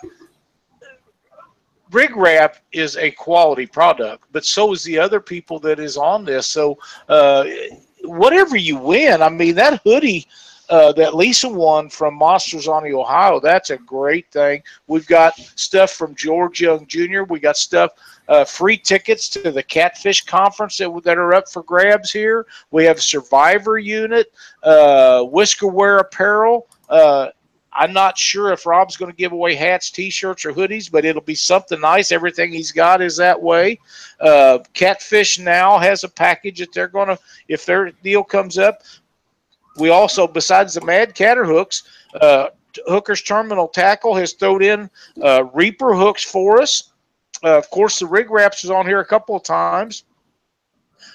rig 1.92 2.16
wrap 2.16 2.58
is 2.72 2.98
a 2.98 3.12
quality 3.12 3.66
product, 3.66 4.26
but 4.32 4.46
so 4.46 4.74
is 4.74 4.84
the 4.84 4.98
other 4.98 5.20
people 5.20 5.60
that 5.60 5.80
is 5.80 5.98
on 5.98 6.26
this. 6.26 6.48
So 6.48 6.78
uh, 7.08 7.46
whatever 8.04 8.58
you 8.58 8.78
win, 8.78 9.22
I 9.22 9.30
mean 9.30 9.56
that 9.56 9.82
hoodie 9.84 10.28
uh, 10.70 10.92
that 10.94 11.16
Lisa 11.16 11.48
won 11.48 11.90
from 11.90 12.16
Monsters 12.16 12.68
on 12.68 12.84
the 12.84 12.94
Ohio, 12.94 13.40
that's 13.40 13.70
a 13.70 13.78
great 13.78 14.32
thing. 14.32 14.64
We've 14.88 15.08
got 15.08 15.38
stuff 15.38 15.92
from 15.92 16.16
George 16.16 16.62
Young 16.62 16.88
Jr. 16.88 17.24
We 17.24 17.40
got 17.40 17.58
stuff. 17.58 17.92
Uh, 18.30 18.46
free 18.46 18.78
tickets 18.78 19.28
to 19.28 19.52
the 19.52 19.62
Catfish 19.62 20.24
Conference 20.24 20.78
that, 20.78 21.02
that 21.04 21.18
are 21.18 21.34
up 21.34 21.50
for 21.50 21.62
grabs 21.62 22.10
here. 22.10 22.46
We 22.72 22.86
have 22.86 23.02
Survivor 23.02 23.78
Unit, 23.78 24.34
uh, 24.64 25.26
Whiskerware 25.26 26.00
Apparel. 26.00 26.66
Uh, 26.94 27.30
I'm 27.74 27.92
not 27.92 28.20
sure 28.20 28.54
if 28.54 28.68
Rob's 28.68 28.98
going 28.98 29.12
to 29.12 29.18
give 29.18 29.32
away 29.32 29.56
hats, 29.56 29.90
T-shirts, 29.90 30.46
or 30.46 30.54
hoodies, 30.54 30.92
but 30.92 31.06
it'll 31.06 31.24
be 31.24 31.34
something 31.34 31.82
nice. 31.82 32.12
Everything 32.12 32.52
he's 32.52 32.72
got 32.72 33.02
is 33.02 33.18
that 33.18 33.42
way. 33.42 33.80
Uh, 34.20 34.60
Catfish 34.74 35.40
now 35.40 35.80
has 35.80 36.04
a 36.04 36.10
package 36.10 36.60
that 36.60 36.72
they're 36.72 36.88
going 36.88 37.08
to, 37.08 37.18
if 37.48 37.66
their 37.66 37.90
deal 38.04 38.24
comes 38.24 38.60
up. 38.60 38.84
We 39.78 39.90
also, 39.90 40.28
besides 40.28 40.76
the 40.76 40.86
Mad 40.86 41.16
Catter 41.16 41.46
hooks, 41.46 41.84
uh, 42.22 42.50
Hooker's 42.86 43.24
Terminal 43.24 43.68
Tackle 43.68 44.16
has 44.16 44.34
thrown 44.34 44.62
in 44.62 44.90
uh, 45.24 45.46
Reaper 45.54 45.96
hooks 45.96 46.24
for 46.24 46.62
us. 46.62 46.92
Uh, 47.44 47.58
of 47.58 47.68
course, 47.72 47.98
the 47.98 48.06
Rig 48.06 48.30
Wraps 48.30 48.64
is 48.64 48.70
on 48.70 48.86
here 48.86 49.00
a 49.00 49.06
couple 49.06 49.36
of 49.36 49.42
times. 49.42 50.04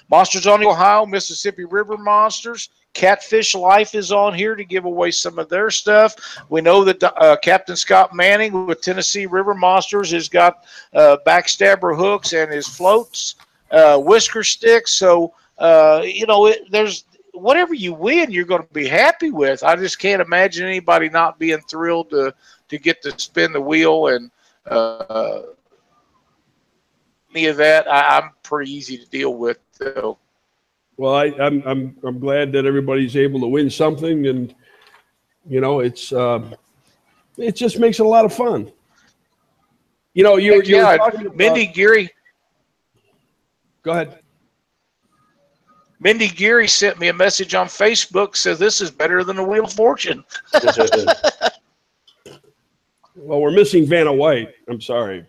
Monsters 0.09 0.45
on 0.45 0.59
the 0.59 0.67
Ohio, 0.67 1.05
Mississippi 1.05 1.63
River 1.63 1.97
Monsters. 1.97 2.69
Catfish 2.93 3.55
Life 3.55 3.95
is 3.95 4.11
on 4.11 4.33
here 4.33 4.55
to 4.55 4.63
give 4.63 4.85
away 4.85 5.11
some 5.11 5.39
of 5.39 5.49
their 5.49 5.69
stuff. 5.69 6.15
We 6.49 6.61
know 6.61 6.83
that 6.83 7.01
uh, 7.03 7.37
Captain 7.37 7.75
Scott 7.75 8.13
Manning 8.13 8.65
with 8.65 8.81
Tennessee 8.81 9.25
River 9.25 9.53
Monsters 9.53 10.11
has 10.11 10.27
got 10.27 10.65
uh, 10.93 11.17
backstabber 11.25 11.95
hooks 11.95 12.33
and 12.33 12.51
his 12.51 12.67
floats, 12.67 13.35
uh, 13.71 13.99
whisker 13.99 14.43
sticks. 14.43 14.93
So, 14.93 15.33
uh, 15.59 16.01
you 16.03 16.25
know, 16.25 16.47
it, 16.47 16.69
there's 16.71 17.05
whatever 17.33 17.73
you 17.73 17.93
win, 17.93 18.31
you're 18.31 18.45
going 18.45 18.63
to 18.63 18.73
be 18.73 18.87
happy 18.87 19.31
with. 19.31 19.63
I 19.63 19.75
just 19.75 19.99
can't 19.99 20.21
imagine 20.21 20.65
anybody 20.65 21.09
not 21.09 21.39
being 21.39 21.61
thrilled 21.69 22.09
to, 22.09 22.33
to 22.67 22.77
get 22.77 23.01
to 23.03 23.17
spin 23.17 23.53
the 23.53 23.61
wheel 23.61 24.07
and 24.07 24.31
uh, 24.65 25.41
any 27.33 27.45
of 27.45 27.57
that. 27.57 27.89
I, 27.89 28.17
I'm 28.17 28.31
pretty 28.43 28.71
easy 28.71 28.97
to 28.97 29.05
deal 29.05 29.35
with. 29.35 29.59
So. 29.71 30.17
Well, 30.99 31.15
I, 31.15 31.27
I'm, 31.39 31.63
I'm, 31.65 31.95
I'm 32.03 32.19
glad 32.19 32.51
that 32.51 32.65
everybody's 32.65 33.15
able 33.15 33.39
to 33.39 33.47
win 33.47 33.69
something 33.69 34.27
and, 34.27 34.53
you 35.47 35.61
know, 35.61 35.79
it's, 35.79 36.11
um, 36.11 36.53
it 37.37 37.55
just 37.55 37.79
makes 37.79 38.01
it 38.01 38.05
a 38.05 38.09
lot 38.09 38.25
of 38.25 38.33
fun. 38.33 38.69
You 40.13 40.23
know, 40.25 40.35
you're, 40.35 40.61
you're 40.61 40.81
yeah, 40.81 40.97
talking 40.97 41.21
about, 41.21 41.37
Mindy 41.37 41.67
Geary. 41.67 42.09
go 43.81 43.91
ahead. 43.91 44.19
Mindy 46.01 46.27
Geary 46.27 46.67
sent 46.67 46.99
me 46.99 47.07
a 47.07 47.13
message 47.13 47.55
on 47.55 47.67
Facebook. 47.67 48.35
Says 48.35 48.59
this 48.59 48.81
is 48.81 48.91
better 48.91 49.23
than 49.23 49.37
the 49.37 49.43
Wheel 49.43 49.63
of 49.63 49.71
Fortune. 49.71 50.25
Well, 53.21 53.41
we're 53.41 53.51
missing 53.51 53.85
Vanna 53.85 54.13
White. 54.13 54.53
I'm 54.69 54.79
sorry. 54.79 55.25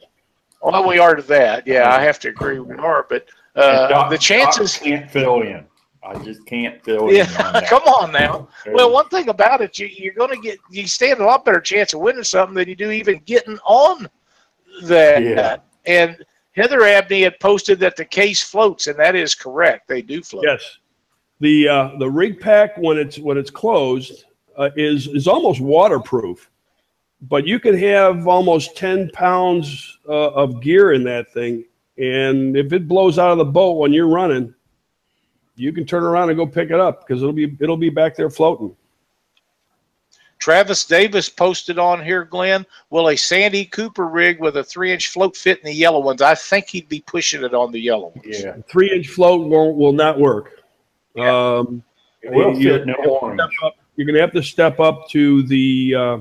Well, 0.62 0.87
we 0.87 1.01
are 1.01 1.16
to 1.16 1.23
that. 1.23 1.66
Yeah, 1.66 1.93
I 1.93 2.01
have 2.01 2.21
to 2.21 2.29
agree 2.29 2.61
we 2.61 2.77
are. 2.77 3.05
But 3.09 3.27
uh, 3.57 3.89
Doc- 3.89 4.11
the 4.11 4.19
chances. 4.19 4.75
Doc 4.75 4.83
can't 4.83 5.11
fill 5.11 5.43
in. 5.43 5.67
I 6.03 6.19
just 6.25 6.45
can't 6.47 6.83
fill 6.83 7.09
in. 7.09 7.17
Yeah, 7.17 7.53
on 7.55 7.65
come 7.67 7.83
on 7.83 8.13
now. 8.13 8.49
Well, 8.67 8.91
one 8.91 9.09
thing 9.09 9.29
about 9.29 9.61
it, 9.61 9.79
you, 9.79 9.87
you're 9.87 10.15
going 10.15 10.35
to 10.35 10.41
get 10.41 10.59
you 10.71 10.87
stand 10.87 11.21
a 11.21 11.25
lot 11.25 11.45
better 11.45 11.61
chance 11.61 11.93
of 11.93 12.01
winning 12.01 12.25
something 12.25 12.55
than 12.55 12.69
you 12.69 12.77
do 12.77 12.91
even 12.91 13.21
getting 13.27 13.59
on 13.65 14.09
that. 14.85 15.23
Yeah. 15.23 15.57
And 15.87 16.17
Heather 16.53 16.83
Abney 16.85 17.23
had 17.23 17.39
posted 17.41 17.79
that 17.81 17.97
the 17.97 18.05
case 18.05 18.43
floats, 18.43 18.87
and 18.87 18.99
that 18.99 19.15
is 19.15 19.35
correct. 19.35 19.89
They 19.89 20.03
do 20.03 20.23
float. 20.23 20.45
Yes. 20.47 20.79
The, 21.41 21.69
uh, 21.69 21.91
the 21.99 22.11
rig 22.11 22.41
pack 22.41 22.77
when 22.77 22.99
it's, 22.99 23.19
when 23.19 23.39
it's 23.39 23.51
closed, 23.51 24.25
uh, 24.59 24.71
is, 24.77 25.07
is 25.07 25.27
almost 25.27 25.61
waterproof. 25.61 26.51
But 27.23 27.47
you 27.47 27.61
can 27.61 27.77
have 27.79 28.27
almost 28.27 28.77
10 28.77 29.11
pounds, 29.11 29.99
uh, 30.09 30.31
of 30.31 30.61
gear 30.61 30.93
in 30.93 31.05
that 31.05 31.33
thing. 31.33 31.65
And 32.01 32.57
if 32.57 32.73
it 32.73 32.89
blows 32.89 33.19
out 33.19 33.31
of 33.31 33.39
the 33.39 33.45
boat 33.45 33.73
when 33.73 33.93
you're 33.93 34.09
running, 34.09 34.55
you 35.57 35.71
can 35.73 35.85
turn 35.85 36.03
around 36.03 36.31
and 36.31 36.39
go 36.39 36.47
pick 36.47 36.71
it 36.71 36.81
up 36.81 37.07
because 37.07 37.23
it'll 37.23 37.35
be, 37.35 37.55
it'll 37.61 37.77
be 37.77 37.91
back 37.91 38.17
there 38.17 38.31
floating. 38.31 38.75
Travis 40.39 40.87
Davis 40.87 41.29
posted 41.29 41.79
on 41.79 42.03
here, 42.03 42.25
Glenn. 42.25 42.65
Will 42.89 43.11
a 43.11 43.17
Santee 43.17 43.67
Cooper 43.67 44.07
rig 44.07 44.41
with 44.41 44.57
a 44.57 44.65
three 44.65 44.91
inch 44.91 45.09
float 45.09 45.37
fit 45.37 45.59
in 45.59 45.67
the 45.67 45.75
yellow 45.75 46.01
ones? 46.01 46.23
I 46.23 46.35
think 46.35 46.69
he'd 46.69 46.89
be 46.89 47.03
pushing 47.07 47.45
it 47.45 47.53
on 47.53 47.71
the 47.73 47.79
yellow 47.81 48.13
ones. 48.17 48.41
Yeah. 48.41 48.57
Three 48.67 48.91
inch 48.91 49.09
float 49.09 49.47
won't, 49.47 49.77
will 49.77 49.93
not 49.93 50.19
work. 50.19 50.53
Um, 51.19 51.83
It 52.23 52.33
will 52.33 52.57
You- 52.59 52.71
fit 52.71 52.81
in 52.83 52.87
the 52.89 52.95
orange. 53.07 53.41
step 53.41 53.51
up- 53.63 53.77
You're 53.97 54.07
gonna 54.07 54.21
have 54.21 54.33
to 54.33 54.43
step 54.43 54.81
up 54.81 55.09
to 55.11 55.43
the, 55.43 55.95
uh, 55.95 56.19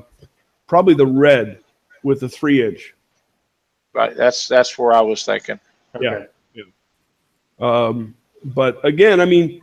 probably 0.68 0.96
the 0.96 1.08
red 1.08 1.60
with 2.04 2.20
the 2.20 2.28
three 2.28 2.66
inch. 2.66 2.94
Right. 3.94 4.16
That's 4.18 4.48
that's 4.50 4.78
where 4.78 4.92
I 4.92 5.00
was 5.02 5.24
thinking. 5.24 5.60
Yeah. 6.00 6.26
Um, 7.60 8.16
but 8.44 8.84
again, 8.86 9.20
I 9.20 9.26
mean, 9.26 9.62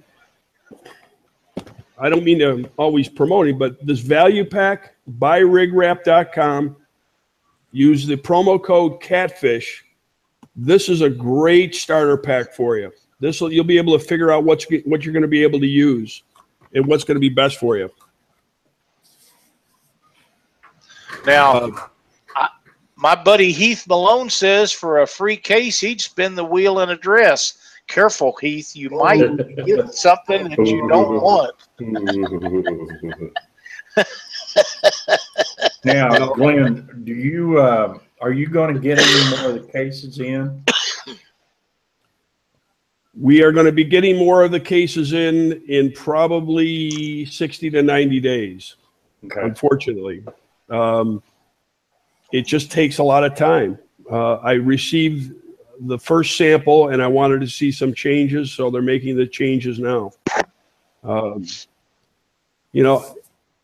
I 1.99 2.11
don't 2.11 2.25
mean 2.25 2.39
to 2.41 2.69
always 2.77 3.09
promote 3.09 3.49
it, 3.49 3.59
but 3.59 3.85
this 3.85 4.01
value 4.01 4.45
pack, 4.45 4.97
buyrigwrap.com, 5.19 6.77
use 7.73 8.07
the 8.07 8.17
promo 8.17 8.63
code 8.63 9.01
catfish. 9.01 9.85
This 10.55 10.89
is 10.89 11.01
a 11.01 11.11
great 11.11 11.75
starter 11.75 12.17
pack 12.17 12.53
for 12.53 12.77
you. 12.77 12.93
This 13.19 13.41
will, 13.41 13.53
you'll 13.53 13.65
be 13.65 13.79
able 13.79 13.99
to 13.99 14.05
figure 14.05 14.31
out 14.31 14.45
what's, 14.45 14.67
what 14.85 15.05
you're 15.05 15.13
going 15.13 15.23
to 15.23 15.29
be 15.29 15.43
able 15.43 15.61
to 15.61 15.67
use 15.67 16.23
and 16.75 16.87
what's 16.87 17.05
going 17.05 17.17
to 17.17 17.21
be 17.21 17.31
best 17.31 17.59
for 17.59 17.77
you. 17.77 17.91
Now, 21.27 21.53
Uh, 21.53 21.89
my 23.07 23.15
buddy 23.15 23.53
Heath 23.53 23.87
Malone 23.87 24.29
says 24.29 24.73
for 24.73 25.03
a 25.03 25.07
free 25.07 25.37
case, 25.37 25.79
he'd 25.79 26.01
spin 26.01 26.35
the 26.35 26.45
wheel 26.45 26.81
in 26.81 26.91
a 26.91 26.97
dress. 26.97 27.57
Careful, 27.87 28.37
Heath. 28.41 28.75
You 28.75 28.91
might 28.91 29.21
get 29.65 29.95
something 29.95 30.49
that 30.49 30.67
you 30.67 30.89
don't 30.89 31.21
want. 31.21 31.55
Now, 35.85 36.33
Glenn, 36.33 37.03
do 37.05 37.13
you, 37.13 37.59
uh, 37.59 37.99
are 38.21 38.33
you 38.33 38.49
going 38.49 38.75
to 38.75 38.81
get 38.81 38.99
any 38.99 39.37
more 39.37 39.51
of 39.51 39.63
the 39.63 39.73
cases 39.73 40.19
in? 40.19 40.65
We 43.17 43.41
are 43.45 43.53
going 43.53 43.67
to 43.67 43.73
be 43.73 43.85
getting 43.85 44.17
more 44.17 44.43
of 44.43 44.51
the 44.51 44.59
cases 44.59 45.13
in, 45.13 45.63
in 45.69 45.93
probably 45.93 47.25
60 47.27 47.71
to 47.71 47.83
90 47.85 48.19
days. 48.19 48.75
Okay. 49.25 49.43
unfortunately. 49.43 50.25
Um, 50.71 51.23
it 52.33 52.47
just 52.47 52.71
takes 52.71 52.99
a 52.99 53.03
lot 53.03 53.25
of 53.25 53.35
time. 53.35 53.79
Uh, 54.11 54.37
I 54.37 54.53
received 54.53 55.35
the 55.81 55.99
first 55.99 56.37
sample 56.37 56.89
and 56.89 57.03
I 57.03 57.07
wanted 57.07 57.41
to 57.41 57.49
see 57.49 57.71
some 57.71 57.93
changes, 57.93 58.53
so 58.53 58.71
they're 58.71 58.83
making 58.83 59.17
the 59.17 59.27
changes 59.27 59.79
now. 59.79 60.13
Um, 61.03 61.47
you 62.73 62.83
know, 62.83 63.17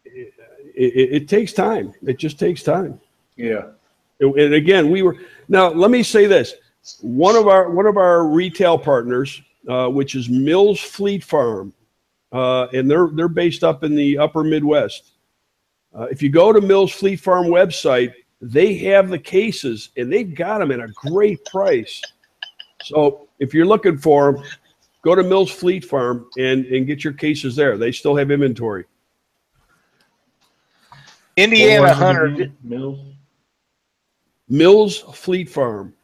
it, 0.05 0.33
it, 0.75 1.13
it 1.23 1.29
takes 1.29 1.53
time. 1.53 1.93
It 2.07 2.19
just 2.19 2.39
takes 2.39 2.63
time. 2.63 3.01
Yeah. 3.37 3.69
And 4.21 4.39
and 4.39 4.55
again, 4.55 4.91
we 4.91 5.03
were 5.03 5.17
now. 5.49 5.69
Let 5.71 5.91
me 5.91 6.03
say 6.03 6.27
this: 6.27 6.55
one 7.01 7.37
of 7.37 7.49
our 7.49 7.71
one 7.71 7.87
of 7.87 7.97
our 7.97 8.27
retail 8.27 8.79
partners, 8.79 9.43
uh, 9.69 9.89
which 9.89 10.15
is 10.15 10.29
Mills 10.29 10.81
Fleet 10.81 11.25
Farm, 11.25 11.73
uh, 12.31 12.69
and 12.73 12.91
they're 12.91 13.09
they're 13.09 13.29
based 13.29 13.65
up 13.65 13.85
in 13.85 13.95
the 13.95 14.19
Upper 14.19 14.45
Midwest. 14.45 15.13
Uh, 15.95 16.05
if 16.05 16.23
you 16.23 16.31
go 16.31 16.53
to 16.53 16.61
Mills 16.61 16.93
Fleet 16.93 17.21
Farm 17.21 17.47
website, 17.47 18.13
they 18.43 18.75
have 18.75 19.09
the 19.09 19.19
cases 19.19 19.91
and 19.97 20.13
they've 20.13 20.35
got 20.35 20.59
them 20.59 20.73
at 20.73 20.81
a 20.81 20.89
great 20.89 21.43
price. 21.45 22.03
So 22.83 23.29
if 23.39 23.55
you're 23.55 23.65
looking 23.67 23.97
for 23.97 24.33
them, 24.33 24.45
go 25.05 25.15
to 25.15 25.23
Mills 25.23 25.51
Fleet 25.53 25.85
Farm 25.85 26.29
and 26.37 26.67
and 26.67 26.87
get 26.87 27.05
your 27.05 27.13
cases 27.13 27.55
there. 27.55 27.79
They 27.79 27.93
still 27.93 28.17
have 28.17 28.33
inventory. 28.33 28.85
Indiana 31.37 31.83
What 31.83 31.89
was 31.89 31.99
it 31.99 32.05
Hunter. 32.05 32.25
again? 32.27 32.57
Mills? 32.65 33.15
Mills 34.49 34.99
Fleet 34.99 35.49
Farm. 35.49 35.95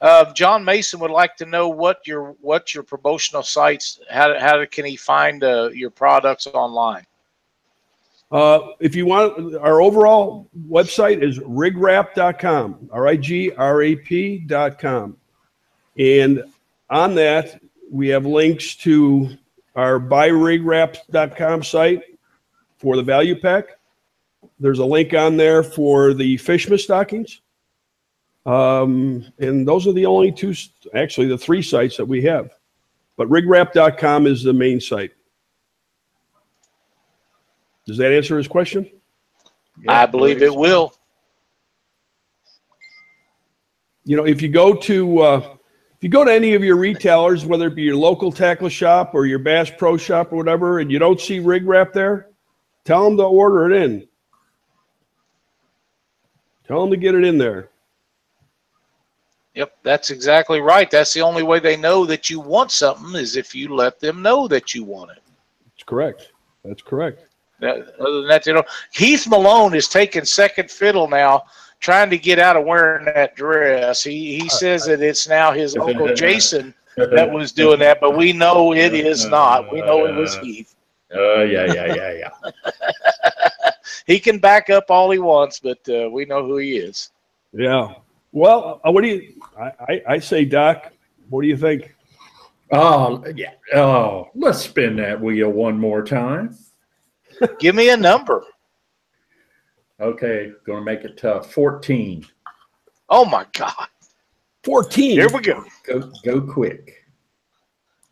Uh, 0.00 0.32
John 0.32 0.64
Mason 0.64 1.00
would 1.00 1.10
like 1.10 1.36
to 1.36 1.46
know 1.46 1.68
what 1.68 2.06
your 2.06 2.36
what 2.40 2.74
your 2.74 2.82
promotional 2.82 3.42
sites. 3.42 4.00
How 4.10 4.38
how 4.38 4.64
can 4.66 4.84
he 4.84 4.96
find 4.96 5.42
uh, 5.42 5.70
your 5.72 5.90
products 5.90 6.46
online? 6.48 7.04
Uh, 8.30 8.60
if 8.78 8.94
you 8.94 9.06
want, 9.06 9.56
our 9.56 9.80
overall 9.80 10.50
website 10.68 11.22
is 11.22 11.38
rigrap.com, 11.38 12.90
R-I-G-R-A-P.com. 12.92 13.56
And 15.98 16.44
on 16.90 17.14
that, 17.14 17.60
we 17.90 18.08
have 18.08 18.26
links 18.26 18.76
to 18.76 19.30
our 19.74 19.98
buyrigwrap.com 19.98 21.62
site 21.62 22.02
for 22.76 22.96
the 22.96 23.02
value 23.02 23.40
pack. 23.40 23.78
There's 24.60 24.78
a 24.80 24.84
link 24.84 25.14
on 25.14 25.36
there 25.36 25.62
for 25.62 26.12
the 26.14 26.36
Fishma 26.36 26.78
stockings. 26.78 27.40
Um, 28.44 29.24
and 29.38 29.66
those 29.66 29.86
are 29.86 29.92
the 29.92 30.06
only 30.06 30.32
two, 30.32 30.54
actually 30.94 31.28
the 31.28 31.38
three 31.38 31.62
sites 31.62 31.96
that 31.96 32.06
we 32.06 32.22
have. 32.22 32.50
But 33.16 33.28
rigrap.com 33.28 34.26
is 34.26 34.42
the 34.42 34.52
main 34.52 34.80
site. 34.80 35.12
Does 37.88 37.96
that 37.96 38.12
answer 38.12 38.36
his 38.36 38.46
question? 38.46 38.88
I 39.88 40.06
believe 40.06 40.42
it 40.42 40.54
will. 40.54 40.92
you 44.08 44.16
know, 44.16 44.24
if 44.24 44.40
you 44.40 44.48
go 44.48 44.74
to 44.74 45.20
uh, 45.20 45.36
if 45.36 46.02
you 46.02 46.08
go 46.08 46.24
to 46.24 46.32
any 46.32 46.54
of 46.54 46.64
your 46.64 46.76
retailers, 46.76 47.44
whether 47.44 47.66
it 47.66 47.74
be 47.74 47.82
your 47.82 47.96
local 47.96 48.32
tackle 48.32 48.70
shop 48.70 49.14
or 49.14 49.26
your 49.26 49.38
Bass 49.38 49.70
Pro 49.76 49.98
Shop 49.98 50.32
or 50.32 50.36
whatever, 50.36 50.78
and 50.78 50.90
you 50.90 50.98
don't 50.98 51.20
see 51.20 51.40
rig 51.40 51.66
wrap 51.66 51.92
there, 51.92 52.28
tell 52.86 53.04
them 53.04 53.18
to 53.18 53.24
order 53.24 53.70
it 53.70 53.82
in. 53.82 54.08
Tell 56.66 56.80
them 56.80 56.90
to 56.90 56.96
get 56.96 57.14
it 57.14 57.22
in 57.22 57.36
there. 57.36 57.68
Yep, 59.54 59.76
that's 59.82 60.08
exactly 60.08 60.62
right. 60.62 60.90
That's 60.90 61.12
the 61.12 61.20
only 61.20 61.42
way 61.42 61.58
they 61.58 61.76
know 61.76 62.06
that 62.06 62.30
you 62.30 62.40
want 62.40 62.70
something 62.70 63.14
is 63.14 63.36
if 63.36 63.54
you 63.54 63.74
let 63.74 64.00
them 64.00 64.22
know 64.22 64.48
that 64.48 64.74
you 64.74 64.84
want 64.84 65.10
it. 65.10 65.22
It's 65.74 65.84
correct. 65.84 66.32
That's 66.64 66.80
correct. 66.80 67.27
Uh, 67.62 67.66
Other 67.66 68.20
than 68.20 68.28
that, 68.28 68.46
you 68.46 68.52
know, 68.52 68.64
Heath 68.92 69.26
Malone 69.28 69.74
is 69.74 69.88
taking 69.88 70.24
second 70.24 70.70
fiddle 70.70 71.08
now, 71.08 71.44
trying 71.80 72.10
to 72.10 72.18
get 72.18 72.38
out 72.38 72.56
of 72.56 72.64
wearing 72.64 73.04
that 73.06 73.34
dress. 73.34 74.02
He 74.02 74.38
he 74.38 74.48
says 74.48 74.86
that 74.86 75.02
it's 75.02 75.28
now 75.28 75.52
his 75.52 75.76
uncle 75.80 76.14
Jason 76.14 76.74
that 76.96 77.30
was 77.30 77.52
doing 77.52 77.78
that, 77.80 78.00
but 78.00 78.16
we 78.16 78.32
know 78.32 78.72
it 78.74 78.94
is 78.94 79.26
not. 79.26 79.72
We 79.72 79.80
know 79.80 80.06
it 80.06 80.14
was 80.14 80.36
Heath. 80.38 80.74
Oh, 81.12 81.42
yeah, 81.42 81.72
yeah, 81.72 81.94
yeah, 81.94 82.12
yeah. 82.12 82.50
He 84.06 84.18
can 84.18 84.38
back 84.38 84.70
up 84.70 84.84
all 84.90 85.10
he 85.10 85.18
wants, 85.18 85.60
but 85.60 85.78
uh, 85.88 86.08
we 86.10 86.24
know 86.24 86.42
who 86.44 86.56
he 86.56 86.78
is. 86.78 87.10
Yeah. 87.52 87.94
Well, 88.32 88.80
uh, 88.86 88.90
what 88.90 89.02
do 89.02 89.08
you? 89.08 89.34
I, 89.58 89.64
I, 89.64 90.02
I 90.08 90.18
say, 90.18 90.46
Doc. 90.46 90.92
What 91.28 91.42
do 91.42 91.48
you 91.48 91.56
think? 91.56 91.94
Oh, 92.72 93.22
yeah. 93.34 93.52
Oh, 93.74 94.30
let's 94.34 94.60
spin 94.60 94.96
that 94.96 95.20
wheel 95.20 95.50
one 95.50 95.78
more 95.78 96.02
time. 96.02 96.56
Give 97.58 97.74
me 97.74 97.90
a 97.90 97.96
number. 97.96 98.44
Okay, 100.00 100.52
gonna 100.64 100.84
make 100.84 101.04
it 101.04 101.16
tough. 101.16 101.52
14. 101.52 102.24
Oh 103.08 103.24
my 103.24 103.46
God! 103.52 103.88
Fourteen. 104.62 105.12
Here 105.12 105.28
we 105.30 105.40
go. 105.40 105.64
Go, 105.84 106.12
go 106.24 106.40
quick. 106.40 107.04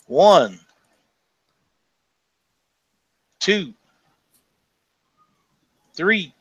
One, 0.07 0.59
two, 3.41 3.75
three, 5.95 6.33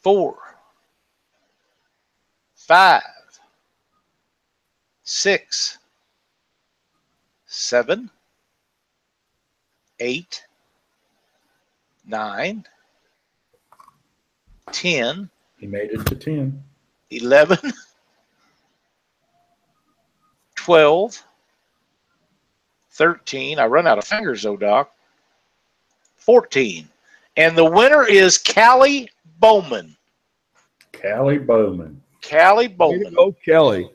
four, 0.00 0.36
five, 2.54 3.02
six, 5.04 5.78
seven, 7.46 8.10
eight, 10.00 10.44
nine, 12.08 12.64
ten, 14.72 15.30
He 15.58 15.66
made 15.66 15.90
it 15.90 16.04
to 16.06 16.14
10. 16.14 16.62
11, 17.10 17.58
12, 20.56 21.22
13. 22.90 23.58
I 23.58 23.66
run 23.66 23.86
out 23.86 23.98
of 23.98 24.04
fingers, 24.04 24.42
though, 24.42 24.56
Doc. 24.56 24.92
14. 26.16 26.88
And 27.36 27.56
the 27.56 27.64
winner 27.64 28.04
is 28.04 28.36
Callie 28.36 29.08
Bowman. 29.38 29.96
Callie 30.92 31.38
Bowman. 31.38 32.02
Callie 32.28 32.68
Bowman. 32.68 33.14
go, 33.14 33.32
Kelly. 33.32 33.88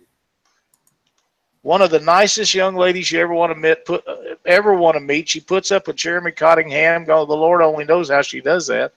One 1.64 1.82
of 1.82 1.92
the 1.92 2.00
nicest 2.02 2.54
young 2.54 2.76
ladies 2.76 3.10
you 3.10 3.22
ever 3.22 3.34
want 3.34 3.54
to 3.54 3.58
meet, 3.58 3.86
put, 3.86 4.06
uh, 4.06 4.18
ever 4.46 4.74
want 4.74 4.96
to 4.96 5.00
meet. 5.00 5.30
She 5.30 5.40
puts 5.40 5.72
up 5.72 5.88
with 5.88 5.96
Jeremy 5.96 6.32
Cottingham. 6.32 7.06
God, 7.06 7.30
the 7.30 7.34
Lord 7.34 7.62
only 7.62 7.86
knows 7.86 8.10
how 8.10 8.22
she 8.22 8.42
does 8.42 8.68
that. 8.68 8.94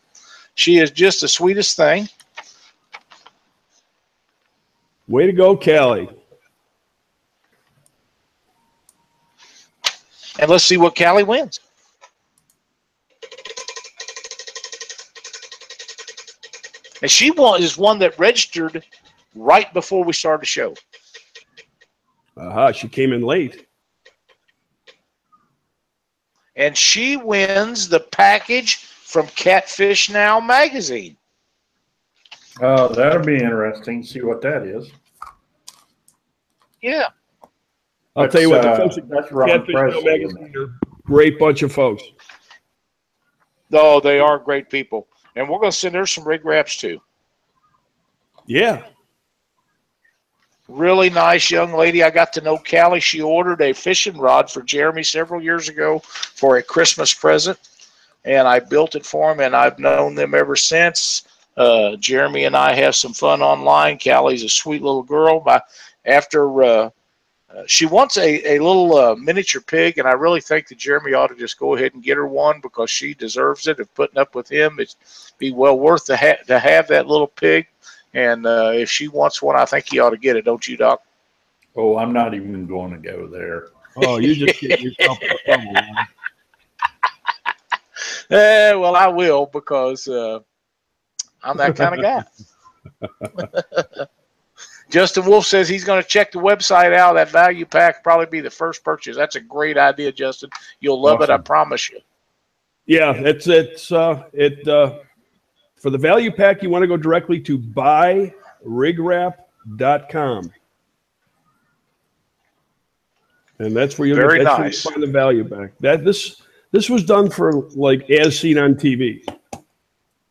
She 0.57 0.79
is 0.79 0.91
just 0.91 1.21
the 1.21 1.29
sweetest 1.29 1.77
thing. 1.77 2.09
Way 5.07 5.27
to 5.27 5.33
go, 5.33 5.57
Kelly. 5.57 6.09
And 10.41 10.51
let's 10.51 10.65
see 10.65 10.77
what 10.77 10.97
Callie 10.97 11.23
wins. 11.23 11.61
And 17.01 17.11
she 17.11 17.31
wa- 17.31 17.55
is 17.55 17.79
one 17.79 18.01
that 18.01 18.19
registered 18.19 18.85
right 19.37 19.73
before 19.73 20.03
we 20.03 20.13
started 20.13 20.43
the 20.43 20.47
show. 20.47 20.75
Aha, 22.39 22.73
she 22.73 22.89
came 22.89 23.13
in 23.13 23.23
late. 23.23 23.67
And 26.57 26.77
she 26.77 27.17
wins 27.17 27.89
the 27.89 28.01
package 28.01 28.77
from 28.77 29.27
Catfish 29.29 30.11
Now 30.11 30.41
magazine. 30.41 31.17
Oh, 32.61 32.89
that'll 32.89 33.25
be 33.25 33.37
interesting. 33.37 34.03
See 34.03 34.23
what 34.23 34.41
that 34.43 34.63
is. 34.63 34.91
Yeah. 36.81 37.09
I'll 38.15 38.29
tell 38.29 38.41
you 38.41 38.51
what, 38.51 38.63
the 38.63 38.71
uh, 38.71 38.77
folks 38.77 38.97
at 38.97 39.09
That's 39.09 39.31
Ron 39.31 39.49
Catfish 39.49 39.75
Show 39.75 39.79
Presley. 39.79 40.05
magazine 40.05 40.55
are 40.57 40.79
great 41.05 41.39
bunch 41.39 41.63
of 41.63 41.73
folks. 41.73 42.03
Oh, 43.73 44.01
they 44.01 44.19
are 44.19 44.39
great 44.39 44.71
people. 44.71 45.09
And 45.35 45.49
we're 45.49 45.59
going 45.59 45.71
to 45.71 45.77
send 45.77 45.95
her 45.95 46.07
some 46.07 46.27
rig 46.27 46.45
wraps 46.47 46.79
too. 46.79 46.99
Yeah. 48.47 48.85
Really 50.69 51.11
nice 51.11 51.51
young 51.51 51.73
lady. 51.73 52.03
I 52.03 52.11
got 52.11 52.33
to 52.35 52.41
know 52.41 52.59
Callie. 52.59 53.01
She 53.01 53.23
ordered 53.23 53.63
a 53.63 53.73
fishing 53.73 54.19
rod 54.19 54.51
for 54.51 54.63
Jeremy 54.63 55.05
several 55.05 55.41
years 55.41 55.69
ago 55.69 56.01
for 56.01 56.57
a 56.57 56.63
Christmas 56.63 57.15
present, 57.15 57.59
and 58.25 58.49
I 58.49 58.59
built 58.59 58.97
it 58.97 59.07
for 59.07 59.31
him, 59.31 59.41
and 59.41 59.55
I've 59.55 59.79
known 59.79 60.17
them 60.17 60.35
ever 60.35 60.57
since. 60.57 61.29
Uh, 61.57 61.97
Jeremy 61.97 62.45
and 62.45 62.57
I 62.57 62.75
have 62.75 62.97
some 62.97 63.15
fun 63.15 63.43
online. 63.43 63.99
Callie's 63.99 64.43
a 64.43 64.49
sweet 64.49 64.83
little 64.83 65.05
girl. 65.05 65.41
My, 65.47 65.63
after 66.05 66.63
uh, 66.63 66.91
uh, 67.57 67.63
she 67.67 67.87
wants 67.87 68.17
a, 68.17 68.57
a 68.57 68.59
little 68.59 68.97
uh, 68.97 69.15
miniature 69.15 69.63
pig, 69.63 69.99
and 69.99 70.09
I 70.09 70.13
really 70.13 70.41
think 70.41 70.67
that 70.69 70.79
Jeremy 70.79 71.15
ought 71.15 71.29
to 71.29 71.37
just 71.37 71.59
go 71.59 71.77
ahead 71.77 71.95
and 71.95 72.03
get 72.03 72.17
her 72.17 72.27
one 72.27 72.61
because 72.61 72.91
she 72.91 73.15
deserves 73.15 73.69
it. 73.69 73.79
Of 73.79 73.95
putting 73.95 74.19
up 74.19 74.35
with 74.35 74.51
him, 74.51 74.81
it'd 74.81 74.95
be 75.39 75.53
well 75.53 75.79
worth 75.79 76.07
to, 76.07 76.17
ha- 76.17 76.43
to 76.49 76.59
have 76.59 76.89
that 76.89 77.07
little 77.07 77.29
pig. 77.29 77.69
And 78.17 78.47
uh, 78.47 78.71
if 78.73 78.91
she 78.91 79.09
wants 79.09 79.43
one, 79.43 79.57
I 79.57 79.67
think 79.67 79.93
you 79.93 80.03
ought 80.03 80.11
to 80.11 80.17
get 80.17 80.37
it, 80.37 80.47
don't 80.47 80.67
you, 80.67 80.79
Doc? 80.79 81.03
Oh, 81.77 81.99
I'm 81.99 82.15
not 82.15 82.33
even 82.33 82.67
going 82.67 82.91
to 82.93 82.97
go 82.97 83.27
there. 83.27 83.69
Oh, 83.95 84.17
you 84.17 84.35
just 84.35 84.59
get 84.59 84.81
yourself 84.81 85.19
in 85.21 85.37
trouble. 85.45 85.73
man. 85.75 86.07
Eh, 88.31 88.73
well, 88.73 88.97
I 88.97 89.07
will 89.09 89.47
because 89.53 90.09
uh, 90.09 90.41
I'm 91.43 91.59
that 91.59 91.77
kind 91.77 91.95
of 91.95 92.25
guy. 94.01 94.07
Justin 94.91 95.27
Wolf 95.27 95.45
says 95.45 95.69
he's 95.69 95.85
going 95.85 96.03
to 96.03 96.09
check 96.09 96.33
the 96.33 96.39
website 96.39 96.95
out. 96.95 97.15
That 97.15 97.29
value 97.31 97.67
pack 97.67 98.03
probably 98.03 98.27
be 98.27 98.41
the 98.41 98.51
first 98.51 98.83
purchase. 98.83 99.15
That's 99.15 99.37
a 99.37 99.41
great 99.41 99.77
idea, 99.77 100.11
Justin. 100.11 100.49
You'll 100.81 101.03
love 101.03 101.21
it. 101.21 101.29
I 101.29 101.37
promise 101.37 101.91
you. 101.91 102.01
Yeah, 102.87 103.13
it's 103.13 103.47
it's 103.47 103.93
uh 103.93 104.25
it 104.33 104.67
uh 104.67 105.01
for 105.87 105.91
the 105.91 105.99
value 105.99 106.33
pack 106.33 106.65
you 106.65 106.69
want 106.69 106.83
to 106.83 106.89
go 106.89 106.97
directly 106.97 107.39
to 107.39 107.57
buyrigwrap.com. 107.57 110.53
And 113.61 113.77
that's 113.77 113.97
where 113.97 114.09
you'll 114.09 114.17
Very 114.17 114.43
that's 114.43 114.59
where 114.59 114.69
you'll 114.69 114.81
find 114.81 115.01
the 115.01 115.07
value 115.07 115.49
pack. 115.49 115.75
That 115.79 116.05
this 116.05 116.43
this 116.73 116.91
was 116.91 117.05
done 117.05 117.31
for 117.31 117.69
like 117.77 118.11
as 118.11 118.37
seen 118.37 118.59
on 118.59 118.75
TV. 118.75 119.25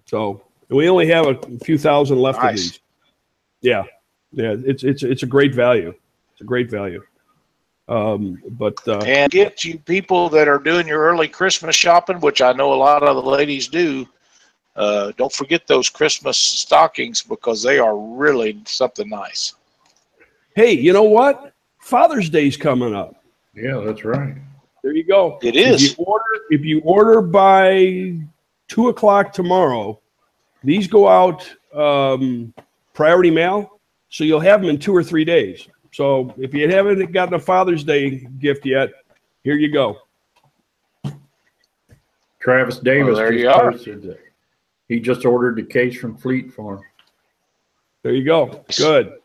So 0.07 0.43
we 0.67 0.89
only 0.89 1.07
have 1.07 1.25
a 1.25 1.39
few 1.63 1.77
thousand 1.77 2.19
left 2.19 2.39
of 2.39 2.43
Nice. 2.43 2.61
these. 2.61 2.79
Yeah. 3.61 3.83
Yeah, 4.33 4.57
it's 4.65 4.83
it's 4.83 5.03
it's 5.03 5.23
a 5.23 5.25
great 5.25 5.55
value. 5.55 5.93
It's 6.33 6.41
a 6.41 6.43
great 6.43 6.69
value. 6.69 7.01
Um, 7.87 8.43
but 8.49 8.85
uh, 8.89 8.97
And 9.05 9.31
get 9.31 9.63
you 9.63 9.79
people 9.79 10.27
that 10.31 10.49
are 10.49 10.59
doing 10.59 10.85
your 10.85 10.99
early 10.99 11.29
Christmas 11.29 11.77
shopping, 11.77 12.19
which 12.19 12.41
I 12.41 12.51
know 12.51 12.73
a 12.73 12.75
lot 12.75 13.03
of 13.03 13.15
the 13.15 13.23
ladies 13.31 13.69
do. 13.69 14.05
Uh, 14.75 15.11
don't 15.17 15.31
forget 15.31 15.67
those 15.67 15.89
Christmas 15.89 16.37
stockings 16.37 17.21
because 17.21 17.63
they 17.63 17.79
are 17.79 17.97
really 17.97 18.61
something 18.65 19.07
nice. 19.09 19.53
hey, 20.55 20.71
you 20.71 20.93
know 20.93 21.03
what? 21.03 21.53
Father's 21.79 22.29
Day's 22.29 22.57
coming 22.57 22.95
up. 22.95 23.15
Yeah, 23.53 23.81
that's 23.85 24.03
right. 24.03 24.35
There 24.83 24.93
you 24.93 25.03
go. 25.03 25.39
It 25.41 25.55
is. 25.55 25.91
If 25.91 25.97
you 25.97 26.05
order, 26.05 26.25
if 26.49 26.61
you 26.65 26.79
order 26.81 27.21
by 27.21 28.17
two 28.67 28.89
o'clock 28.89 29.33
tomorrow, 29.33 29.99
these 30.63 30.87
go 30.87 31.07
out 31.07 31.49
um, 31.73 32.53
priority 32.93 33.31
mail, 33.31 33.79
so 34.09 34.23
you'll 34.23 34.39
have 34.39 34.61
them 34.61 34.69
in 34.69 34.77
two 34.77 34.95
or 34.95 35.03
three 35.03 35.25
days. 35.25 35.67
So 35.91 36.33
if 36.37 36.53
you 36.53 36.69
haven't 36.69 37.11
gotten 37.11 37.35
a 37.35 37.39
Father's 37.39 37.83
Day 37.83 38.27
gift 38.39 38.65
yet, 38.65 38.91
here 39.43 39.55
you 39.55 39.71
go. 39.71 39.97
Travis 42.39 42.79
Davis 42.79 43.07
Well, 43.07 43.15
there 43.15 43.31
just 43.71 43.87
you 43.87 44.09
are. 44.09 44.24
He 44.87 44.99
just 44.99 45.25
ordered 45.25 45.55
the 45.55 45.63
case 45.63 45.97
from 45.99 46.17
Fleet 46.17 46.53
Farm. 46.53 46.81
There 48.03 48.13
you 48.13 48.23
go. 48.23 48.63
Good. 48.77 49.17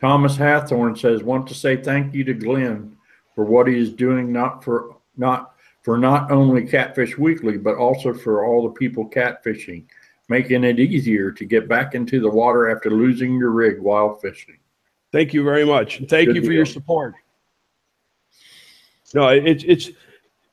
Thomas 0.00 0.36
Hathorn 0.36 0.98
says, 0.98 1.22
"Want 1.22 1.46
to 1.48 1.54
say 1.54 1.76
thank 1.76 2.14
you 2.14 2.24
to 2.24 2.32
Glenn 2.32 2.96
for 3.34 3.44
what 3.44 3.68
he 3.68 3.78
is 3.78 3.92
doing, 3.92 4.32
not 4.32 4.64
for 4.64 4.96
not 5.16 5.54
for 5.82 5.98
not 5.98 6.30
only 6.30 6.66
Catfish 6.66 7.18
Weekly, 7.18 7.58
but 7.58 7.76
also 7.76 8.14
for 8.14 8.44
all 8.44 8.62
the 8.62 8.74
people 8.74 9.08
catfishing, 9.08 9.84
making 10.28 10.64
it 10.64 10.78
easier 10.78 11.30
to 11.30 11.44
get 11.44 11.68
back 11.68 11.94
into 11.94 12.20
the 12.20 12.30
water 12.30 12.70
after 12.74 12.90
losing 12.90 13.34
your 13.34 13.50
rig 13.50 13.78
while 13.80 14.14
fishing." 14.14 14.56
Thank 15.12 15.34
you 15.34 15.44
very 15.44 15.66
much, 15.66 15.98
and 15.98 16.08
thank 16.08 16.28
Good 16.28 16.36
you 16.36 16.44
for 16.44 16.52
your 16.52 16.66
support. 16.66 17.14
No, 19.12 19.28
it's 19.28 19.64
it's 19.64 19.90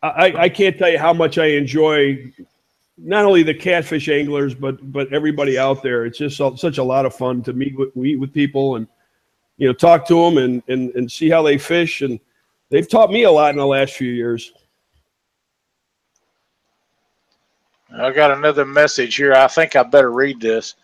I, 0.03 0.34
I 0.38 0.49
can't 0.49 0.78
tell 0.78 0.89
you 0.89 0.99
how 0.99 1.13
much 1.13 1.38
I 1.38 1.45
enjoy 1.45 2.34
not 2.97 3.25
only 3.25 3.43
the 3.43 3.53
catfish 3.53 4.09
anglers, 4.09 4.55
but 4.55 4.91
but 4.91 5.11
everybody 5.13 5.57
out 5.57 5.83
there. 5.83 6.05
It's 6.05 6.17
just 6.17 6.37
so- 6.37 6.55
such 6.55 6.77
a 6.77 6.83
lot 6.83 7.05
of 7.05 7.15
fun 7.15 7.43
to 7.43 7.53
meet 7.53 7.77
with 7.77 7.95
meet 7.95 8.17
with 8.17 8.33
people 8.33 8.75
and 8.75 8.87
you 9.57 9.67
know 9.67 9.73
talk 9.73 10.07
to 10.07 10.15
them 10.15 10.37
and 10.37 10.63
and 10.67 10.93
and 10.95 11.11
see 11.11 11.29
how 11.29 11.41
they 11.43 11.57
fish. 11.57 12.01
And 12.01 12.19
they've 12.69 12.89
taught 12.89 13.11
me 13.11 13.23
a 13.23 13.31
lot 13.31 13.51
in 13.51 13.57
the 13.57 13.65
last 13.65 13.93
few 13.93 14.11
years. 14.11 14.51
I 17.95 18.11
got 18.11 18.31
another 18.31 18.65
message 18.65 19.15
here. 19.15 19.33
I 19.33 19.47
think 19.47 19.75
I 19.75 19.83
better 19.83 20.11
read 20.11 20.41
this. 20.41 20.75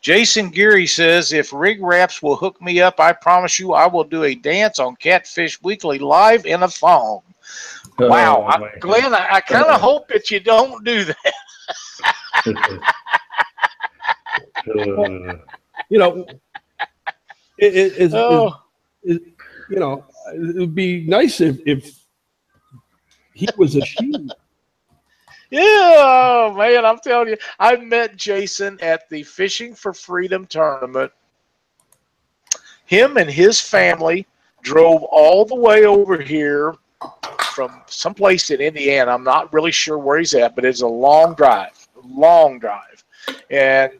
Jason 0.00 0.50
Geary 0.50 0.86
says, 0.86 1.32
if 1.32 1.52
Rig 1.52 1.80
Wraps 1.80 2.22
will 2.22 2.34
hook 2.34 2.60
me 2.60 2.80
up, 2.80 2.98
I 2.98 3.12
promise 3.12 3.58
you 3.58 3.72
I 3.72 3.86
will 3.86 4.04
do 4.04 4.24
a 4.24 4.34
dance 4.34 4.78
on 4.78 4.96
Catfish 4.96 5.62
Weekly 5.62 5.98
live 5.98 6.44
in 6.44 6.62
a 6.64 6.68
thong. 6.68 7.22
Wow. 7.98 8.42
Oh, 8.42 8.64
I. 8.64 8.78
Glenn, 8.80 9.14
I, 9.14 9.28
I 9.32 9.40
kind 9.40 9.70
of 9.70 9.80
hope 9.80 10.08
that 10.08 10.30
you 10.30 10.40
don't 10.40 10.84
do 10.84 11.04
that. 11.04 11.34
Uh, 14.68 15.36
You 15.88 15.98
know, 15.98 16.40
it, 17.58 17.76
it, 17.76 17.92
it's, 17.98 18.14
Oh, 18.14 18.54
you 19.04 19.20
know, 19.68 20.04
it 20.32 20.56
would 20.56 20.74
be 20.74 21.04
nice 21.06 21.40
if, 21.40 21.58
if 21.66 21.98
he 23.34 23.48
was 23.56 23.76
a 23.76 23.82
she. 23.84 24.12
yeah, 25.50 25.60
oh, 25.60 26.54
man, 26.56 26.84
I'm 26.84 26.98
telling 26.98 27.28
you. 27.28 27.36
I 27.58 27.76
met 27.76 28.16
Jason 28.16 28.78
at 28.80 29.08
the 29.10 29.22
Fishing 29.22 29.74
for 29.74 29.92
Freedom 29.92 30.46
tournament. 30.46 31.12
Him 32.86 33.16
and 33.16 33.28
his 33.30 33.60
family 33.60 34.26
drove 34.62 35.02
all 35.04 35.44
the 35.44 35.54
way 35.56 35.84
over 35.86 36.20
here 36.20 36.74
from 37.52 37.82
someplace 37.86 38.50
in 38.50 38.60
Indiana. 38.60 39.12
I'm 39.12 39.24
not 39.24 39.52
really 39.52 39.72
sure 39.72 39.98
where 39.98 40.18
he's 40.18 40.34
at, 40.34 40.54
but 40.54 40.64
it's 40.64 40.82
a 40.82 40.86
long 40.86 41.34
drive, 41.34 41.88
long 42.04 42.58
drive. 42.58 43.04
And 43.50 43.92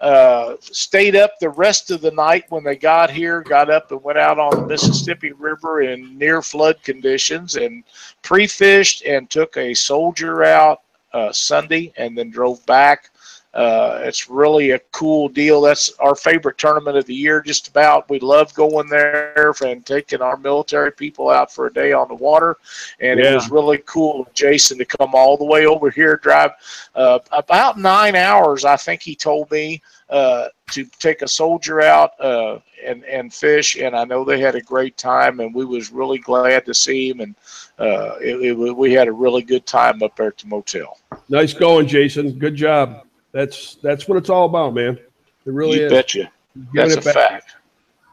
uh, 0.00 0.54
stayed 0.60 1.16
up 1.16 1.32
the 1.40 1.48
rest 1.50 1.90
of 1.90 2.00
the 2.00 2.10
night 2.12 2.44
when 2.50 2.62
they 2.62 2.76
got 2.76 3.10
here, 3.10 3.42
got 3.42 3.68
up 3.68 3.90
and 3.90 4.02
went 4.04 4.18
out 4.18 4.38
on 4.38 4.50
the 4.54 4.66
Mississippi 4.66 5.32
River 5.32 5.82
in 5.82 6.16
near 6.16 6.40
flood 6.40 6.80
conditions 6.84 7.56
and 7.56 7.82
pre 8.22 8.46
fished 8.46 9.02
and 9.04 9.28
took 9.28 9.56
a 9.56 9.74
soldier 9.74 10.44
out 10.44 10.82
uh, 11.12 11.32
Sunday 11.32 11.92
and 11.96 12.16
then 12.16 12.30
drove 12.30 12.64
back. 12.66 13.10
Uh, 13.54 14.00
it's 14.02 14.28
really 14.28 14.72
a 14.72 14.78
cool 14.92 15.28
deal. 15.28 15.62
That's 15.62 15.90
our 15.98 16.14
favorite 16.14 16.58
tournament 16.58 16.96
of 16.96 17.06
the 17.06 17.14
year, 17.14 17.40
just 17.40 17.68
about. 17.68 18.08
We 18.10 18.20
love 18.20 18.52
going 18.54 18.88
there 18.88 19.54
and 19.64 19.84
taking 19.84 20.20
our 20.20 20.36
military 20.36 20.92
people 20.92 21.30
out 21.30 21.52
for 21.52 21.66
a 21.66 21.72
day 21.72 21.92
on 21.92 22.08
the 22.08 22.14
water. 22.14 22.56
And 23.00 23.18
it 23.18 23.34
was 23.34 23.50
really 23.50 23.78
cool 23.86 24.28
Jason 24.34 24.78
to 24.78 24.84
come 24.84 25.14
all 25.14 25.36
the 25.36 25.44
way 25.44 25.66
over 25.66 25.90
here, 25.90 26.16
drive 26.16 26.52
uh, 26.94 27.20
about 27.32 27.78
nine 27.78 28.14
hours, 28.14 28.64
I 28.64 28.76
think 28.76 29.02
he 29.02 29.16
told 29.16 29.50
me, 29.50 29.82
uh, 30.10 30.48
to 30.72 30.84
take 30.98 31.22
a 31.22 31.28
soldier 31.28 31.80
out 31.80 32.18
uh, 32.20 32.58
and, 32.84 33.02
and 33.04 33.32
fish. 33.32 33.76
And 33.76 33.96
I 33.96 34.04
know 34.04 34.24
they 34.24 34.40
had 34.40 34.56
a 34.56 34.62
great 34.62 34.96
time, 34.98 35.40
and 35.40 35.54
we 35.54 35.64
was 35.64 35.90
really 35.90 36.18
glad 36.18 36.66
to 36.66 36.74
see 36.74 37.10
him. 37.10 37.20
And 37.20 37.34
uh, 37.78 38.16
it, 38.20 38.40
it, 38.40 38.76
we 38.76 38.92
had 38.92 39.08
a 39.08 39.12
really 39.12 39.42
good 39.42 39.64
time 39.64 40.02
up 40.02 40.16
there 40.16 40.28
at 40.28 40.38
the 40.38 40.46
motel. 40.46 40.98
Nice 41.28 41.54
going, 41.54 41.86
Jason. 41.86 42.38
Good 42.38 42.54
job. 42.54 43.04
That's 43.32 43.76
that's 43.76 44.08
what 44.08 44.18
it's 44.18 44.30
all 44.30 44.46
about, 44.46 44.74
man. 44.74 44.96
It 44.96 45.52
really 45.52 45.80
you 45.80 45.86
is. 45.86 45.92
betcha. 45.92 46.30
Giving 46.72 46.90
That's 46.90 46.96
a 46.96 47.00
back. 47.00 47.14
fact. 47.14 47.56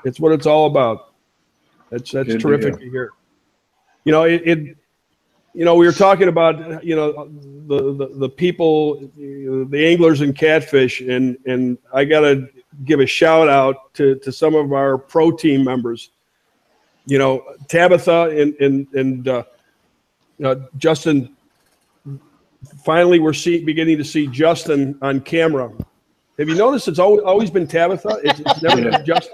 It's 0.03 0.19
what 0.19 0.31
it's 0.31 0.45
all 0.45 0.67
about. 0.67 1.13
That's 1.89 2.11
that's 2.11 2.27
Good 2.27 2.41
terrific 2.41 2.79
to 2.79 2.89
hear. 2.89 3.11
You 4.03 4.11
know, 4.11 4.23
it, 4.23 4.41
it 4.45 4.77
you 5.55 5.63
know, 5.63 5.75
we 5.75 5.85
were 5.85 5.93
talking 5.93 6.27
about 6.27 6.83
you 6.83 6.95
know 6.95 7.29
the 7.67 7.93
the, 7.93 8.13
the 8.15 8.29
people, 8.29 9.09
the 9.15 9.85
anglers 9.85 10.21
and 10.21 10.35
catfish, 10.35 11.01
and 11.01 11.37
and 11.45 11.77
I 11.93 12.03
gotta 12.03 12.49
give 12.83 12.99
a 12.99 13.05
shout 13.05 13.47
out 13.47 13.93
to 13.93 14.15
to 14.15 14.31
some 14.31 14.53
of 14.53 14.73
our 14.73 14.97
pro 14.97 15.31
team 15.31 15.63
members. 15.63 16.11
You 17.05 17.19
know, 17.19 17.43
Tabitha 17.69 18.29
and 18.37 18.53
and 18.55 18.87
and 18.93 19.27
uh, 19.27 19.43
uh, 20.43 20.55
Justin. 20.77 21.34
Finally, 22.85 23.19
we're 23.19 23.33
see, 23.33 23.65
beginning 23.65 23.97
to 23.97 24.03
see 24.03 24.27
Justin 24.27 24.95
on 25.01 25.19
camera. 25.19 25.71
Have 26.37 26.47
you 26.47 26.53
noticed 26.53 26.87
it's 26.87 26.99
always, 26.99 27.23
always 27.23 27.49
been 27.49 27.65
Tabitha? 27.65 28.19
It's, 28.23 28.39
it's 28.39 28.61
never 28.61 28.79
been 28.91 29.03
Justin. 29.03 29.33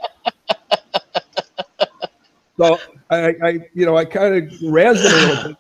So 2.58 2.80
I, 3.10 3.36
I, 3.44 3.50
you 3.74 3.86
know, 3.86 3.98
I 3.98 4.06
kind 4.06 4.36
of 4.36 4.44
razzed 4.60 5.04
him 5.06 5.12
a 5.12 5.34
little 5.34 5.50
bit. 5.50 5.58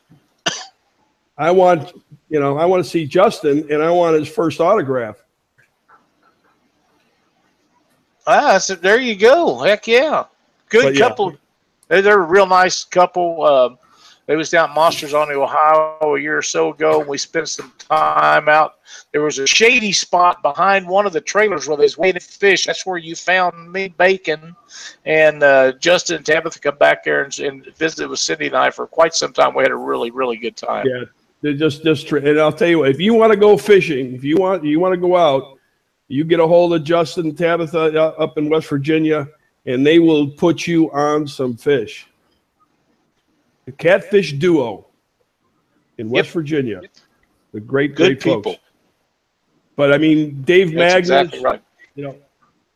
I 1.38 1.52
want, 1.52 1.92
you 2.30 2.39
know, 2.39 2.58
I 2.58 2.64
want 2.64 2.82
to 2.82 2.89
see 2.89 3.06
Justin, 3.06 3.70
and 3.70 3.84
I 3.84 3.92
want 3.92 4.18
his 4.18 4.30
first 4.30 4.62
autograph. 4.62 5.18
Ah, 8.26 8.58
so 8.58 8.76
there 8.76 9.02
you 9.02 9.18
go. 9.18 9.60
Heck 9.60 9.86
yeah. 9.86 10.24
Good 10.70 10.94
But 10.94 10.98
couple. 10.98 11.36
They- 11.89 12.00
They're 12.00 12.22
a 12.22 12.26
real 12.26 12.48
nice 12.48 12.86
couple. 12.86 13.44
Um, 13.44 13.78
they 14.28 14.36
was 14.36 14.49
down 14.49 14.74
Monsters 14.74 15.13
on 15.13 15.28
the 15.28 15.36
Ohio 15.36 15.97
a 16.01 16.19
year 16.19 16.38
or 16.38 16.41
so 16.41 16.72
ago, 16.72 16.99
and 16.99 17.09
we 17.09 17.17
spent 17.17 17.49
some 17.49 17.72
time 17.78 18.47
out. 18.47 18.76
There 19.11 19.22
was 19.22 19.39
a 19.39 19.47
shady 19.47 19.91
spot 19.91 20.41
behind 20.41 20.88
one 20.88 21.05
of 21.05 21.13
the 21.13 21.22
trailers 21.22 21.67
where 21.67 21.78
they 21.78 21.84
was 21.84 21.97
waiting 21.97 22.22
to 22.22 22.26
fish. 22.26 22.65
That's 22.65 22.86
where 22.86 22.97
you 22.97 23.15
found 23.15 23.72
me 23.72 23.89
bacon, 23.89 24.55
and 25.05 25.43
uh, 25.43 25.74
Justin 25.74 26.17
and 26.17 26.26
Tabitha 26.26 26.59
come 26.59 26.78
back 26.78 27.03
there 27.03 27.24
and, 27.24 27.39
and 27.39 27.65
visited 27.76 28.09
with 28.09 28.19
Cindy 28.19 28.47
and 28.47 28.55
I 28.55 28.69
for 28.69 28.88
quite 28.88 29.13
some 29.13 29.34
time. 29.34 29.53
We 29.53 29.63
had 29.63 29.72
a 29.72 29.76
really, 29.76 30.11
really 30.11 30.38
good 30.38 30.55
time. 30.55 30.86
Yeah, 30.88 31.05
they're 31.41 31.53
just, 31.53 31.84
just, 31.84 32.11
and 32.11 32.39
I'll 32.39 32.53
tell 32.53 32.69
you 32.69 32.80
what, 32.80 32.89
if 32.89 32.99
you 32.99 33.13
want 33.13 33.32
to 33.34 33.38
go 33.38 33.57
fishing, 33.57 34.13
if 34.13 34.24
you 34.24 34.38
want, 34.38 34.63
you 34.63 34.80
want 34.80 34.93
to 34.93 34.99
go 34.99 35.17
out, 35.17 35.57
you 36.07 36.24
get 36.24 36.39
a 36.39 36.47
hold 36.47 36.74
of 36.74 36.84
Justin 36.84 37.28
and 37.28 37.38
Tabitha 37.38 37.99
uh, 37.99 38.13
up 38.22 38.38
in 38.38 38.49
West 38.49 38.67
Virginia, 38.67 39.28
and 39.65 39.86
they 39.86 39.99
will 39.99 40.30
put 40.30 40.67
you 40.67 40.91
on 40.91 41.28
some 41.28 41.55
fish. 41.55 42.07
The 43.72 43.78
Catfish 43.78 44.34
Duo 44.34 44.88
in 45.97 46.09
West 46.09 46.32
Virginia. 46.32 46.82
The 47.53 47.61
great, 47.61 47.95
Good 47.95 48.19
great 48.19 48.24
folks. 48.24 48.47
people. 48.47 48.57
But 49.78 49.93
I 49.93 49.97
mean, 49.97 50.41
Dave 50.41 50.74
That's 50.74 51.09
Magnus, 51.09 51.34
exactly 51.34 51.39
right. 51.41 51.63
you 51.95 52.03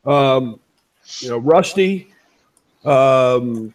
know, 0.05 0.11
um, 0.11 0.59
you 1.19 1.29
know, 1.29 1.37
Rusty, 1.37 2.13
um, 2.85 3.73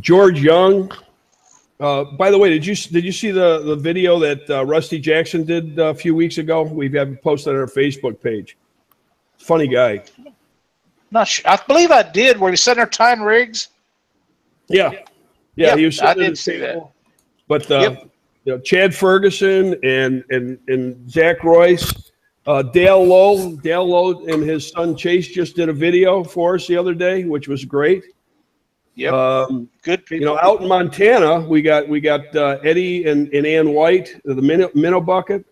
George 0.00 0.42
Young. 0.42 0.92
Uh, 1.80 2.04
by 2.04 2.30
the 2.30 2.36
way, 2.36 2.50
did 2.50 2.66
you 2.66 2.74
did 2.74 3.02
you 3.04 3.12
see 3.12 3.30
the 3.30 3.60
the 3.60 3.76
video 3.76 4.18
that 4.18 4.50
uh, 4.50 4.66
Rusty 4.66 4.98
Jackson 4.98 5.44
did 5.44 5.78
uh, 5.78 5.84
a 5.84 5.94
few 5.94 6.14
weeks 6.14 6.36
ago? 6.36 6.62
We 6.62 6.90
have 6.90 7.08
it 7.08 7.22
posted 7.22 7.54
on 7.54 7.60
our 7.60 7.66
Facebook 7.66 8.20
page. 8.20 8.58
Funny 9.38 9.66
guy. 9.66 10.04
Not 11.10 11.26
sure. 11.26 11.50
I 11.50 11.58
believe 11.66 11.90
I 11.90 12.02
did. 12.02 12.38
Where 12.38 12.50
we 12.50 12.56
sent 12.58 12.78
our 12.78 12.86
tying 12.86 13.22
rigs. 13.22 13.68
Yeah, 14.68 14.92
yeah. 14.92 15.04
Yep, 15.56 15.78
he 15.78 15.84
was 15.84 16.00
I 16.00 16.14
did 16.14 16.32
the 16.32 16.36
see 16.36 16.58
that. 16.58 16.78
But 17.48 17.70
uh, 17.70 17.80
Yep. 17.80 18.10
you 18.44 18.52
know, 18.52 18.60
Chad 18.60 18.94
Ferguson 18.94 19.76
and 19.84 20.24
and 20.30 20.58
and 20.68 21.10
Zach 21.10 21.44
Royce, 21.44 22.12
uh, 22.46 22.62
Dale 22.62 23.04
Lowe, 23.04 23.56
Dale 23.56 23.86
Lowe 23.88 24.24
and 24.26 24.42
his 24.42 24.70
son 24.70 24.96
Chase 24.96 25.28
just 25.28 25.56
did 25.56 25.68
a 25.68 25.72
video 25.72 26.24
for 26.24 26.56
us 26.56 26.66
the 26.66 26.76
other 26.76 26.94
day, 26.94 27.24
which 27.24 27.48
was 27.48 27.64
great. 27.64 28.04
Yep. 28.96 29.12
Um, 29.12 29.68
Good 29.82 30.06
people. 30.06 30.20
you 30.20 30.24
know, 30.24 30.38
out 30.40 30.60
in 30.62 30.68
Montana, 30.68 31.40
we 31.40 31.62
got 31.62 31.88
we 31.88 32.00
got 32.00 32.34
uh, 32.36 32.58
Eddie 32.62 33.06
and, 33.06 33.32
and 33.34 33.46
Ann 33.46 33.72
White, 33.72 34.20
the 34.24 34.34
minnow, 34.40 34.70
minnow 34.74 35.00
bucket. 35.00 35.44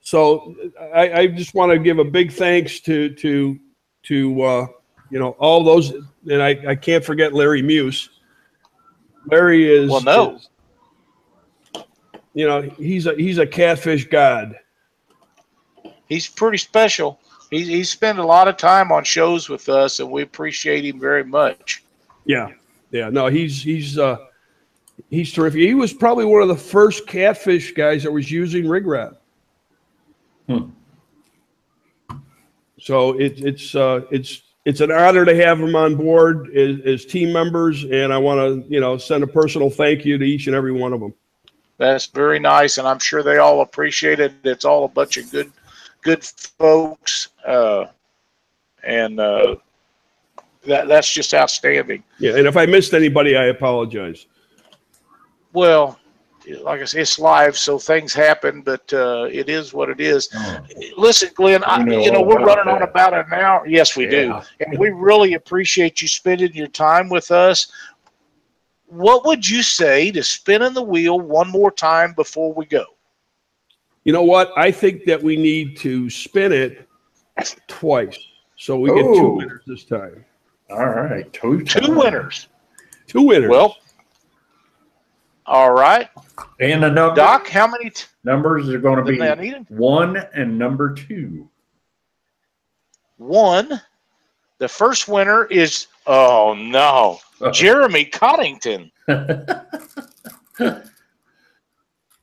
So 0.00 0.56
I, 0.92 1.12
I 1.12 1.26
just 1.28 1.54
want 1.54 1.70
to 1.70 1.78
give 1.78 2.00
a 2.00 2.04
big 2.04 2.32
thanks 2.32 2.80
to 2.80 3.14
to 3.14 3.58
to 4.04 4.42
uh, 4.42 4.66
you 5.10 5.20
know 5.20 5.30
all 5.38 5.62
those, 5.62 5.92
and 6.28 6.42
I, 6.42 6.58
I 6.66 6.74
can't 6.74 7.04
forget 7.04 7.32
Larry 7.34 7.62
Muse. 7.62 8.10
Larry 9.26 9.70
is 9.70 9.90
Well, 9.90 10.00
no. 10.02 10.36
is- 10.36 10.48
you 12.34 12.46
know 12.46 12.62
he's 12.62 13.06
a 13.06 13.14
he's 13.14 13.36
a 13.38 13.46
catfish 13.46 14.06
god. 14.08 14.56
he's 16.08 16.26
pretty 16.28 16.56
special. 16.58 17.20
He's 17.50 17.66
he's 17.68 17.90
spent 17.90 18.18
a 18.18 18.24
lot 18.24 18.48
of 18.48 18.56
time 18.56 18.90
on 18.90 19.04
shows 19.04 19.48
with 19.50 19.68
us, 19.68 20.00
and 20.00 20.10
we 20.10 20.22
appreciate 20.22 20.84
him 20.84 20.98
very 20.98 21.24
much. 21.24 21.84
Yeah, 22.24 22.48
yeah. 22.90 23.10
No, 23.10 23.26
he's 23.26 23.62
he's 23.62 23.98
uh, 23.98 24.16
he's 25.10 25.30
terrific. 25.32 25.60
He 25.60 25.74
was 25.74 25.92
probably 25.92 26.24
one 26.24 26.40
of 26.40 26.48
the 26.48 26.56
first 26.56 27.06
catfish 27.06 27.72
guys 27.72 28.02
that 28.04 28.10
was 28.12 28.30
using 28.30 28.66
rig 28.66 28.86
wrap. 28.86 29.20
Hmm. 30.48 30.70
So 32.78 33.18
it, 33.20 33.44
it's 33.44 33.74
uh, 33.74 34.00
it's 34.10 34.42
it's 34.64 34.80
an 34.80 34.92
honor 34.92 35.24
to 35.24 35.34
have 35.34 35.58
them 35.58 35.74
on 35.74 35.96
board 35.96 36.54
as, 36.56 36.80
as 36.86 37.04
team 37.04 37.32
members, 37.32 37.84
and 37.84 38.12
I 38.12 38.18
want 38.18 38.38
to 38.40 38.72
you 38.72 38.80
know 38.80 38.96
send 38.96 39.24
a 39.24 39.26
personal 39.26 39.70
thank 39.70 40.04
you 40.04 40.18
to 40.18 40.24
each 40.24 40.46
and 40.46 40.56
every 40.56 40.72
one 40.72 40.92
of 40.92 41.00
them. 41.00 41.14
That's 41.78 42.06
very 42.06 42.38
nice, 42.38 42.78
and 42.78 42.86
I'm 42.86 42.98
sure 42.98 43.22
they 43.22 43.38
all 43.38 43.62
appreciate 43.62 44.20
it. 44.20 44.32
It's 44.44 44.64
all 44.64 44.84
a 44.84 44.88
bunch 44.88 45.16
of 45.16 45.30
good, 45.30 45.52
good 46.02 46.24
folks, 46.24 47.28
uh, 47.44 47.86
and 48.84 49.18
uh, 49.18 49.56
that 50.66 50.86
that's 50.86 51.12
just 51.12 51.34
outstanding. 51.34 52.04
Yeah, 52.18 52.36
and 52.36 52.46
if 52.46 52.56
I 52.56 52.66
missed 52.66 52.94
anybody, 52.94 53.36
I 53.36 53.46
apologize. 53.46 54.26
Well, 55.52 55.98
like 56.62 56.80
I 56.80 56.84
said, 56.84 57.00
it's 57.02 57.18
live, 57.18 57.56
so 57.56 57.78
things 57.78 58.12
happen, 58.12 58.62
but 58.62 58.92
uh, 58.92 59.28
it 59.30 59.48
is 59.48 59.72
what 59.72 59.88
it 59.88 60.00
is. 60.00 60.28
oh, 60.34 60.58
Listen, 60.96 61.30
Glenn, 61.34 61.62
I, 61.64 61.78
We 61.78 61.84
know 61.84 62.00
you 62.00 62.12
know 62.12 62.22
we're 62.22 62.42
about 62.42 62.58
running 62.58 62.74
on 62.74 62.82
about 62.82 63.14
an 63.14 63.32
hour. 63.32 63.66
Yes, 63.66 63.96
we 63.96 64.06
do. 64.06 64.40
And 64.60 64.78
we 64.78 64.90
really 64.90 65.34
appreciate 65.34 66.02
you 66.02 66.08
spending 66.08 66.52
your 66.54 66.68
time 66.68 67.08
with 67.08 67.30
us. 67.30 67.70
What 68.86 69.24
would 69.24 69.48
you 69.48 69.62
say 69.62 70.10
to 70.10 70.22
spinning 70.22 70.74
the 70.74 70.82
wheel 70.82 71.20
one 71.20 71.48
more 71.48 71.70
time 71.70 72.12
before 72.14 72.52
we 72.52 72.66
go? 72.66 72.84
You 74.04 74.12
know 74.12 74.22
what? 74.22 74.52
I 74.56 74.70
think 74.70 75.04
that 75.04 75.22
we 75.22 75.36
need 75.36 75.76
to 75.78 76.10
spin 76.10 76.52
it 76.52 76.88
twice. 77.68 78.18
So 78.56 78.78
we 78.78 78.90
get 78.90 79.02
two 79.02 79.30
winners 79.30 79.62
this 79.66 79.84
time. 79.84 80.24
All 80.70 80.88
right, 80.88 81.30
two, 81.32 81.62
Two 81.64 81.96
winners. 81.96 82.48
Two 83.06 83.22
winners. 83.22 83.50
Well, 83.50 83.76
all 85.52 85.70
right. 85.70 86.08
And 86.60 86.82
the 86.82 86.90
number, 86.90 87.14
Doc, 87.14 87.46
how 87.46 87.66
many 87.66 87.90
t- 87.90 88.04
numbers 88.24 88.70
are 88.70 88.78
going 88.78 89.04
to 89.04 89.12
be 89.12 89.18
one 89.68 90.16
and 90.34 90.58
number 90.58 90.94
two. 90.94 91.46
One. 93.18 93.82
The 94.56 94.68
first 94.68 95.08
winner 95.08 95.44
is, 95.44 95.88
oh 96.06 96.54
no, 96.54 97.20
Jeremy 97.52 98.06
Coddington. 98.06 98.90
Oh, 99.08 99.66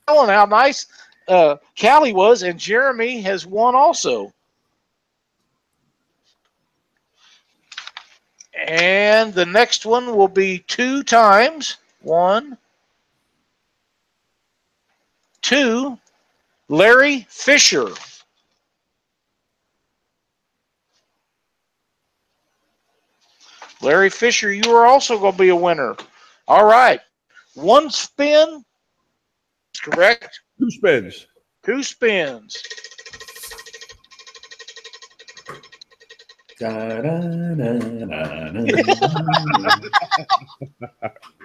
how 0.08 0.46
nice 0.46 0.86
uh, 1.28 1.56
Callie 1.80 2.12
was, 2.12 2.42
and 2.42 2.58
Jeremy 2.58 3.20
has 3.20 3.46
won 3.46 3.76
also. 3.76 4.32
And 8.66 9.32
the 9.32 9.46
next 9.46 9.86
one 9.86 10.16
will 10.16 10.26
be 10.26 10.64
two 10.66 11.04
times. 11.04 11.76
One, 12.00 12.58
two, 15.42 15.98
Larry 16.68 17.26
Fisher. 17.28 17.88
Larry 23.82 24.10
Fisher, 24.10 24.52
you 24.52 24.70
are 24.74 24.86
also 24.86 25.18
going 25.18 25.32
to 25.32 25.38
be 25.38 25.48
a 25.48 25.56
winner. 25.56 25.96
All 26.46 26.66
right. 26.66 27.00
One 27.54 27.90
spin. 27.90 28.62
Correct. 29.82 30.40
two 30.58 30.70
spins. 30.70 31.26
Two 31.64 31.82
spins. 31.82 32.62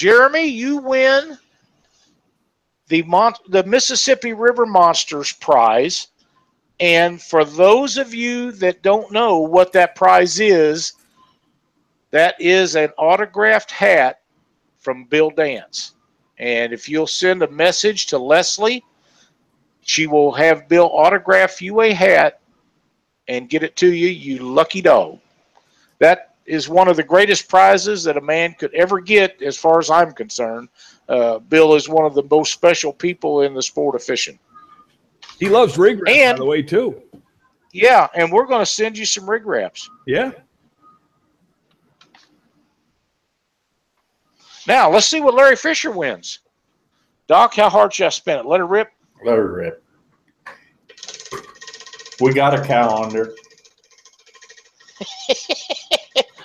Jeremy, 0.00 0.46
you 0.46 0.78
win 0.78 1.36
the 2.88 3.02
Mon- 3.02 3.34
the 3.48 3.62
Mississippi 3.64 4.32
River 4.32 4.64
Monsters 4.64 5.30
prize. 5.30 6.06
And 6.80 7.20
for 7.20 7.44
those 7.44 7.98
of 7.98 8.14
you 8.14 8.50
that 8.52 8.80
don't 8.80 9.12
know 9.12 9.40
what 9.40 9.72
that 9.72 9.94
prize 9.94 10.40
is, 10.40 10.94
that 12.12 12.34
is 12.40 12.76
an 12.76 12.88
autographed 12.96 13.70
hat 13.70 14.22
from 14.78 15.04
Bill 15.04 15.28
Dance. 15.28 15.92
And 16.38 16.72
if 16.72 16.88
you'll 16.88 17.06
send 17.06 17.42
a 17.42 17.50
message 17.50 18.06
to 18.06 18.16
Leslie, 18.16 18.82
she 19.82 20.06
will 20.06 20.32
have 20.32 20.66
Bill 20.66 20.90
autograph 20.94 21.60
you 21.60 21.82
a 21.82 21.92
hat 21.92 22.40
and 23.28 23.50
get 23.50 23.62
it 23.62 23.76
to 23.76 23.92
you, 23.92 24.08
you 24.08 24.38
lucky 24.38 24.80
dog. 24.80 25.18
That 25.98 26.29
is 26.50 26.68
one 26.68 26.88
of 26.88 26.96
the 26.96 27.02
greatest 27.02 27.48
prizes 27.48 28.02
that 28.04 28.16
a 28.16 28.20
man 28.20 28.54
could 28.58 28.74
ever 28.74 29.00
get, 29.00 29.40
as 29.40 29.56
far 29.56 29.78
as 29.78 29.88
I'm 29.88 30.12
concerned. 30.12 30.68
Uh, 31.08 31.38
Bill 31.38 31.74
is 31.74 31.88
one 31.88 32.04
of 32.04 32.14
the 32.14 32.24
most 32.30 32.52
special 32.52 32.92
people 32.92 33.42
in 33.42 33.54
the 33.54 33.62
sport 33.62 33.94
of 33.94 34.02
fishing. 34.02 34.38
He 35.38 35.48
loves 35.48 35.78
rig 35.78 35.98
wrap, 35.98 36.06
by 36.06 36.12
And- 36.12 36.38
the 36.38 36.44
way, 36.44 36.62
too. 36.62 37.00
Yeah, 37.72 38.08
and 38.16 38.32
we're 38.32 38.46
going 38.46 38.60
to 38.62 38.66
send 38.66 38.98
you 38.98 39.04
some 39.06 39.30
rig 39.30 39.46
wraps. 39.46 39.88
Yeah. 40.06 40.32
Now, 44.66 44.90
let's 44.90 45.06
see 45.06 45.20
what 45.20 45.34
Larry 45.34 45.54
Fisher 45.56 45.92
wins. 45.92 46.40
Doc, 47.28 47.54
how 47.54 47.68
hard 47.68 47.94
should 47.94 48.06
I 48.06 48.10
spin 48.10 48.38
it? 48.40 48.46
Let 48.46 48.60
it 48.60 48.64
rip. 48.64 48.90
Let 49.24 49.36
her 49.36 49.52
rip. 49.52 49.84
We 52.20 52.34
got 52.34 52.58
a 52.58 52.62
calendar. 52.64 53.32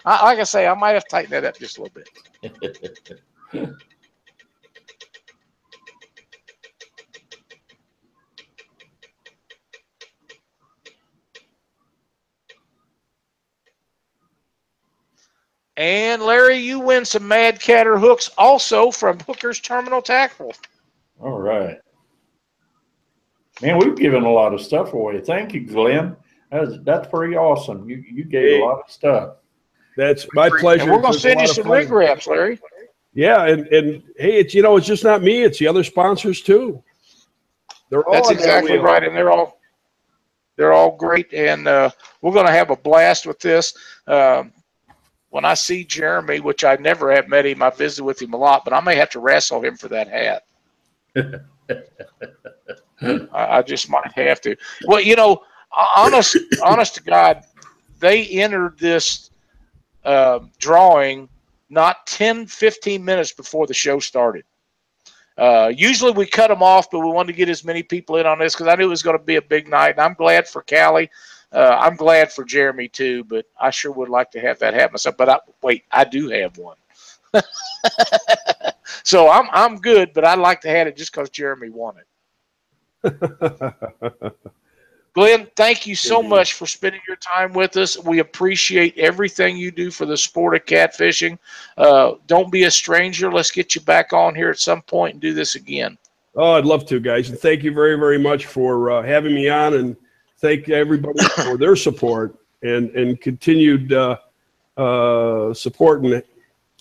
I, 0.05 0.23
like 0.23 0.39
I 0.39 0.43
say, 0.43 0.67
I 0.67 0.73
might 0.75 0.91
have 0.91 1.07
tightened 1.07 1.33
that 1.33 1.43
up 1.43 1.57
just 1.57 1.77
a 1.77 1.81
little 1.81 2.01
bit. 3.53 3.71
And 15.77 16.21
Larry, 16.23 16.57
you 16.57 16.79
win 16.79 17.03
some 17.03 17.27
Mad 17.27 17.59
Catter 17.59 17.99
hooks 17.99 18.29
also 18.37 18.91
from 18.91 19.19
Hooker's 19.19 19.59
Terminal 19.59 20.01
Tackle. 20.01 20.53
All 21.19 21.39
right. 21.39 21.79
Man, 23.61 23.77
we've 23.79 23.95
given 23.95 24.23
a 24.23 24.31
lot 24.31 24.53
of 24.53 24.61
stuff 24.61 24.93
away. 24.93 25.19
Thank 25.19 25.53
you, 25.53 25.65
Glenn. 25.65 26.15
That's 26.51 26.77
that's 26.83 27.07
pretty 27.07 27.35
awesome. 27.35 27.89
You 27.89 27.97
you 28.09 28.23
gave 28.23 28.61
a 28.61 28.65
lot 28.65 28.83
of 28.85 28.91
stuff. 28.91 29.35
That's 29.97 30.27
my 30.33 30.49
pleasure. 30.49 30.83
And 30.83 30.91
we're 30.91 31.01
going 31.01 31.13
to 31.13 31.19
send 31.19 31.41
you 31.41 31.47
some 31.47 31.69
rig 31.71 31.89
wraps, 31.89 32.27
Larry. 32.27 32.59
Yeah, 33.13 33.45
and 33.45 33.65
and 33.67 34.03
hey, 34.17 34.37
it's 34.39 34.53
you 34.53 34.61
know, 34.61 34.75
it's 34.75 34.85
just 34.85 35.03
not 35.03 35.23
me; 35.23 35.41
it's 35.41 35.57
the 35.57 35.67
other 35.67 35.83
sponsors 35.83 36.41
too. 36.41 36.83
They're 37.89 38.05
all 38.05 38.13
That's 38.13 38.29
exactly 38.29 38.77
right, 38.77 39.03
and 39.03 39.15
they're 39.15 39.31
all 39.31 39.59
they're 40.57 40.73
all 40.73 40.95
great, 40.95 41.33
and 41.33 41.67
uh, 41.67 41.91
we're 42.21 42.33
going 42.33 42.45
to 42.45 42.51
have 42.51 42.71
a 42.71 42.75
blast 42.75 43.25
with 43.25 43.39
this. 43.39 43.73
Um, 44.07 44.51
when 45.29 45.45
I 45.45 45.53
see 45.53 45.83
Jeremy, 45.83 46.39
which 46.39 46.63
I 46.63 46.75
never 46.75 47.11
have 47.13 47.27
met 47.27 47.45
him, 47.45 47.61
I 47.61 47.69
visit 47.69 48.03
with 48.03 48.21
him 48.21 48.33
a 48.33 48.37
lot, 48.37 48.63
but 48.63 48.73
I 48.73 48.79
may 48.81 48.95
have 48.95 49.09
to 49.11 49.19
wrestle 49.19 49.61
him 49.61 49.75
for 49.75 49.89
that 49.89 50.07
hat. 50.07 50.43
I, 53.01 53.57
I 53.57 53.61
just 53.61 53.89
might 53.89 54.11
have 54.13 54.39
to. 54.41 54.55
Well, 54.87 55.01
you 55.01 55.15
know, 55.15 55.41
honest, 55.95 56.37
honest 56.63 56.95
to 56.95 57.03
God, 57.03 57.43
they 57.99 58.25
entered 58.27 58.79
this 58.79 59.31
uh, 60.05 60.39
drawing 60.59 61.27
not 61.69 62.05
10, 62.07 62.47
15 62.47 63.03
minutes 63.03 63.31
before 63.33 63.67
the 63.67 63.73
show 63.73 63.99
started. 63.99 64.45
Uh, 65.37 65.71
usually 65.75 66.11
we 66.11 66.25
cut 66.25 66.47
them 66.47 66.63
off, 66.63 66.89
but 66.89 66.99
we 66.99 67.09
wanted 67.09 67.33
to 67.33 67.37
get 67.37 67.49
as 67.49 67.65
many 67.65 67.83
people 67.83 68.15
in 68.17 68.25
on 68.25 68.39
this 68.39 68.53
because 68.53 68.67
I 68.67 68.75
knew 68.75 68.85
it 68.85 68.89
was 68.89 69.03
going 69.03 69.17
to 69.17 69.23
be 69.23 69.35
a 69.35 69.41
big 69.41 69.67
night. 69.67 69.91
And 69.91 69.99
I'm 69.99 70.13
glad 70.13 70.47
for 70.47 70.63
Callie. 70.63 71.09
Uh, 71.51 71.77
I'm 71.79 71.95
glad 71.95 72.31
for 72.31 72.43
Jeremy 72.45 72.87
too, 72.87 73.23
but 73.25 73.45
I 73.59 73.69
sure 73.69 73.91
would 73.91 74.09
like 74.09 74.31
to 74.31 74.39
have 74.39 74.59
that 74.59 74.73
happen 74.73 74.93
myself. 74.93 75.17
But 75.17 75.29
I, 75.29 75.39
wait, 75.61 75.83
I 75.91 76.05
do 76.05 76.29
have 76.29 76.57
one. 76.57 76.77
so 79.03 79.29
I'm 79.29 79.47
I'm 79.51 79.77
good, 79.77 80.13
but 80.13 80.25
I'd 80.25 80.39
like 80.39 80.61
to 80.61 80.69
have 80.69 80.87
it 80.87 80.95
just 80.95 81.11
because 81.11 81.29
Jeremy 81.29 81.69
won 81.69 81.95
it. 81.97 82.05
Glenn, 85.15 85.47
thank 85.55 85.87
you 85.87 85.95
so 85.95 86.21
much 86.21 86.53
for 86.53 86.67
spending 86.67 86.99
your 87.07 87.15
time 87.15 87.53
with 87.53 87.77
us. 87.77 87.97
We 87.97 88.19
appreciate 88.19 88.97
everything 88.97 89.55
you 89.55 89.71
do 89.71 89.89
for 89.89 90.05
the 90.05 90.17
sport 90.17 90.55
of 90.55 90.65
catfishing. 90.65 91.37
Uh, 91.77 92.15
don't 92.27 92.51
be 92.51 92.63
a 92.63 92.71
stranger. 92.71 93.31
Let's 93.31 93.49
get 93.49 93.75
you 93.75 93.81
back 93.81 94.11
on 94.11 94.35
here 94.35 94.49
at 94.49 94.59
some 94.59 94.81
point 94.81 95.13
and 95.13 95.21
do 95.21 95.33
this 95.33 95.55
again. 95.55 95.97
Oh, 96.35 96.51
I'd 96.51 96.65
love 96.65 96.85
to, 96.87 96.99
guys, 96.99 97.29
and 97.29 97.39
thank 97.39 97.63
you 97.63 97.73
very, 97.73 97.95
very 97.97 98.17
much 98.17 98.45
for 98.47 98.91
uh, 98.91 99.03
having 99.03 99.33
me 99.33 99.47
on, 99.47 99.75
and 99.75 99.95
thank 100.39 100.67
everybody 100.67 101.23
for 101.43 101.55
their 101.57 101.77
support 101.77 102.35
and 102.61 102.89
and 102.89 103.21
continued 103.21 103.93
uh, 103.93 104.17
uh, 104.75 105.53
support. 105.53 106.03
And 106.03 106.21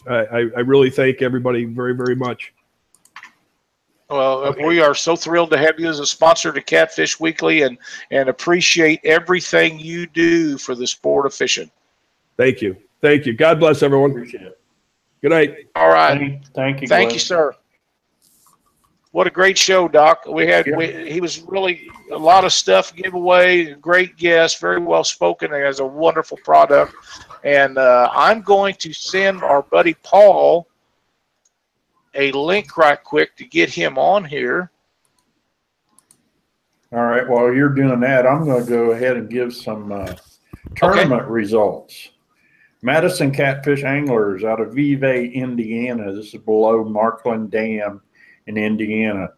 I 0.08 0.50
I 0.56 0.60
really 0.60 0.90
thank 0.90 1.22
everybody 1.22 1.66
very, 1.66 1.94
very 1.94 2.16
much. 2.16 2.52
Well, 4.14 4.44
Okay. 4.44 4.64
we 4.64 4.80
are 4.80 4.94
so 4.94 5.16
thrilled 5.16 5.50
to 5.50 5.58
have 5.58 5.80
you 5.80 5.88
as 5.88 5.98
a 5.98 6.06
sponsor 6.06 6.52
to 6.52 6.60
Catfish 6.62 7.18
Weekly 7.18 7.62
and, 7.62 7.76
and 8.12 8.28
appreciate 8.28 9.00
everything 9.02 9.76
you 9.76 10.06
do 10.06 10.56
for 10.56 10.76
the 10.76 10.86
sport 10.86 11.26
of 11.26 11.34
fishing. 11.34 11.68
Thank 12.36 12.62
you, 12.62 12.76
thank 13.00 13.26
you. 13.26 13.32
God 13.32 13.58
bless 13.58 13.82
everyone. 13.82 14.12
Appreciate 14.12 14.44
it. 14.44 14.60
Good 15.20 15.30
night. 15.32 15.66
All 15.74 15.88
right. 15.88 16.16
Thank, 16.16 16.46
thank 16.54 16.82
you. 16.82 16.86
Thank 16.86 17.08
Glenn. 17.08 17.14
you, 17.14 17.18
sir. 17.18 17.54
What 19.10 19.26
a 19.26 19.30
great 19.30 19.58
show, 19.58 19.88
Doc. 19.88 20.26
We 20.28 20.46
had 20.46 20.66
we, 20.76 21.10
he 21.10 21.20
was 21.20 21.40
really 21.42 21.88
a 22.12 22.16
lot 22.18 22.44
of 22.44 22.52
stuff 22.52 22.94
giveaway. 22.94 23.74
Great 23.74 24.16
guest, 24.16 24.60
very 24.60 24.78
well 24.78 25.02
spoken, 25.02 25.52
and 25.52 25.64
has 25.64 25.80
a 25.80 25.86
wonderful 25.86 26.36
product. 26.44 26.94
And 27.42 27.78
uh, 27.78 28.10
I'm 28.14 28.42
going 28.42 28.76
to 28.76 28.92
send 28.92 29.42
our 29.42 29.62
buddy 29.62 29.94
Paul 30.04 30.68
a 32.14 32.32
link 32.32 32.76
right 32.76 33.02
quick 33.02 33.36
to 33.36 33.44
get 33.44 33.70
him 33.70 33.98
on 33.98 34.24
here. 34.24 34.70
All 36.92 37.04
right. 37.04 37.28
While 37.28 37.52
you're 37.52 37.70
doing 37.70 38.00
that, 38.00 38.26
I'm 38.26 38.44
going 38.44 38.64
to 38.64 38.70
go 38.70 38.90
ahead 38.92 39.16
and 39.16 39.28
give 39.28 39.54
some 39.54 39.90
uh, 39.90 40.14
tournament 40.76 41.26
results. 41.26 42.10
Madison 42.82 43.32
Catfish 43.32 43.82
Anglers 43.82 44.44
out 44.44 44.60
of 44.60 44.74
Vevay, 44.74 45.32
Indiana. 45.32 46.12
This 46.12 46.34
is 46.34 46.40
below 46.42 46.84
Markland 46.84 47.50
Dam 47.50 48.02
in 48.46 48.56
Indiana. 48.56 49.30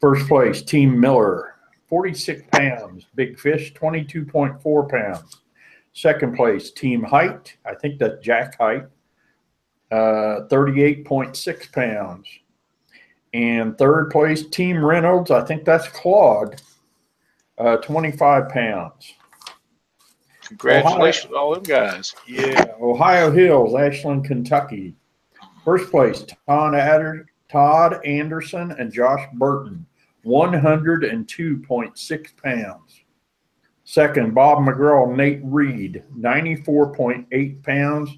First 0.00 0.28
place, 0.28 0.62
Team 0.62 1.00
Miller, 1.00 1.54
46 1.88 2.42
pounds. 2.52 3.06
Big 3.14 3.38
Fish, 3.38 3.72
22.4 3.72 4.90
pounds. 4.90 5.40
Second 5.94 6.36
place, 6.36 6.70
Team 6.70 7.02
Height. 7.02 7.56
I 7.64 7.74
think 7.74 7.98
that's 7.98 8.22
Jack 8.22 8.58
Height. 8.58 8.84
Uh, 9.92 10.48
38.6 10.48 11.72
pounds. 11.72 12.26
And 13.34 13.78
third 13.78 14.10
place, 14.10 14.48
Team 14.48 14.84
Reynolds, 14.84 15.30
I 15.30 15.44
think 15.44 15.64
that's 15.64 15.86
Claude, 15.88 16.60
uh, 17.58 17.76
25 17.78 18.48
pounds. 18.48 19.14
Congratulations 20.48 21.30
to 21.30 21.36
all 21.36 21.54
them 21.54 21.62
guys. 21.62 22.14
Yeah, 22.26 22.64
Ohio 22.80 23.30
Hills, 23.30 23.74
Ashland, 23.74 24.24
Kentucky. 24.24 24.96
First 25.64 25.90
place, 25.90 26.24
Todd, 26.46 26.74
Adder, 26.74 27.26
Todd 27.48 28.04
Anderson 28.04 28.72
and 28.72 28.92
Josh 28.92 29.26
Burton, 29.34 29.86
102.6 30.26 32.42
pounds. 32.42 33.00
Second, 33.84 34.34
Bob 34.34 34.58
McGraw, 34.58 35.14
Nate 35.14 35.40
Reed, 35.42 36.02
94.8 36.18 37.62
pounds. 37.62 38.10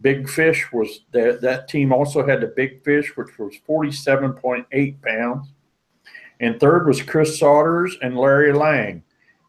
Big 0.00 0.28
Fish 0.28 0.72
was 0.72 1.00
that 1.12 1.40
that 1.42 1.68
team 1.68 1.92
also 1.92 2.26
had 2.26 2.40
the 2.40 2.46
Big 2.48 2.82
Fish, 2.84 3.16
which 3.16 3.38
was 3.38 3.54
47.8 3.68 5.02
pounds. 5.02 5.52
And 6.40 6.58
third 6.58 6.86
was 6.86 7.02
Chris 7.02 7.38
Saunders 7.38 7.96
and 8.00 8.16
Larry 8.16 8.52
Lang, 8.52 9.02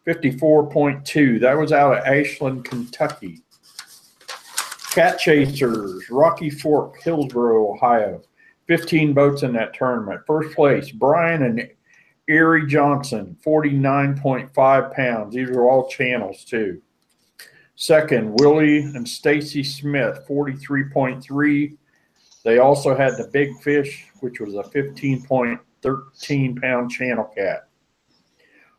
54.2. 0.05 1.39
That 1.39 1.57
was 1.57 1.71
out 1.71 1.97
of 1.97 2.05
Ashland, 2.05 2.65
Kentucky. 2.65 3.41
Cat 4.91 5.17
Chasers, 5.19 6.09
Rocky 6.09 6.49
Fork, 6.49 7.01
Hillsboro, 7.01 7.73
Ohio. 7.73 8.21
15 8.67 9.13
boats 9.13 9.43
in 9.43 9.53
that 9.53 9.73
tournament. 9.73 10.21
First 10.27 10.53
place, 10.55 10.91
Brian 10.91 11.43
and 11.43 11.69
Erie 12.27 12.67
Johnson, 12.67 13.37
49.5 13.45 14.93
pounds. 14.93 15.33
These 15.33 15.49
are 15.49 15.63
all 15.63 15.87
channels, 15.89 16.43
too. 16.43 16.81
Second, 17.81 18.39
Willie 18.39 18.81
and 18.81 19.09
Stacy 19.09 19.63
Smith, 19.63 20.23
43.3. 20.29 21.75
They 22.43 22.59
also 22.59 22.95
had 22.95 23.17
the 23.17 23.27
Big 23.33 23.59
Fish, 23.59 24.05
which 24.19 24.39
was 24.39 24.53
a 24.53 24.61
15.13 24.61 26.61
pound 26.61 26.91
channel 26.91 27.23
cat. 27.35 27.69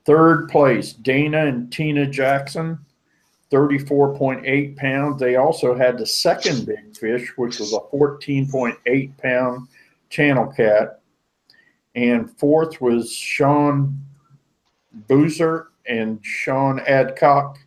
Third 0.05 0.49
place, 0.51 0.93
Dana 0.93 1.47
and 1.47 1.73
Tina 1.73 2.07
Jackson, 2.07 2.79
34.8 3.51 4.77
pounds. 4.77 5.19
They 5.19 5.35
also 5.35 5.75
had 5.75 5.99
the 5.99 6.07
second 6.07 6.65
Big 6.65 6.97
Fish, 6.97 7.37
which 7.37 7.59
was 7.59 7.73
a 7.73 7.81
14.8 7.93 9.19
pound 9.19 9.67
channel 10.11 10.47
cat. 10.47 11.01
And 11.97 12.31
fourth 12.39 12.81
was 12.81 13.13
Sean 13.13 14.01
Boozer 15.09 15.73
and 15.89 16.25
Sean 16.25 16.79
Adcock, 16.87 17.59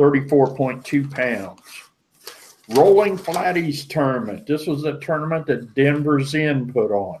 34.2 0.00 1.10
pounds. 1.10 1.60
Rolling 2.70 3.18
Flatties 3.18 3.86
tournament. 3.86 4.46
This 4.46 4.66
was 4.66 4.84
a 4.84 4.98
tournament 5.00 5.46
that 5.46 5.74
Denver's 5.74 6.34
Inn 6.34 6.72
put 6.72 6.90
on. 6.90 7.18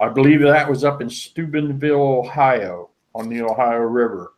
I 0.00 0.08
believe 0.08 0.40
that 0.40 0.68
was 0.68 0.82
up 0.82 1.00
in 1.00 1.08
Steubenville, 1.08 2.18
Ohio, 2.18 2.90
on 3.14 3.28
the 3.28 3.42
Ohio 3.42 3.82
River. 3.82 4.32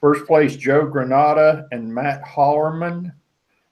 First 0.00 0.24
place, 0.26 0.54
Joe 0.54 0.86
Granada 0.86 1.66
and 1.72 1.92
Matt 1.92 2.22
Hollerman, 2.24 3.12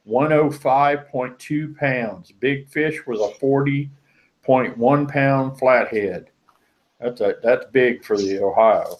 105.2 0.08 1.76
pounds. 1.76 2.32
Big 2.32 2.68
Fish 2.68 3.06
was 3.06 3.20
a 3.20 3.38
40.1 3.38 5.08
pound 5.08 5.58
flathead. 5.58 6.30
That's 7.00 7.20
a, 7.20 7.36
that's 7.40 7.66
big 7.70 8.04
for 8.04 8.16
the 8.16 8.42
Ohio. 8.42 8.96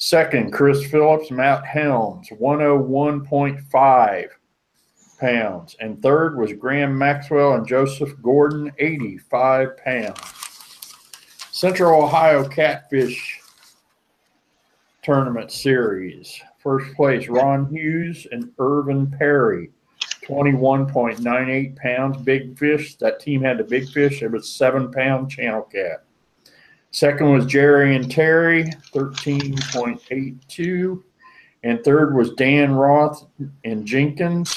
Second, 0.00 0.52
Chris 0.52 0.86
Phillips, 0.86 1.32
Matt 1.32 1.66
Helms, 1.66 2.28
101.5 2.28 4.28
pounds. 5.18 5.76
And 5.80 6.00
third 6.00 6.38
was 6.38 6.52
Graham 6.52 6.96
Maxwell 6.96 7.54
and 7.54 7.66
Joseph 7.66 8.14
Gordon, 8.22 8.70
85 8.78 9.76
pounds. 9.76 10.20
Central 11.50 12.04
Ohio 12.04 12.48
Catfish 12.48 13.40
Tournament 15.02 15.50
Series. 15.50 16.40
First 16.58 16.94
place, 16.94 17.28
Ron 17.28 17.66
Hughes 17.66 18.24
and 18.30 18.52
Irvin 18.60 19.10
Perry, 19.10 19.72
21.98 20.24 21.74
pounds. 21.74 22.18
Big 22.18 22.56
fish. 22.56 22.94
That 22.98 23.18
team 23.18 23.42
had 23.42 23.58
the 23.58 23.64
big 23.64 23.88
fish. 23.88 24.22
It 24.22 24.30
was 24.30 24.48
seven 24.48 24.92
pound 24.92 25.28
channel 25.28 25.62
cat. 25.62 26.04
Second 26.90 27.32
was 27.32 27.46
Jerry 27.46 27.96
and 27.96 28.10
Terry, 28.10 28.64
13.82. 28.94 31.02
And 31.64 31.82
third 31.84 32.14
was 32.14 32.34
Dan 32.34 32.72
Roth 32.72 33.26
and 33.64 33.84
Jenkins, 33.86 34.54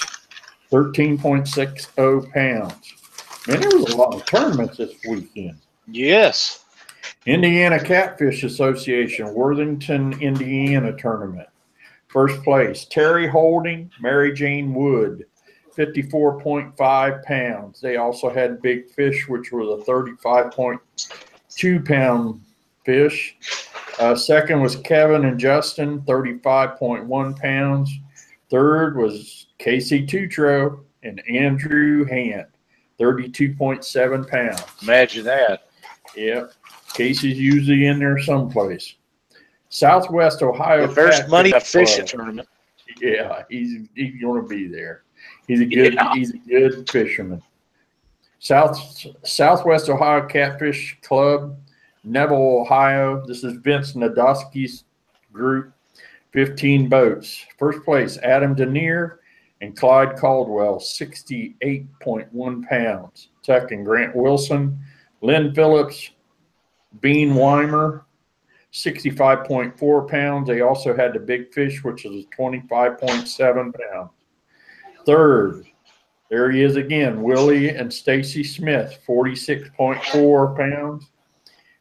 13.60 0.71 2.31
pounds. 2.31 2.93
Man, 3.47 3.59
there 3.59 3.79
was 3.79 3.93
a 3.93 3.97
lot 3.97 4.13
of 4.13 4.23
tournaments 4.25 4.77
this 4.77 4.93
weekend. 5.07 5.57
Yes. 5.87 6.63
Indiana 7.25 7.83
Catfish 7.83 8.43
Association, 8.43 9.33
Worthington, 9.33 10.13
Indiana 10.21 10.95
tournament. 10.95 11.47
First 12.07 12.43
place, 12.43 12.85
Terry 12.85 13.27
Holding, 13.27 13.89
Mary 13.99 14.33
Jane 14.33 14.73
Wood, 14.73 15.25
54.5 15.77 17.23
pounds. 17.23 17.81
They 17.81 17.97
also 17.97 18.29
had 18.29 18.61
Big 18.61 18.89
Fish, 18.91 19.27
which 19.27 19.51
was 19.51 19.81
a 19.81 19.83
35.2 21.51 21.87
pound 21.87 22.41
fish. 22.85 23.35
Uh, 23.99 24.15
second 24.15 24.61
was 24.61 24.75
Kevin 24.77 25.25
and 25.25 25.39
Justin, 25.39 26.01
35.1 26.01 27.39
pounds. 27.39 27.91
Third 28.49 28.97
was 28.97 29.47
Casey 29.57 30.05
Tutro 30.05 30.83
and 31.03 31.21
Andrew 31.29 32.05
Hand, 32.05 32.47
32.7 32.99 34.29
pounds. 34.29 34.63
Imagine 34.81 35.25
that. 35.25 35.67
Yep. 36.15 36.53
Casey's 36.93 37.39
usually 37.39 37.85
in 37.87 37.99
there 37.99 38.19
someplace. 38.19 38.95
Southwest 39.69 40.41
Ohio. 40.43 40.87
There's 40.87 41.15
Catfish 41.17 41.29
money, 41.31 41.53
fishing 41.63 42.05
tournament. 42.05 42.47
Yeah, 42.99 43.43
he's 43.49 43.87
he's 43.95 44.21
going 44.21 44.41
to 44.41 44.47
be 44.47 44.67
there. 44.67 45.03
He's 45.47 45.61
a 45.61 45.65
good 45.65 45.93
Yeah. 45.93 46.13
he's 46.13 46.33
a 46.33 46.37
good 46.39 46.89
fisherman. 46.89 47.41
South 48.41 49.05
Southwest 49.23 49.87
Ohio 49.87 50.25
Catfish 50.25 50.97
Club, 51.03 51.55
Neville, 52.03 52.61
Ohio. 52.61 53.23
This 53.27 53.43
is 53.43 53.53
Vince 53.57 53.93
Nadowski's 53.93 54.85
group. 55.31 55.71
Fifteen 56.33 56.89
boats. 56.89 57.45
First 57.59 57.83
place, 57.85 58.17
Adam 58.17 58.55
Denier 58.55 59.19
and 59.61 59.77
Clyde 59.77 60.17
Caldwell, 60.17 60.79
sixty-eight 60.79 61.85
point 61.99 62.33
one 62.33 62.63
pounds. 62.63 63.29
Second, 63.43 63.83
Grant 63.83 64.15
Wilson, 64.15 64.79
Lynn 65.21 65.53
Phillips, 65.53 66.09
Bean 66.99 67.35
Weimer, 67.35 68.07
65.4 68.73 70.09
pounds. 70.09 70.47
They 70.47 70.61
also 70.61 70.95
had 70.95 71.13
the 71.13 71.19
big 71.19 71.53
fish, 71.53 71.83
which 71.83 72.05
is 72.05 72.25
25.7 72.35 73.73
pounds. 73.75 74.11
Third, 75.05 75.65
there 76.31 76.49
he 76.49 76.63
is 76.63 76.77
again, 76.77 77.21
Willie 77.21 77.69
and 77.69 77.93
Stacy 77.93 78.41
Smith, 78.41 78.97
46.4 79.05 80.57
pounds. 80.57 81.11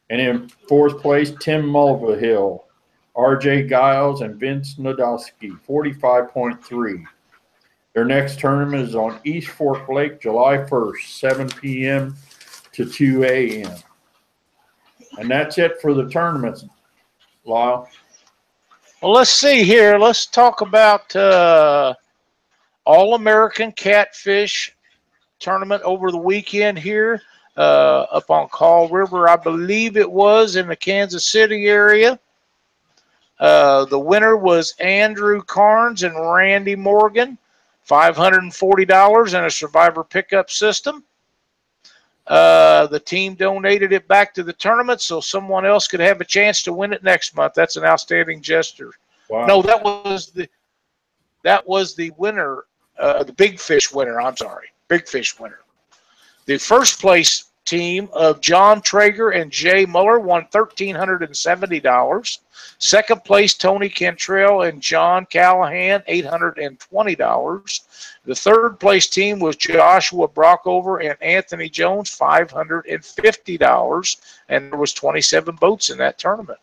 And 0.09 0.19
in 0.19 0.49
fourth 0.67 1.01
place, 1.01 1.31
Tim 1.39 1.63
Mulvihill, 1.63 2.59
RJ 3.15 3.69
Giles, 3.69 4.19
and 4.19 4.35
Vince 4.35 4.75
Nadowski, 4.75 5.57
45.3. 5.65 7.03
Their 7.93 8.03
next 8.03 8.39
tournament 8.41 8.89
is 8.89 8.93
on 8.93 9.21
East 9.23 9.47
Fork 9.47 9.87
Lake, 9.87 10.19
July 10.19 10.57
1st, 10.57 11.07
7 11.07 11.49
p.m. 11.49 12.17
to 12.73 12.83
2 12.83 13.23
a.m. 13.23 13.73
And 15.17 15.31
that's 15.31 15.59
it 15.59 15.79
for 15.81 15.93
the 15.93 16.09
tournaments, 16.09 16.65
Lyle. 17.45 17.87
Well, 19.01 19.13
let's 19.13 19.29
see 19.29 19.63
here. 19.63 19.97
Let's 19.97 20.25
talk 20.25 20.59
about 20.59 21.15
uh, 21.15 21.93
All 22.85 23.15
American 23.15 23.71
Catfish 23.71 24.75
tournament 25.39 25.81
over 25.83 26.11
the 26.11 26.17
weekend 26.17 26.79
here 26.79 27.21
uh, 27.57 28.05
up 28.11 28.29
on 28.29 28.47
Kaw 28.49 28.87
River. 28.91 29.29
I 29.29 29.35
believe 29.35 29.97
it 29.97 30.09
was 30.09 30.55
in 30.55 30.67
the 30.67 30.75
Kansas 30.75 31.25
City 31.25 31.67
area. 31.67 32.19
Uh, 33.39 33.85
the 33.85 33.99
winner 33.99 34.37
was 34.37 34.75
Andrew 34.79 35.41
Carnes 35.41 36.03
and 36.03 36.15
Randy 36.15 36.75
Morgan, 36.75 37.37
$540 37.89 39.33
in 39.37 39.45
a 39.45 39.49
survivor 39.49 40.03
pickup 40.03 40.51
system. 40.51 41.03
Uh, 42.27 42.85
the 42.87 42.99
team 42.99 43.33
donated 43.33 43.91
it 43.91 44.07
back 44.07 44.33
to 44.33 44.43
the 44.43 44.53
tournament 44.53 45.01
so 45.01 45.19
someone 45.19 45.65
else 45.65 45.87
could 45.87 45.99
have 45.99 46.21
a 46.21 46.25
chance 46.25 46.61
to 46.61 46.71
win 46.71 46.93
it 46.93 47.03
next 47.03 47.35
month. 47.35 47.53
That's 47.55 47.77
an 47.77 47.83
outstanding 47.83 48.41
gesture. 48.41 48.91
Wow. 49.27 49.47
No, 49.47 49.61
that 49.63 49.83
was 49.83 50.27
the 50.27 50.47
that 51.43 51.67
was 51.67 51.95
the 51.95 52.11
winner, 52.17 52.65
uh, 52.99 53.23
the 53.23 53.33
big 53.33 53.59
fish 53.59 53.91
winner. 53.91 54.21
I'm 54.21 54.37
sorry, 54.37 54.67
big 54.87 55.07
fish 55.07 55.39
winner. 55.39 55.59
The 56.45 56.57
first 56.57 56.99
place 56.99 57.45
team 57.65 58.09
of 58.13 58.41
John 58.41 58.81
Traeger 58.81 59.29
and 59.29 59.51
Jay 59.51 59.85
Muller 59.85 60.19
won 60.19 60.47
$1,370. 60.53 62.39
Second 62.79 63.23
place, 63.23 63.53
Tony 63.53 63.87
Cantrell 63.89 64.63
and 64.63 64.81
John 64.81 65.27
Callahan, 65.27 66.01
$820. 66.09 67.81
The 68.25 68.35
third 68.35 68.79
place 68.79 69.07
team 69.07 69.39
was 69.39 69.55
Joshua 69.55 70.27
Brockover 70.27 71.07
and 71.07 71.15
Anthony 71.21 71.69
Jones, 71.69 72.17
$550. 72.17 74.17
And 74.49 74.71
there 74.71 74.79
was 74.79 74.93
27 74.93 75.55
boats 75.55 75.89
in 75.89 75.97
that 75.99 76.19
tournament. 76.19 76.59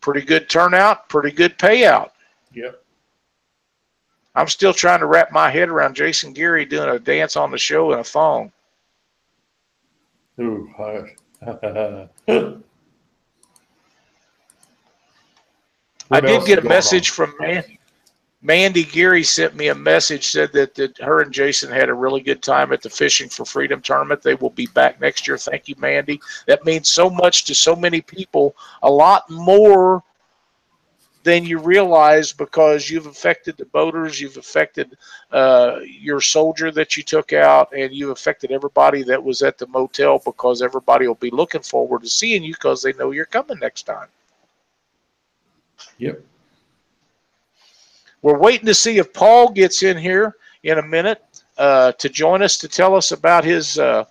Pretty 0.00 0.22
good 0.22 0.50
turnout, 0.50 1.08
pretty 1.08 1.30
good 1.30 1.56
payout. 1.58 2.10
Yep. 2.52 2.81
I'm 4.34 4.48
still 4.48 4.72
trying 4.72 5.00
to 5.00 5.06
wrap 5.06 5.30
my 5.30 5.50
head 5.50 5.68
around 5.68 5.94
Jason 5.94 6.32
Geary 6.32 6.64
doing 6.64 6.88
a 6.88 6.98
dance 6.98 7.36
on 7.36 7.50
the 7.50 7.58
show 7.58 7.92
in 7.92 7.98
a 7.98 8.04
thong. 8.04 8.50
Ooh. 10.40 10.70
I 16.10 16.20
did 16.20 16.46
get 16.46 16.58
a 16.58 16.68
message 16.68 17.10
from 17.10 17.34
Man- 17.38 17.64
Mandy 18.40 18.84
Geary 18.84 19.22
sent 19.22 19.54
me 19.54 19.68
a 19.68 19.74
message 19.74 20.30
said 20.30 20.52
that, 20.52 20.74
that 20.74 20.98
her 20.98 21.20
and 21.20 21.32
Jason 21.32 21.70
had 21.70 21.88
a 21.88 21.94
really 21.94 22.20
good 22.20 22.42
time 22.42 22.72
at 22.72 22.82
the 22.82 22.90
Fishing 22.90 23.28
for 23.28 23.44
Freedom 23.44 23.80
tournament. 23.80 24.20
They 24.22 24.34
will 24.34 24.50
be 24.50 24.66
back 24.66 25.00
next 25.00 25.28
year. 25.28 25.38
Thank 25.38 25.68
you, 25.68 25.76
Mandy. 25.78 26.20
That 26.46 26.64
means 26.64 26.88
so 26.88 27.08
much 27.08 27.44
to 27.44 27.54
so 27.54 27.76
many 27.76 28.00
people, 28.00 28.56
a 28.82 28.90
lot 28.90 29.30
more 29.30 30.02
than 31.22 31.44
you 31.44 31.58
realize 31.58 32.32
because 32.32 32.90
you've 32.90 33.06
affected 33.06 33.56
the 33.56 33.64
boaters, 33.66 34.20
you've 34.20 34.36
affected 34.36 34.96
uh, 35.30 35.78
your 35.84 36.20
soldier 36.20 36.70
that 36.72 36.96
you 36.96 37.02
took 37.02 37.32
out, 37.32 37.72
and 37.72 37.92
you've 37.92 38.10
affected 38.10 38.50
everybody 38.50 39.02
that 39.04 39.22
was 39.22 39.42
at 39.42 39.58
the 39.58 39.66
motel 39.68 40.20
because 40.24 40.62
everybody 40.62 41.06
will 41.06 41.14
be 41.14 41.30
looking 41.30 41.62
forward 41.62 42.02
to 42.02 42.08
seeing 42.08 42.42
you 42.42 42.54
because 42.54 42.82
they 42.82 42.92
know 42.94 43.12
you're 43.12 43.24
coming 43.24 43.58
next 43.60 43.84
time. 43.84 44.08
Yep. 45.98 46.20
We're 48.22 48.38
waiting 48.38 48.66
to 48.66 48.74
see 48.74 48.98
if 48.98 49.12
Paul 49.12 49.50
gets 49.50 49.82
in 49.82 49.96
here 49.96 50.36
in 50.62 50.78
a 50.78 50.82
minute 50.82 51.22
uh, 51.58 51.92
to 51.92 52.08
join 52.08 52.42
us 52.42 52.56
to 52.58 52.68
tell 52.68 52.94
us 52.94 53.12
about 53.12 53.44
his 53.44 53.78
uh, 53.78 54.04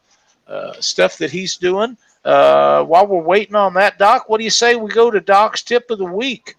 uh, 0.48 0.74
stuff 0.80 1.18
that 1.18 1.32
he's 1.32 1.56
doing. 1.56 1.98
Uh, 2.24 2.84
while 2.84 3.08
we're 3.08 3.22
waiting 3.22 3.56
on 3.56 3.74
that, 3.74 3.98
Doc, 3.98 4.30
what 4.30 4.38
do 4.38 4.44
you 4.44 4.50
say 4.50 4.76
we 4.76 4.92
go 4.92 5.10
to 5.10 5.20
Doc's 5.20 5.64
tip 5.64 5.90
of 5.90 5.98
the 5.98 6.06
week? 6.06 6.56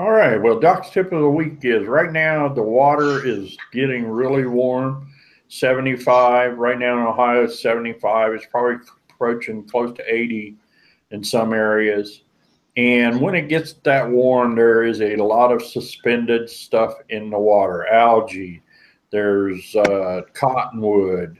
All 0.00 0.12
right. 0.12 0.40
Well, 0.40 0.58
Doc's 0.58 0.88
tip 0.88 1.12
of 1.12 1.20
the 1.20 1.28
week 1.28 1.58
is 1.62 1.86
right 1.86 2.10
now 2.10 2.48
the 2.48 2.62
water 2.62 3.22
is 3.22 3.54
getting 3.70 4.06
really 4.08 4.46
warm, 4.46 5.12
75. 5.48 6.56
Right 6.56 6.78
now 6.78 6.96
in 6.98 7.06
Ohio, 7.06 7.44
it's 7.44 7.60
75. 7.60 8.32
It's 8.32 8.46
probably 8.46 8.76
approaching 9.10 9.68
close 9.68 9.94
to 9.98 10.02
80 10.14 10.56
in 11.10 11.22
some 11.22 11.52
areas. 11.52 12.22
And 12.78 13.20
when 13.20 13.34
it 13.34 13.50
gets 13.50 13.74
that 13.84 14.08
warm, 14.08 14.56
there 14.56 14.84
is 14.84 15.02
a 15.02 15.16
lot 15.16 15.52
of 15.52 15.60
suspended 15.60 16.48
stuff 16.48 16.94
in 17.10 17.28
the 17.28 17.38
water 17.38 17.86
algae, 17.88 18.62
there's 19.10 19.76
uh, 19.76 20.22
cottonwood. 20.32 21.36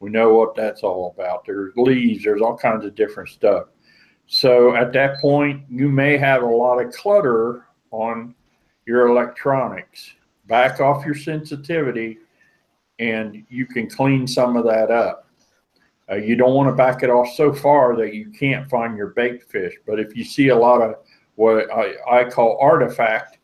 We 0.00 0.10
know 0.10 0.34
what 0.34 0.54
that's 0.54 0.82
all 0.82 1.14
about. 1.16 1.46
There's 1.46 1.72
leaves, 1.76 2.24
there's 2.24 2.42
all 2.42 2.58
kinds 2.58 2.84
of 2.84 2.94
different 2.94 3.30
stuff. 3.30 3.68
So 4.26 4.76
at 4.76 4.92
that 4.92 5.18
point, 5.18 5.64
you 5.70 5.88
may 5.88 6.18
have 6.18 6.42
a 6.42 6.46
lot 6.46 6.78
of 6.78 6.92
clutter 6.92 7.68
on 7.92 8.34
your 8.86 9.06
electronics. 9.06 10.12
Back 10.46 10.80
off 10.80 11.06
your 11.06 11.14
sensitivity 11.14 12.18
and 12.98 13.44
you 13.48 13.66
can 13.66 13.88
clean 13.88 14.26
some 14.26 14.56
of 14.56 14.64
that 14.64 14.90
up. 14.90 15.28
Uh, 16.10 16.16
you 16.16 16.36
don't 16.36 16.54
want 16.54 16.68
to 16.68 16.74
back 16.74 17.02
it 17.02 17.10
off 17.10 17.28
so 17.34 17.52
far 17.52 17.96
that 17.96 18.12
you 18.12 18.30
can't 18.30 18.68
find 18.68 18.96
your 18.96 19.08
bait 19.08 19.42
fish. 19.44 19.74
But 19.86 20.00
if 20.00 20.16
you 20.16 20.24
see 20.24 20.48
a 20.48 20.56
lot 20.56 20.82
of 20.82 20.96
what 21.36 21.70
I, 21.72 21.94
I 22.10 22.24
call 22.28 22.58
artifact, 22.60 23.38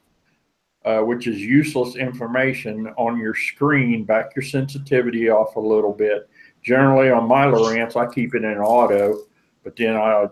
uh, 0.85 1.01
which 1.01 1.27
is 1.27 1.41
useless 1.41 1.97
information 1.97 2.89
on 2.97 3.19
your 3.19 3.35
screen, 3.35 4.05
back 4.05 4.35
your 4.35 4.45
sensitivity 4.45 5.31
off 5.31 5.57
a 5.57 5.61
little 5.61 5.93
bit. 5.93 6.29
Generally, 6.63 7.11
on 7.11 7.29
my 7.29 7.45
Lowrance, 7.47 7.97
I 7.97 8.13
keep 8.13 8.35
it 8.35 8.45
in 8.45 8.59
auto, 8.59 9.23
but 9.65 9.77
then 9.77 9.97
I 9.97 10.27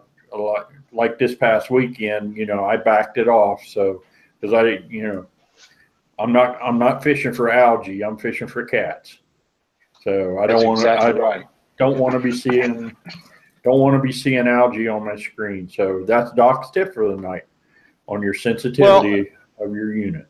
like 0.97 1.19
this 1.19 1.35
past 1.35 1.71
weekend, 1.71 2.37
you 2.37 2.47
know, 2.47 2.65
I 2.65 2.77
backed 2.77 3.19
it 3.19 3.29
off. 3.29 3.65
So 3.65 4.03
because 4.41 4.55
I, 4.55 4.85
you 4.89 5.03
know, 5.03 5.27
I'm 6.19 6.33
not 6.33 6.59
I'm 6.63 6.79
not 6.79 7.03
fishing 7.03 7.33
for 7.33 7.51
algae. 7.51 8.03
I'm 8.03 8.17
fishing 8.17 8.49
for 8.49 8.65
cats. 8.65 9.19
So 10.03 10.39
I 10.39 10.47
That's 10.47 10.63
don't 10.63 10.69
want 10.69 10.81
to. 10.81 10.93
exactly 10.93 11.21
I 11.21 11.25
right. 11.25 11.45
don't 11.79 11.99
want 11.99 12.13
to 12.15 12.21
be 12.21 12.33
seeing 12.33 12.97
don't 13.65 13.81
want 13.81 13.97
to 13.97 14.01
be 14.01 14.13
seeing 14.13 14.49
algae 14.49 14.89
on 14.89 15.05
my 15.05 15.17
screen. 15.17 15.69
So 15.69 16.05
that's 16.07 16.33
Doc's 16.33 16.71
tip 16.71 16.95
for 16.95 17.09
the 17.09 17.21
night 17.21 17.45
on 18.09 18.23
your 18.23 18.35
sensitivity 18.35 19.31
of 19.59 19.75
your 19.75 19.95
unit. 19.95 20.27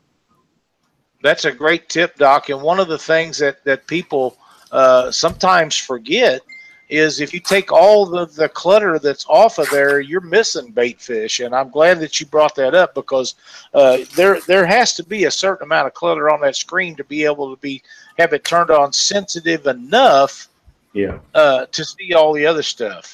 That's 1.23 1.45
a 1.45 1.51
great 1.51 1.89
tip, 1.89 2.15
Doc. 2.17 2.49
And 2.49 2.61
one 2.61 2.79
of 2.79 2.87
the 2.87 2.97
things 2.97 3.37
that 3.39 3.63
that 3.63 3.87
people 3.87 4.37
uh, 4.71 5.11
sometimes 5.11 5.77
forget 5.77 6.41
is 6.89 7.19
if 7.19 7.33
you 7.33 7.39
take 7.39 7.71
all 7.71 8.05
the, 8.05 8.25
the 8.25 8.47
clutter 8.49 8.97
that's 8.97 9.25
off 9.27 9.57
of 9.57 9.69
there, 9.69 9.99
you're 9.99 10.21
missing 10.21 10.71
bait 10.71 11.01
fish. 11.01 11.41
And 11.41 11.53
I'm 11.53 11.69
glad 11.69 11.99
that 11.99 12.19
you 12.19 12.25
brought 12.25 12.55
that 12.55 12.73
up 12.73 12.93
because 12.93 13.35
uh, 13.73 13.99
there 14.15 14.39
there 14.47 14.65
has 14.65 14.93
to 14.93 15.03
be 15.03 15.25
a 15.25 15.31
certain 15.31 15.65
amount 15.65 15.87
of 15.87 15.93
clutter 15.93 16.29
on 16.29 16.39
that 16.41 16.55
screen 16.55 16.95
to 16.95 17.03
be 17.03 17.25
able 17.25 17.53
to 17.53 17.59
be 17.61 17.81
have 18.17 18.31
it 18.33 18.43
turned 18.45 18.71
on 18.71 18.93
sensitive 18.93 19.67
enough 19.67 20.47
Yeah. 20.93 21.19
uh, 21.33 21.65
to 21.65 21.83
see 21.85 22.13
all 22.13 22.31
the 22.33 22.45
other 22.45 22.63
stuff. 22.63 23.13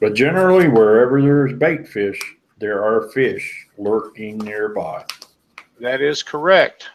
But 0.00 0.14
generally, 0.14 0.68
wherever 0.68 1.20
there's 1.20 1.52
bait 1.54 1.88
fish, 1.88 2.20
there 2.58 2.84
are 2.84 3.08
fish 3.10 3.66
lurking 3.76 4.38
nearby. 4.38 5.04
That 5.80 6.00
is 6.00 6.22
correct. 6.22 6.88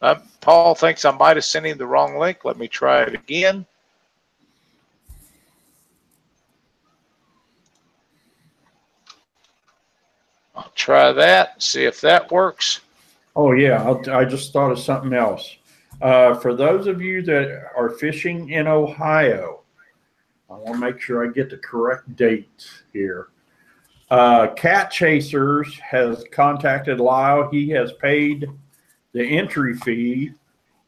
Uh, 0.00 0.16
Paul 0.40 0.74
thinks 0.74 1.04
I 1.04 1.10
might 1.10 1.36
have 1.36 1.44
sent 1.44 1.66
him 1.66 1.76
the 1.78 1.86
wrong 1.86 2.18
link. 2.18 2.44
Let 2.44 2.56
me 2.58 2.68
try 2.68 3.02
it 3.02 3.14
again. 3.14 3.66
Try 10.78 11.12
that, 11.12 11.62
see 11.62 11.84
if 11.84 12.00
that 12.00 12.30
works. 12.30 12.80
Oh 13.36 13.52
yeah, 13.52 13.82
I'll, 13.82 14.02
I 14.10 14.24
just 14.24 14.52
thought 14.52 14.70
of 14.70 14.78
something 14.78 15.12
else. 15.12 15.56
Uh, 16.00 16.34
for 16.34 16.54
those 16.54 16.86
of 16.86 17.02
you 17.02 17.20
that 17.22 17.70
are 17.76 17.90
fishing 17.90 18.50
in 18.50 18.66
Ohio, 18.66 19.60
I 20.48 20.54
want 20.54 20.74
to 20.74 20.78
make 20.78 21.00
sure 21.00 21.28
I 21.28 21.32
get 21.32 21.50
the 21.50 21.58
correct 21.58 22.16
dates 22.16 22.82
here. 22.92 23.28
Uh, 24.10 24.46
Cat 24.54 24.90
Chasers 24.90 25.78
has 25.80 26.24
contacted 26.32 27.00
Lyle. 27.00 27.50
He 27.50 27.68
has 27.70 27.92
paid 27.94 28.48
the 29.12 29.22
entry 29.22 29.76
fee, 29.76 30.32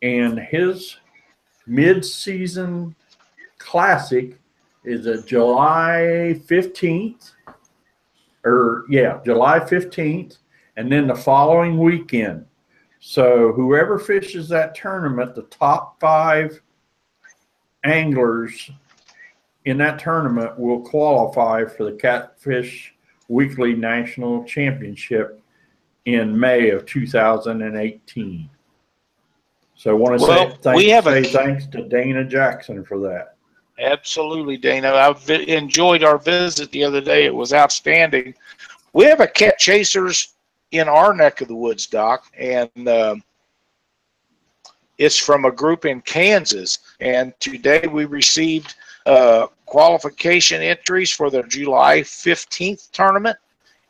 and 0.01 0.39
his 0.39 0.97
mid-season 1.67 2.95
classic 3.59 4.39
is 4.85 5.07
a 5.07 5.23
July 5.23 6.41
fifteenth, 6.47 7.33
or 8.45 8.85
yeah, 8.89 9.21
July 9.25 9.61
fifteenth, 9.65 10.39
and 10.77 10.91
then 10.91 11.07
the 11.07 11.15
following 11.15 11.79
weekend. 11.79 12.47
So 13.01 13.53
whoever 13.53 13.99
fishes 13.99 14.49
that 14.51 14.75
tournament, 14.75 15.35
the 15.35 15.43
top 15.45 15.99
five 16.01 16.61
anglers 17.85 18.71
in 19.65 19.79
that 19.79 19.99
tournament 19.99 20.59
will 20.59 20.81
qualify 20.81 21.65
for 21.65 21.85
the 21.85 21.93
Catfish 21.97 22.95
Weekly 23.29 23.75
National 23.75 24.45
Championship 24.45 25.41
in 26.07 26.39
May 26.39 26.71
of 26.71 26.85
2018. 26.87 28.51
So 29.77 29.91
I 29.91 29.95
want 29.95 30.19
to 30.21 30.27
Well, 30.27 30.51
say, 30.51 30.57
thanks, 30.63 30.77
we 30.79 30.89
have 30.91 31.07
a- 31.07 31.25
say 31.25 31.33
thanks 31.33 31.67
to 31.69 31.89
Dana 31.89 32.25
Jackson 32.25 32.85
for 32.85 32.99
that. 33.01 33.30
Absolutely, 33.81 34.59
Dana. 34.59 34.93
I 34.93 35.13
vi- 35.13 35.49
enjoyed 35.49 36.05
our 36.05 36.19
visit 36.19 36.71
the 36.71 36.85
other 36.85 37.01
day. 37.01 37.25
It 37.25 37.35
was 37.35 37.53
outstanding. 37.55 38.35
We 38.93 39.07
have 39.07 39.21
a 39.21 39.27
cat 39.27 39.59
chasers 39.59 40.35
in 40.71 40.87
our 40.89 41.15
neck 41.15 41.41
of 41.41 41.49
the 41.49 41.55
woods, 41.55 41.87
Doc, 41.87 42.27
and 42.39 42.71
um, 42.89 43.23
it's 44.99 45.17
from 45.17 45.47
a 45.47 45.51
group 45.51 45.87
in 45.87 46.03
Kansas. 46.03 46.79
And 47.01 47.33
today 47.41 47.87
we 47.91 48.05
received 48.05 48.75
uh, 49.07 49.47
qualification 49.65 50.61
entries 50.61 51.11
for 51.11 51.31
the 51.31 51.43
July 51.45 52.01
15th 52.01 52.91
tournament 52.91 53.39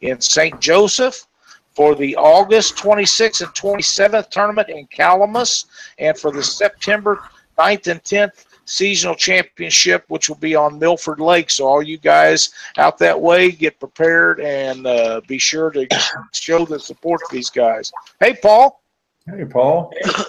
in 0.02 0.20
St. 0.20 0.60
Joseph, 0.60 1.26
for 1.74 1.96
the 1.96 2.14
August 2.16 2.76
26th 2.76 3.42
and 3.42 3.50
27th 3.54 4.30
tournament 4.30 4.68
in 4.68 4.86
Calamus, 4.86 5.64
and 5.98 6.16
for 6.16 6.30
the 6.30 6.42
September 6.42 7.20
9th 7.58 7.88
and 7.88 8.02
10th 8.04 8.44
seasonal 8.70 9.16
championship, 9.16 10.04
which 10.08 10.28
will 10.28 10.36
be 10.36 10.54
on 10.54 10.78
Milford 10.78 11.20
Lake. 11.20 11.50
So 11.50 11.66
all 11.66 11.82
you 11.82 11.98
guys 11.98 12.50
out 12.78 12.98
that 12.98 13.20
way, 13.20 13.50
get 13.50 13.78
prepared 13.80 14.40
and 14.40 14.86
uh, 14.86 15.20
be 15.26 15.38
sure 15.38 15.70
to 15.70 15.86
show 16.32 16.64
the 16.64 16.78
support 16.78 17.20
to 17.20 17.26
these 17.34 17.50
guys. 17.50 17.92
Hey, 18.20 18.34
Paul. 18.34 18.80
Hey, 19.26 19.44
Paul. 19.44 19.92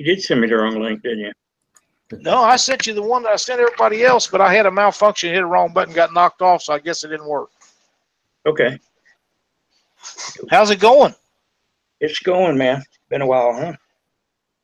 You 0.00 0.04
did 0.04 0.20
send 0.20 0.40
me 0.40 0.48
the 0.48 0.56
wrong 0.56 0.82
link, 0.82 1.00
didn't 1.02 1.20
you? 1.20 1.32
No, 2.18 2.42
I 2.42 2.56
sent 2.56 2.88
you 2.88 2.92
the 2.92 3.00
one 3.00 3.22
that 3.22 3.30
I 3.30 3.36
sent 3.36 3.60
everybody 3.60 4.02
else, 4.02 4.26
but 4.26 4.40
I 4.40 4.52
had 4.52 4.66
a 4.66 4.70
malfunction, 4.70 5.32
hit 5.32 5.44
a 5.44 5.46
wrong 5.46 5.72
button, 5.72 5.94
got 5.94 6.12
knocked 6.12 6.42
off, 6.42 6.60
so 6.60 6.72
I 6.72 6.80
guess 6.80 7.04
it 7.04 7.08
didn't 7.08 7.28
work. 7.28 7.50
Okay, 8.44 8.80
How's 10.50 10.70
it 10.70 10.80
going? 10.80 11.14
it's 12.00 12.18
going, 12.20 12.58
man. 12.58 12.82
Been 13.08 13.22
a 13.22 13.26
while, 13.26 13.54
huh? 13.54 13.72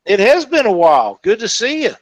It 0.05 0.19
has 0.19 0.45
been 0.45 0.65
a 0.65 0.71
while. 0.71 1.19
Good 1.23 1.39
to 1.39 1.47
see 1.47 1.83
you. 1.83 1.93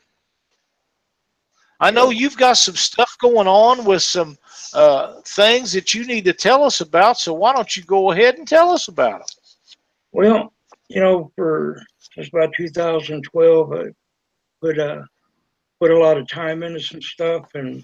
I 1.81 1.89
know 1.89 2.11
you've 2.11 2.37
got 2.37 2.57
some 2.57 2.75
stuff 2.75 3.17
going 3.19 3.47
on 3.47 3.83
with 3.85 4.03
some 4.03 4.37
uh, 4.73 5.19
things 5.25 5.73
that 5.73 5.95
you 5.95 6.05
need 6.05 6.23
to 6.25 6.33
tell 6.33 6.63
us 6.63 6.79
about, 6.79 7.17
so 7.17 7.33
why 7.33 7.53
don't 7.53 7.75
you 7.75 7.83
go 7.83 8.11
ahead 8.11 8.35
and 8.37 8.47
tell 8.47 8.69
us 8.69 8.87
about 8.87 9.19
them? 9.19 9.27
Well, 10.11 10.53
you 10.89 11.01
know, 11.01 11.31
for 11.35 11.81
since 12.13 12.29
about 12.29 12.53
2012, 12.55 13.73
I 13.73 13.85
put 14.61 14.77
uh 14.77 15.01
put 15.79 15.89
a 15.89 15.97
lot 15.97 16.17
of 16.17 16.27
time 16.27 16.61
into 16.61 16.79
some 16.79 17.01
stuff, 17.01 17.49
and 17.55 17.83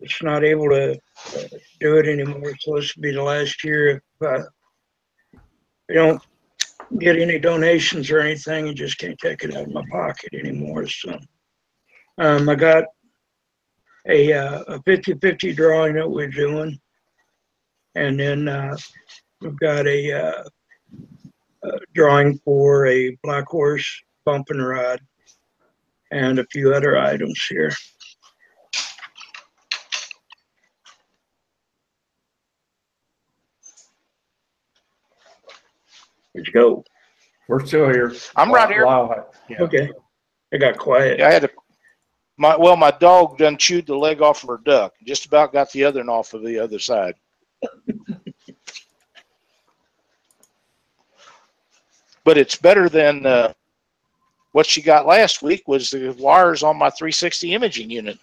it's 0.00 0.22
not 0.22 0.42
able 0.42 0.70
to 0.70 0.92
uh, 0.92 1.58
do 1.78 1.98
it 1.98 2.06
anymore. 2.08 2.54
So 2.60 2.76
this 2.76 2.96
will 2.96 3.02
be 3.02 3.12
the 3.12 3.22
last 3.22 3.62
year 3.62 3.88
if 3.90 4.02
uh, 4.22 4.44
I 5.90 5.92
don't 5.92 6.22
get 6.98 7.18
any 7.18 7.38
donations 7.38 8.10
or 8.10 8.20
anything, 8.20 8.68
and 8.68 8.76
just 8.76 8.96
can't 8.96 9.18
take 9.18 9.44
it 9.44 9.54
out 9.54 9.64
of 9.64 9.72
my 9.72 9.84
pocket 9.90 10.32
anymore. 10.32 10.86
So 10.86 11.18
um, 12.16 12.48
I 12.48 12.54
got 12.54 12.84
a 14.08 14.32
uh, 14.32 14.62
a 14.68 14.78
50-50 14.80 15.54
drawing 15.56 15.94
that 15.94 16.10
we're 16.10 16.28
doing, 16.28 16.78
and 17.94 18.18
then 18.18 18.48
uh, 18.48 18.76
we've 19.40 19.58
got 19.58 19.86
a 19.86 20.12
uh, 20.12 20.44
uh, 21.62 21.78
drawing 21.94 22.38
for 22.44 22.86
a 22.86 23.16
black 23.22 23.46
horse 23.46 23.86
bump 24.24 24.46
and 24.50 24.66
ride 24.66 25.00
and 26.10 26.38
a 26.38 26.46
few 26.50 26.74
other 26.74 26.98
items 26.98 27.38
here. 27.48 27.72
Where'd 36.32 36.46
you 36.46 36.52
go? 36.52 36.84
We're 37.48 37.66
still 37.66 37.88
here. 37.88 38.14
I'm 38.36 38.52
right 38.52 38.70
here. 38.70 38.86
Wow. 38.86 39.26
Yeah. 39.48 39.62
Okay. 39.62 39.90
I 40.52 40.56
got 40.56 40.78
quiet. 40.78 41.18
Yeah, 41.18 41.28
I 41.28 41.32
had 41.32 41.42
to. 41.42 41.50
My 42.40 42.56
well, 42.56 42.74
my 42.74 42.90
dog 42.90 43.36
done 43.36 43.58
chewed 43.58 43.86
the 43.86 43.94
leg 43.94 44.22
off 44.22 44.42
of 44.42 44.48
her 44.48 44.60
duck. 44.64 44.94
Just 45.04 45.26
about 45.26 45.52
got 45.52 45.70
the 45.72 45.84
other 45.84 46.00
one 46.00 46.08
off 46.08 46.32
of 46.32 46.42
the 46.42 46.58
other 46.58 46.78
side. 46.78 47.14
but 52.24 52.38
it's 52.38 52.56
better 52.56 52.88
than 52.88 53.26
uh, 53.26 53.52
what 54.52 54.64
she 54.64 54.80
got 54.80 55.06
last 55.06 55.42
week. 55.42 55.68
Was 55.68 55.90
the 55.90 56.16
wires 56.18 56.62
on 56.62 56.78
my 56.78 56.88
360 56.88 57.52
imaging 57.52 57.90
unit? 57.90 58.18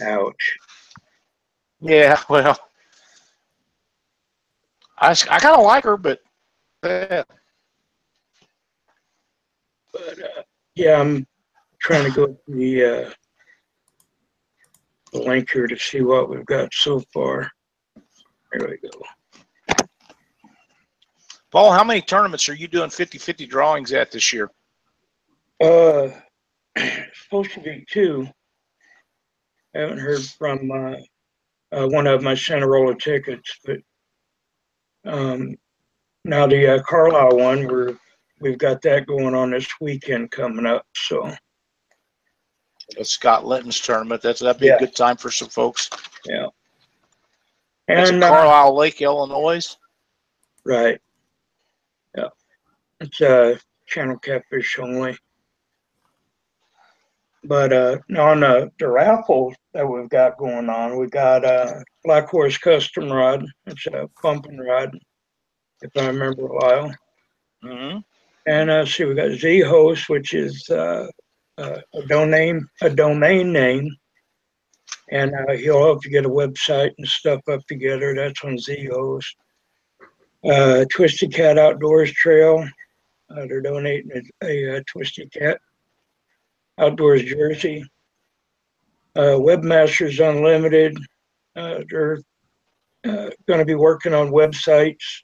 Ouch. 0.00 0.58
Yeah, 1.80 2.16
well, 2.28 2.56
I 4.98 5.10
I 5.10 5.40
kind 5.40 5.56
of 5.56 5.64
like 5.64 5.82
her, 5.82 5.96
but 5.96 6.20
uh, 6.84 7.24
But 9.92 10.22
uh, 10.22 10.42
yeah, 10.76 11.00
I'm 11.00 11.26
trying 11.80 12.04
to 12.04 12.10
go 12.10 12.26
to 12.26 12.38
the, 12.48 12.84
uh, 12.84 13.10
the 15.12 15.22
link 15.22 15.50
here 15.50 15.66
to 15.66 15.78
see 15.78 16.02
what 16.02 16.28
we've 16.28 16.46
got 16.46 16.72
so 16.72 17.02
far. 17.12 17.50
There 18.52 18.68
we 18.68 18.78
go. 18.78 19.84
Paul, 21.50 21.72
how 21.72 21.82
many 21.82 22.00
tournaments 22.00 22.48
are 22.48 22.54
you 22.54 22.68
doing 22.68 22.90
50-50 22.90 23.48
drawings 23.48 23.92
at 23.92 24.12
this 24.12 24.32
year? 24.32 24.50
Uh, 25.60 26.08
supposed 27.24 27.52
to 27.52 27.60
be 27.60 27.84
two. 27.90 28.28
I 29.74 29.80
haven't 29.80 29.98
heard 29.98 30.22
from 30.22 30.70
uh, 30.70 30.96
uh, 31.72 31.86
one 31.88 32.06
of 32.06 32.22
my 32.22 32.34
sent 32.34 32.62
a 32.62 32.68
roll 32.68 32.90
of 32.90 32.98
tickets, 32.98 33.58
but 33.64 33.78
um, 35.04 35.56
now 36.24 36.46
the 36.46 36.76
uh, 36.76 36.82
Carlyle 36.82 37.36
one, 37.36 37.66
we're 37.66 37.96
we've 38.40 38.58
got 38.58 38.82
that 38.82 39.06
going 39.06 39.34
on 39.34 39.50
this 39.50 39.68
weekend 39.80 40.30
coming 40.30 40.66
up. 40.66 40.86
So 40.94 41.32
That's 42.96 43.10
Scott 43.10 43.46
Linton's 43.46 43.80
tournament. 43.80 44.22
That's 44.22 44.40
that'd 44.40 44.60
be 44.60 44.66
Yeah. 44.66 44.76
a 44.76 44.78
good 44.80 44.94
time 44.96 45.16
for 45.16 45.30
some 45.30 45.48
folks. 45.48 45.88
yeah, 46.26 46.46
It's 47.88 48.10
and 48.10 48.22
uh, 48.22 48.28
Carlyle 48.28 48.74
Lake, 48.76 49.00
Illinois. 49.00 49.76
right, 50.64 51.00
yeah, 52.16 52.28
it's 53.00 53.20
uh, 53.20 53.56
channel 53.86 54.18
catfish 54.18 54.78
only. 54.78 55.16
But 57.44 57.72
uh, 57.72 57.96
on 58.18 58.40
the, 58.40 58.70
the 58.78 58.88
raffle 58.88 59.54
that 59.72 59.86
we've 59.86 60.10
got 60.10 60.36
going 60.36 60.68
on, 60.68 60.98
we 60.98 61.06
got 61.06 61.42
uh, 61.44 61.72
Black 62.04 62.28
Horse 62.28 62.58
Custom 62.58 63.10
Rod. 63.10 63.46
It's 63.66 63.86
a 63.86 64.08
bumping 64.22 64.58
rod, 64.58 64.90
if 65.80 65.90
I 65.96 66.08
remember 66.08 66.42
Lyle. 66.42 66.94
Mm-hmm. 67.64 67.98
And 68.46 68.70
uh, 68.70 68.84
see, 68.84 69.04
we 69.04 69.14
got 69.14 69.30
Z 69.32 69.60
Host, 69.60 70.10
which 70.10 70.34
is 70.34 70.68
uh, 70.68 71.06
a 71.60 72.02
domain 72.08 72.66
a 72.80 72.90
domain 72.90 73.52
name, 73.52 73.88
and 75.10 75.34
uh, 75.34 75.52
he'll 75.52 75.82
help 75.82 76.04
you 76.04 76.10
get 76.10 76.24
a 76.24 76.28
website 76.28 76.92
and 76.98 77.06
stuff 77.06 77.40
up 77.48 77.60
together. 77.66 78.14
That's 78.14 78.42
on 78.44 78.58
Z 78.58 78.88
Host. 78.90 79.36
Uh, 80.42 80.84
Twisted 80.90 81.34
Cat 81.34 81.58
Outdoors 81.58 82.10
Trail, 82.12 82.66
uh, 83.30 83.46
they're 83.46 83.60
donating 83.60 84.10
a, 84.42 84.46
a, 84.46 84.76
uh 84.76 84.80
Twisted 84.86 85.30
Cat 85.32 85.60
Outdoors 86.78 87.24
jersey. 87.24 87.84
Uh, 89.16 89.36
Webmasters 89.36 90.18
Unlimited, 90.18 90.96
uh, 91.56 91.80
they're 91.90 92.20
going 93.04 93.58
to 93.58 93.64
be 93.64 93.74
working 93.74 94.14
on 94.14 94.30
websites 94.30 95.22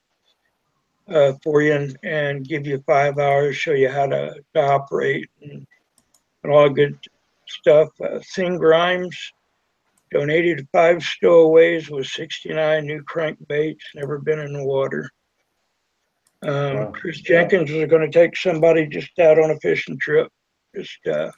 for 1.43 1.61
you 1.61 1.73
and, 1.73 1.97
and 2.03 2.47
give 2.47 2.67
you 2.67 2.83
five 2.85 3.17
hours, 3.17 3.55
show 3.55 3.71
you 3.71 3.89
how 3.89 4.05
to, 4.05 4.35
to 4.53 4.61
operate 4.61 5.27
and, 5.41 5.65
and 6.47 6.55
all 6.55 6.69
good 6.69 6.97
stuff. 7.45 7.89
Uh, 8.01 8.19
Thing 8.33 8.57
Grimes 8.57 9.33
donated 10.11 10.67
five 10.71 11.03
stowaways 11.03 11.89
with 11.89 12.07
69 12.07 12.85
new 12.85 13.03
crankbaits, 13.03 13.81
never 13.95 14.17
been 14.17 14.39
in 14.39 14.53
the 14.53 14.63
water. 14.63 15.09
Um, 16.43 16.77
Wow. 16.77 16.91
Chris 16.91 17.19
Jenkins 17.19 17.69
is 17.71 17.89
going 17.89 18.09
to 18.09 18.19
take 18.19 18.37
somebody 18.37 18.87
just 18.87 19.17
out 19.19 19.39
on 19.39 19.51
a 19.51 19.59
fishing 19.59 19.97
trip, 19.99 20.31
just 20.75 21.05
uh, 21.07 21.31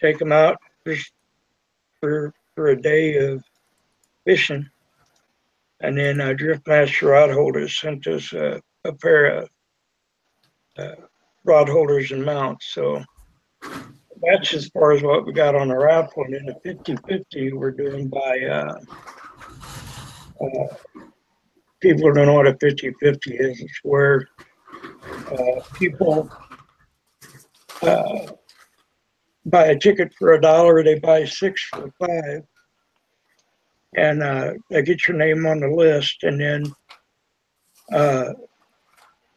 take 0.00 0.18
them 0.18 0.32
out 0.32 0.58
just 0.86 1.12
for, 2.00 2.34
for 2.54 2.68
a 2.68 2.80
day 2.80 3.16
of 3.16 3.42
fishing. 4.26 4.68
And 5.80 5.96
then 5.96 6.20
uh, 6.20 6.34
Driftmaster 6.34 7.10
Rod 7.10 7.30
Holders 7.30 7.78
sent 7.80 8.06
us 8.06 8.32
uh, 8.34 8.58
a 8.84 8.92
pair 8.92 9.38
of 9.38 9.48
uh, 10.76 10.94
rod 11.44 11.68
holders 11.68 12.10
and 12.12 12.24
mounts. 12.24 12.74
So 12.74 13.02
that's 13.62 14.54
as 14.54 14.68
far 14.68 14.92
as 14.92 15.02
what 15.02 15.26
we 15.26 15.32
got 15.32 15.54
on 15.54 15.68
the 15.68 15.76
raffle. 15.76 16.24
And 16.24 16.34
then 16.34 16.46
the 16.46 16.60
50 16.64 16.96
50 17.08 17.52
we're 17.52 17.70
doing 17.70 18.08
by 18.08 18.40
uh, 18.40 18.78
uh, 20.44 20.74
people 21.80 22.12
don't 22.12 22.26
know 22.26 22.34
what 22.34 22.46
a 22.46 22.56
50 22.60 22.92
50 23.00 23.34
is. 23.34 23.60
It's 23.60 23.80
where 23.82 24.28
uh, 25.30 25.60
people 25.74 26.30
uh, 27.82 28.26
buy 29.46 29.66
a 29.66 29.78
ticket 29.78 30.12
for 30.18 30.32
a 30.32 30.40
dollar, 30.40 30.82
they 30.82 30.98
buy 30.98 31.24
six 31.24 31.62
for 31.64 31.92
five 31.98 32.44
and 33.96 34.22
uh, 34.22 34.52
they 34.70 34.82
get 34.82 35.06
your 35.08 35.16
name 35.16 35.46
on 35.46 35.60
the 35.60 35.68
list, 35.68 36.22
and 36.22 36.40
then 36.40 36.64
uh, 37.92 38.32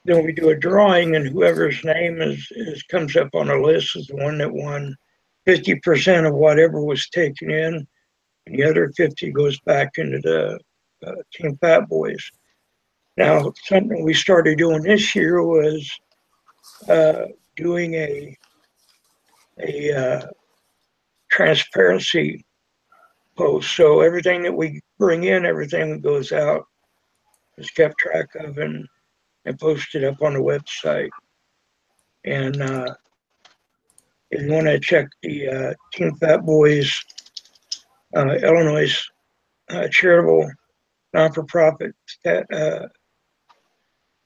then 0.06 0.26
we 0.26 0.34
do 0.34 0.50
a 0.50 0.56
drawing, 0.56 1.16
and 1.16 1.28
whoever's 1.28 1.84
name 1.84 2.22
is, 2.22 2.46
is 2.52 2.84
comes 2.84 3.16
up 3.16 3.30
on 3.34 3.50
a 3.50 3.62
list 3.62 3.96
is 3.96 4.08
the 4.08 4.16
one 4.18 4.38
that 4.40 4.52
won 4.52 4.96
fifty 5.46 5.76
percent 5.76 6.26
of 6.26 6.34
whatever 6.34 6.84
was 6.84 7.10
taken 7.10 7.50
in, 7.50 7.88
and 8.46 8.56
the 8.56 8.64
other 8.64 8.92
fifty 8.98 9.32
goes 9.32 9.60
back 9.62 9.92
into 9.98 10.20
the 10.20 10.60
uh, 11.06 11.16
Team 11.34 11.58
Fat 11.62 11.88
Boys. 11.88 12.24
Now, 13.16 13.54
something 13.66 14.04
we 14.04 14.14
started 14.14 14.58
doing 14.58 14.82
this 14.82 15.16
year 15.16 15.44
was 15.44 15.90
uh, 16.90 17.26
doing 17.56 17.94
a 17.94 18.38
a 19.60 19.94
uh, 19.94 20.28
transparency 21.32 22.44
post. 23.38 23.76
So 23.76 24.02
everything 24.02 24.44
that 24.44 24.54
we 24.54 24.82
bring 24.98 25.24
in, 25.24 25.46
everything 25.46 25.92
that 25.92 26.02
goes 26.02 26.32
out 26.32 26.66
is 27.58 27.70
kept 27.72 27.98
track 28.00 28.28
of 28.36 28.58
and, 28.58 28.88
and 29.46 29.60
posted 29.60 30.04
up 30.04 30.22
on 30.22 30.34
the 30.34 30.40
website. 30.40 31.10
And 32.26 32.62
uh, 32.62 32.94
if 34.32 34.42
you 34.42 34.52
want 34.52 34.68
to 34.68 34.80
check 34.80 35.08
the 35.22 35.48
uh, 35.48 35.74
Team 35.94 36.16
Fat 36.16 36.46
Boys 36.46 36.94
uh, 38.16 38.36
Illinois 38.42 38.96
uh, 39.70 39.88
charitable 39.92 40.50
non-for-profit 41.14 41.94
stat, 42.08 42.46
uh, 42.52 42.88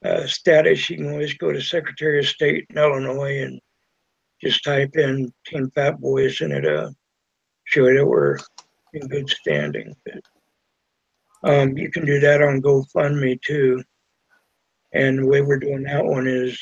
uh, 0.05 0.27
status, 0.27 0.89
you 0.89 0.97
can 0.97 1.11
always 1.11 1.33
go 1.33 1.51
to 1.51 1.61
Secretary 1.61 2.19
of 2.19 2.27
State 2.27 2.65
in 2.69 2.77
Illinois 2.77 3.41
and 3.43 3.59
just 4.41 4.63
type 4.63 4.95
in 4.95 5.33
Team 5.45 5.71
Fat 5.71 5.99
Boys 5.99 6.41
and 6.41 6.53
it'll 6.53 6.93
show 7.65 7.85
that 7.85 8.05
we're 8.05 8.37
in 8.93 9.07
good 9.07 9.29
standing. 9.29 9.93
But, 10.05 10.21
um, 11.43 11.77
you 11.77 11.89
can 11.91 12.05
do 12.05 12.19
that 12.19 12.41
on 12.41 12.61
GoFundMe 12.61 13.41
too. 13.41 13.83
And 14.93 15.19
the 15.19 15.27
way 15.27 15.41
we're 15.41 15.59
doing 15.59 15.83
that 15.83 16.05
one 16.05 16.27
is 16.27 16.59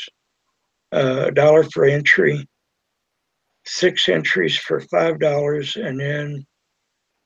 uh, 0.91 1.25
a 1.27 1.31
dollar 1.31 1.63
for 1.63 1.85
entry, 1.85 2.47
six 3.65 4.09
entries 4.09 4.57
for 4.57 4.79
five 4.81 5.19
dollars, 5.19 5.75
and 5.75 5.99
then 5.99 6.45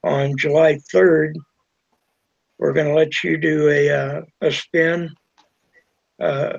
on 0.04 0.38
July 0.38 0.80
third, 0.92 1.38
we're 2.58 2.74
going 2.74 2.88
to 2.88 2.94
let 2.94 3.24
you 3.24 3.38
do 3.38 3.70
a 3.70 3.90
uh, 3.90 4.22
a 4.42 4.52
spin. 4.52 5.10
Uh, 6.22 6.58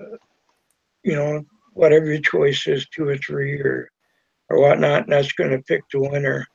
you 1.04 1.14
know, 1.14 1.42
whatever 1.74 2.06
your 2.06 2.20
choice 2.20 2.66
is, 2.66 2.86
two 2.88 3.06
or 3.06 3.16
three 3.18 3.60
or 3.60 3.90
or 4.48 4.60
whatnot, 4.60 5.04
and 5.04 5.12
that's 5.12 5.32
going 5.32 5.50
to 5.50 5.62
pick 5.62 5.82
the 5.92 6.00
winner. 6.00 6.46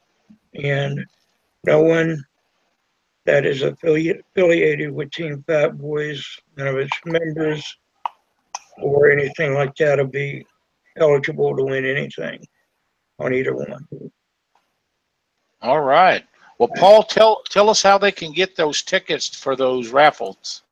And 0.56 1.06
no 1.66 1.82
one 1.82 2.24
that 3.26 3.45
is 3.45 3.64
affiliate, 3.64 4.23
affiliated 4.31 4.91
with 4.91 5.11
Team 5.11 5.43
Fat 5.47 5.77
Boys, 5.77 6.23
none 6.57 6.68
of 6.68 6.77
its 6.77 6.91
members, 7.06 7.77
or 8.77 9.10
anything 9.10 9.53
like 9.53 9.76
that 9.76 9.97
will 9.97 10.07
be 10.07 10.45
eligible 10.97 11.56
to 11.56 11.64
win 11.64 11.85
anything 11.85 12.45
on 13.19 13.34
either 13.34 13.56
one. 13.56 13.88
All 15.61 15.81
right. 15.81 16.23
Well, 16.60 16.69
Paul, 16.77 17.03
tell 17.03 17.41
tell 17.49 17.69
us 17.69 17.81
how 17.81 17.97
they 17.97 18.11
can 18.11 18.31
get 18.31 18.56
those 18.56 18.81
tickets 18.81 19.27
for 19.27 19.56
those 19.56 19.89
raffles. 19.89 20.64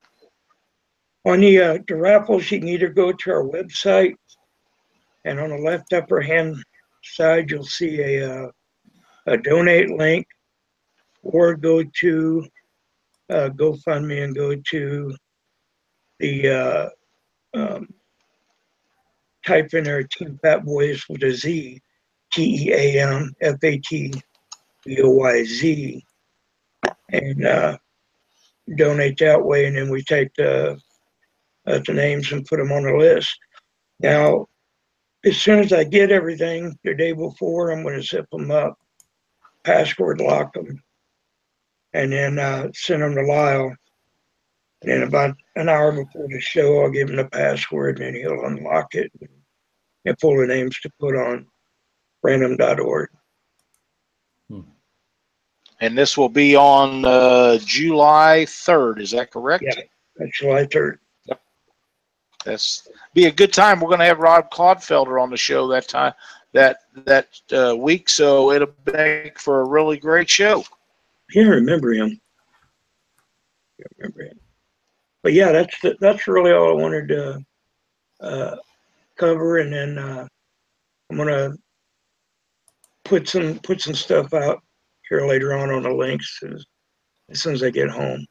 On 1.26 1.40
the, 1.40 1.60
uh, 1.60 1.78
the 1.88 1.96
raffles, 1.96 2.52
you 2.52 2.60
can 2.60 2.68
either 2.68 2.90
go 2.90 3.12
to 3.12 3.32
our 3.32 3.44
website 3.44 4.16
and 5.26 5.40
on 5.40 5.50
the 5.50 5.58
left 5.58 5.94
upper 5.94 6.22
hand 6.22 6.58
side, 7.04 7.50
you'll 7.50 7.64
see 7.64 8.02
a, 8.02 8.46
uh, 8.46 8.52
a 9.28 9.38
donate 9.38 9.90
link 9.90 10.28
or 11.24 11.56
go 11.56 11.84
to, 12.02 12.46
uh, 13.30 13.50
GoFundMe 13.50 14.24
and 14.24 14.36
go 14.36 14.56
to 14.56 15.16
the, 16.20 16.50
uh, 16.50 16.90
um, 17.56 17.88
type 19.46 19.74
in 19.74 19.86
there 19.86 20.04
Team 20.04 20.40
Fat 20.42 20.64
Boys 20.64 21.04
with 21.10 21.24
a 21.24 21.32
Z, 21.32 21.82
T 22.32 22.68
E 22.68 22.74
A 22.74 23.02
M 23.02 23.34
F 23.42 23.56
A 23.64 23.78
T 23.80 24.14
B 24.86 25.02
O 25.02 25.10
Y 25.12 25.44
Z. 25.44 26.06
And, 27.10 27.46
uh, 27.46 27.78
donate 28.78 29.18
that 29.20 29.44
way 29.44 29.66
and 29.66 29.78
then 29.78 29.90
we 29.90 30.02
take 30.04 30.34
the, 30.36 30.80
uh, 31.68 31.80
the 31.86 31.94
names 31.94 32.32
and 32.32 32.46
put 32.46 32.58
them 32.58 32.72
on 32.72 32.84
the 32.84 32.94
list. 32.94 33.38
Now, 34.00 34.48
as 35.26 35.38
soon 35.38 35.60
as 35.60 35.72
I 35.72 35.84
get 35.86 36.12
everything 36.12 36.78
the 36.84 36.94
day 36.94 37.14
before, 37.14 37.72
I'm 37.72 37.84
going 37.84 37.96
to 37.96 38.06
zip 38.06 38.30
them 38.32 38.52
up, 38.52 38.78
password 39.64 40.20
lock 40.20 40.54
them, 40.54 40.83
and 41.94 42.12
then 42.12 42.40
uh, 42.40 42.70
send 42.74 43.02
them 43.02 43.16
to 43.16 43.22
Lyle. 43.22 43.74
And 44.82 44.92
then 44.92 45.04
about 45.04 45.36
an 45.56 45.70
hour 45.70 45.92
before 45.92 46.28
the 46.28 46.42
show, 46.42 46.82
I'll 46.82 46.92
give 46.92 47.10
him 47.10 47.16
the 47.16 47.26
password, 47.26 48.00
and 48.00 48.16
then 48.16 48.22
he'll 48.22 48.46
unlock 48.46 48.96
it 48.96 49.12
and 50.06 50.20
pull 50.20 50.38
the 50.38 50.48
names 50.48 50.78
to 50.82 50.90
put 51.00 51.16
on 51.16 51.48
random.org. 52.22 53.10
And 55.84 55.98
this 55.98 56.18
will 56.18 56.30
be 56.30 56.56
on 56.56 57.04
uh, 57.04 57.58
July 57.58 58.46
3rd. 58.48 59.02
Is 59.02 59.12
that 59.12 59.32
correct? 59.32 59.66
Yeah. 59.66 59.84
That's 60.16 60.38
July 60.38 60.66
3rd. 60.66 60.98
That's 62.46 62.88
be 63.14 63.26
a 63.26 63.32
good 63.32 63.52
time. 63.52 63.80
We're 63.80 63.88
going 63.88 64.00
to 64.00 64.06
have 64.06 64.20
Rob 64.20 64.50
Clodfelder 64.50 65.22
on 65.22 65.30
the 65.30 65.38
show 65.38 65.68
that 65.68 65.88
time 65.88 66.14
that 66.54 66.78
that 67.06 67.28
uh, 67.52 67.76
week, 67.76 68.10
so 68.10 68.52
it'll 68.52 68.74
make 68.86 69.40
for 69.40 69.62
a 69.62 69.66
really 69.66 69.98
great 69.98 70.30
show. 70.30 70.64
I 71.36 71.40
remember 71.40 71.94
him. 71.94 72.20
I 73.80 73.84
remember 73.98 74.24
him. 74.24 74.40
But 75.24 75.34
yeah, 75.34 75.52
that's 75.52 75.80
the, 75.82 75.96
that's 76.00 76.28
really 76.28 76.52
all 76.52 76.70
I 76.70 76.82
wanted 76.82 77.08
to 77.08 77.40
uh, 78.22 78.56
cover, 79.18 79.60
and 79.60 79.74
then 79.74 79.98
uh, 79.98 80.28
I'm 81.10 81.18
gonna 81.18 81.54
put 83.06 83.28
some 83.28 83.60
put 83.60 83.82
some 83.82 83.94
stuff 83.94 84.34
out 84.34 84.62
here 85.10 85.26
later 85.26 85.54
on 85.54 85.70
on 85.70 85.84
the 85.84 85.94
links 85.94 86.40
as, 86.44 86.66
as 87.30 87.42
soon 87.42 87.54
as 87.54 87.64
I 87.64 87.70
get 87.70 87.90
home. 87.90 88.26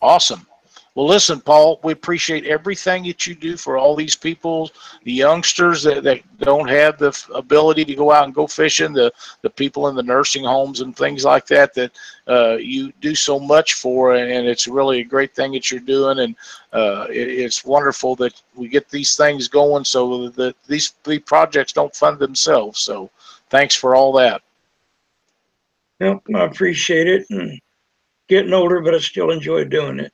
Awesome. 0.00 0.46
Well, 0.94 1.06
listen, 1.06 1.40
Paul, 1.40 1.80
we 1.82 1.94
appreciate 1.94 2.44
everything 2.44 3.04
that 3.04 3.26
you 3.26 3.34
do 3.34 3.56
for 3.56 3.78
all 3.78 3.96
these 3.96 4.14
people, 4.14 4.70
the 5.04 5.12
youngsters 5.12 5.82
that, 5.84 6.02
that 6.02 6.20
don't 6.36 6.68
have 6.68 6.98
the 6.98 7.18
ability 7.34 7.86
to 7.86 7.94
go 7.94 8.12
out 8.12 8.24
and 8.24 8.34
go 8.34 8.46
fishing, 8.46 8.92
the, 8.92 9.10
the 9.40 9.48
people 9.48 9.88
in 9.88 9.96
the 9.96 10.02
nursing 10.02 10.44
homes 10.44 10.82
and 10.82 10.94
things 10.94 11.24
like 11.24 11.46
that, 11.46 11.72
that 11.72 11.92
uh, 12.28 12.56
you 12.56 12.92
do 13.00 13.14
so 13.14 13.40
much 13.40 13.72
for. 13.72 14.14
And 14.16 14.46
it's 14.46 14.68
really 14.68 15.00
a 15.00 15.04
great 15.04 15.34
thing 15.34 15.52
that 15.52 15.70
you're 15.70 15.80
doing. 15.80 16.18
And 16.18 16.36
uh, 16.74 17.06
it, 17.08 17.28
it's 17.28 17.64
wonderful 17.64 18.14
that 18.16 18.42
we 18.54 18.68
get 18.68 18.90
these 18.90 19.16
things 19.16 19.48
going 19.48 19.84
so 19.84 20.28
that 20.28 20.54
these, 20.66 20.92
these 21.04 21.20
projects 21.20 21.72
don't 21.72 21.96
fund 21.96 22.18
themselves. 22.18 22.80
So 22.80 23.08
thanks 23.48 23.74
for 23.74 23.94
all 23.94 24.12
that. 24.12 24.42
Yep, 26.00 26.22
I 26.34 26.44
appreciate 26.44 27.06
it. 27.06 27.26
And 27.30 27.58
getting 28.28 28.52
older, 28.52 28.82
but 28.82 28.94
I 28.94 28.98
still 28.98 29.30
enjoy 29.30 29.64
doing 29.64 29.98
it. 29.98 30.12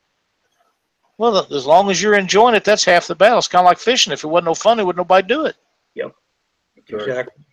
Well, 1.18 1.52
as 1.52 1.66
long 1.66 1.90
as 1.90 2.00
you're 2.00 2.14
enjoying 2.14 2.54
it, 2.54 2.64
that's 2.64 2.84
half 2.84 3.08
the 3.08 3.14
battle. 3.14 3.38
It's 3.38 3.48
kind 3.48 3.64
of 3.64 3.66
like 3.66 3.78
fishing. 3.78 4.12
If 4.12 4.22
it 4.22 4.28
wasn't 4.28 4.46
no 4.46 4.54
fun, 4.54 4.78
it 4.78 4.86
would 4.86 4.96
nobody 4.96 5.26
do 5.26 5.46
it. 5.46 5.56
Yep. 5.94 6.12
Exactly. 6.88 7.44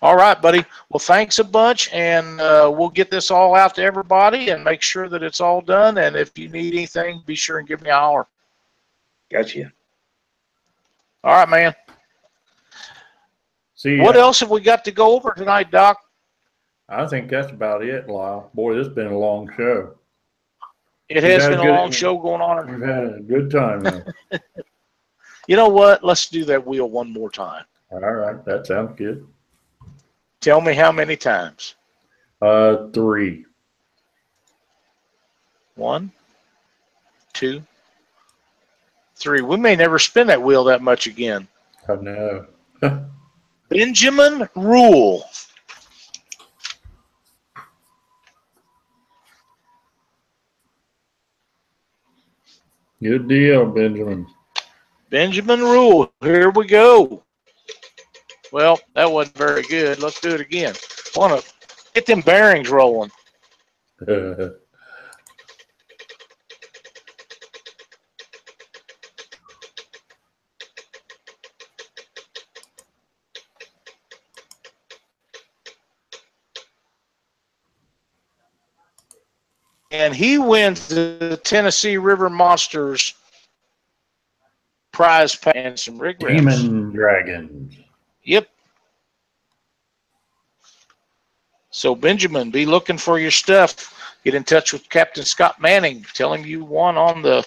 All 0.00 0.16
right, 0.16 0.40
buddy. 0.40 0.64
Well, 0.88 1.00
thanks 1.00 1.38
a 1.38 1.44
bunch, 1.44 1.88
and 1.92 2.40
uh, 2.40 2.72
we'll 2.74 2.88
get 2.88 3.10
this 3.10 3.30
all 3.30 3.54
out 3.54 3.74
to 3.76 3.82
everybody 3.82 4.50
and 4.50 4.64
make 4.64 4.82
sure 4.82 5.08
that 5.08 5.22
it's 5.22 5.40
all 5.40 5.60
done. 5.60 5.98
And 5.98 6.16
if 6.16 6.36
you 6.36 6.48
need 6.48 6.74
anything, 6.74 7.22
be 7.26 7.34
sure 7.34 7.58
and 7.58 7.68
give 7.68 7.82
me 7.82 7.90
a 7.90 7.94
holler. 7.94 8.26
Gotcha. 9.30 9.72
All 11.24 11.34
right, 11.34 11.48
man. 11.48 11.74
See, 13.76 13.96
you. 13.96 14.02
What 14.02 14.16
else 14.16 14.40
have 14.40 14.50
we 14.50 14.60
got 14.60 14.84
to 14.84 14.92
go 14.92 15.14
over 15.14 15.34
tonight, 15.36 15.70
Doc? 15.70 15.98
I 16.88 17.06
think 17.06 17.30
that's 17.30 17.52
about 17.52 17.84
it, 17.84 18.08
Lyle. 18.08 18.50
Boy, 18.54 18.74
this 18.74 18.86
has 18.86 18.94
been 18.94 19.08
a 19.08 19.18
long 19.18 19.50
show. 19.56 19.94
It 21.16 21.22
has 21.24 21.44
been 21.48 21.58
a 21.60 21.62
good- 21.62 21.70
long 21.70 21.90
show 21.90 22.16
going 22.18 22.40
on. 22.40 22.70
We've 22.70 22.88
had 22.88 23.04
a 23.04 23.20
good 23.20 23.50
time. 23.50 23.82
now. 23.82 24.02
You 25.48 25.56
know 25.56 25.68
what? 25.68 26.04
Let's 26.04 26.28
do 26.28 26.44
that 26.44 26.64
wheel 26.64 26.88
one 26.88 27.12
more 27.12 27.28
time. 27.28 27.64
All 27.90 27.98
right, 27.98 28.42
that 28.44 28.64
sounds 28.68 28.96
good. 28.96 29.26
Tell 30.40 30.60
me 30.60 30.72
how 30.72 30.92
many 30.92 31.16
times. 31.16 31.74
Uh, 32.40 32.86
three. 32.92 33.44
One, 35.74 36.12
two, 37.32 37.60
three. 39.16 39.40
We 39.40 39.56
may 39.56 39.74
never 39.74 39.98
spin 39.98 40.28
that 40.28 40.40
wheel 40.40 40.62
that 40.64 40.80
much 40.80 41.08
again. 41.08 41.48
I 41.88 41.96
know. 41.96 42.46
Benjamin 43.68 44.48
Rule. 44.54 45.24
Good 53.02 53.28
deal, 53.28 53.66
Benjamin. 53.66 54.26
Benjamin 55.10 55.60
Rule. 55.60 56.12
Here 56.20 56.50
we 56.50 56.66
go. 56.66 57.24
Well, 58.52 58.78
that 58.94 59.10
wasn't 59.10 59.36
very 59.36 59.62
good. 59.62 59.98
Let's 59.98 60.20
do 60.20 60.30
it 60.30 60.40
again. 60.40 60.74
Want 61.16 61.42
to 61.42 61.52
get 61.94 62.06
them 62.06 62.20
bearings 62.20 62.70
rolling. 62.70 63.10
And 80.12 80.18
he 80.18 80.36
wins 80.36 80.88
the 80.88 81.40
Tennessee 81.42 81.96
River 81.96 82.28
Monsters 82.28 83.14
prize 84.92 85.38
and 85.54 85.80
some 85.80 85.98
rig 85.98 86.22
wraps. 86.22 86.36
Demon 86.36 86.92
Dragons. 86.92 87.74
Yep. 88.24 88.46
So 91.70 91.94
Benjamin, 91.94 92.50
be 92.50 92.66
looking 92.66 92.98
for 92.98 93.18
your 93.18 93.30
stuff. 93.30 94.18
Get 94.22 94.34
in 94.34 94.44
touch 94.44 94.74
with 94.74 94.86
Captain 94.90 95.24
Scott 95.24 95.62
Manning. 95.62 96.04
Tell 96.12 96.34
him 96.34 96.44
you 96.44 96.62
won 96.62 96.98
on 96.98 97.22
the 97.22 97.42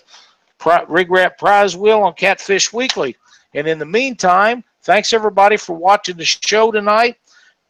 rig 0.87 1.11
wrap 1.11 1.37
prize 1.37 1.77
wheel 1.77 2.01
on 2.01 2.15
Catfish 2.15 2.73
Weekly. 2.73 3.15
And 3.53 3.67
in 3.67 3.77
the 3.77 3.85
meantime, 3.85 4.63
thanks 4.81 5.13
everybody 5.13 5.57
for 5.57 5.73
watching 5.73 6.17
the 6.17 6.25
show 6.25 6.71
tonight. 6.71 7.17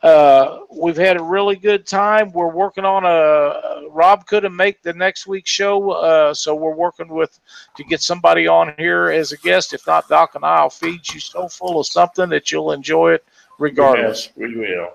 Uh, 0.05 0.59
we've 0.69 0.97
had 0.97 1.17
a 1.17 1.23
really 1.23 1.55
good 1.55 1.87
time. 1.87 2.31
We're 2.31 2.53
working 2.53 2.85
on 2.85 3.05
a. 3.05 3.89
Rob 3.89 4.27
couldn't 4.27 4.55
make 4.55 4.83
the 4.83 4.93
next 4.93 5.25
week's 5.25 5.49
show, 5.49 5.89
uh, 5.89 6.31
so 6.31 6.53
we're 6.53 6.75
working 6.75 7.07
with 7.07 7.39
to 7.75 7.83
get 7.83 8.03
somebody 8.03 8.47
on 8.47 8.75
here 8.77 9.07
as 9.07 9.31
a 9.31 9.37
guest. 9.37 9.73
If 9.73 9.87
not, 9.87 10.07
Doc 10.07 10.35
and 10.35 10.45
I'll 10.45 10.69
feed 10.69 11.11
you 11.11 11.19
so 11.19 11.47
full 11.47 11.79
of 11.79 11.87
something 11.87 12.29
that 12.29 12.51
you'll 12.51 12.71
enjoy 12.71 13.13
it 13.13 13.25
regardless. 13.57 14.27
Yes, 14.27 14.35
we 14.35 14.55
will. 14.55 14.89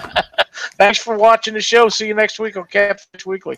Thanks 0.78 1.00
for 1.00 1.16
watching 1.16 1.54
the 1.54 1.60
show. 1.60 1.88
See 1.88 2.06
you 2.06 2.14
next 2.14 2.38
week 2.38 2.56
on 2.56 2.66
Catfish 2.66 3.26
Weekly. 3.26 3.56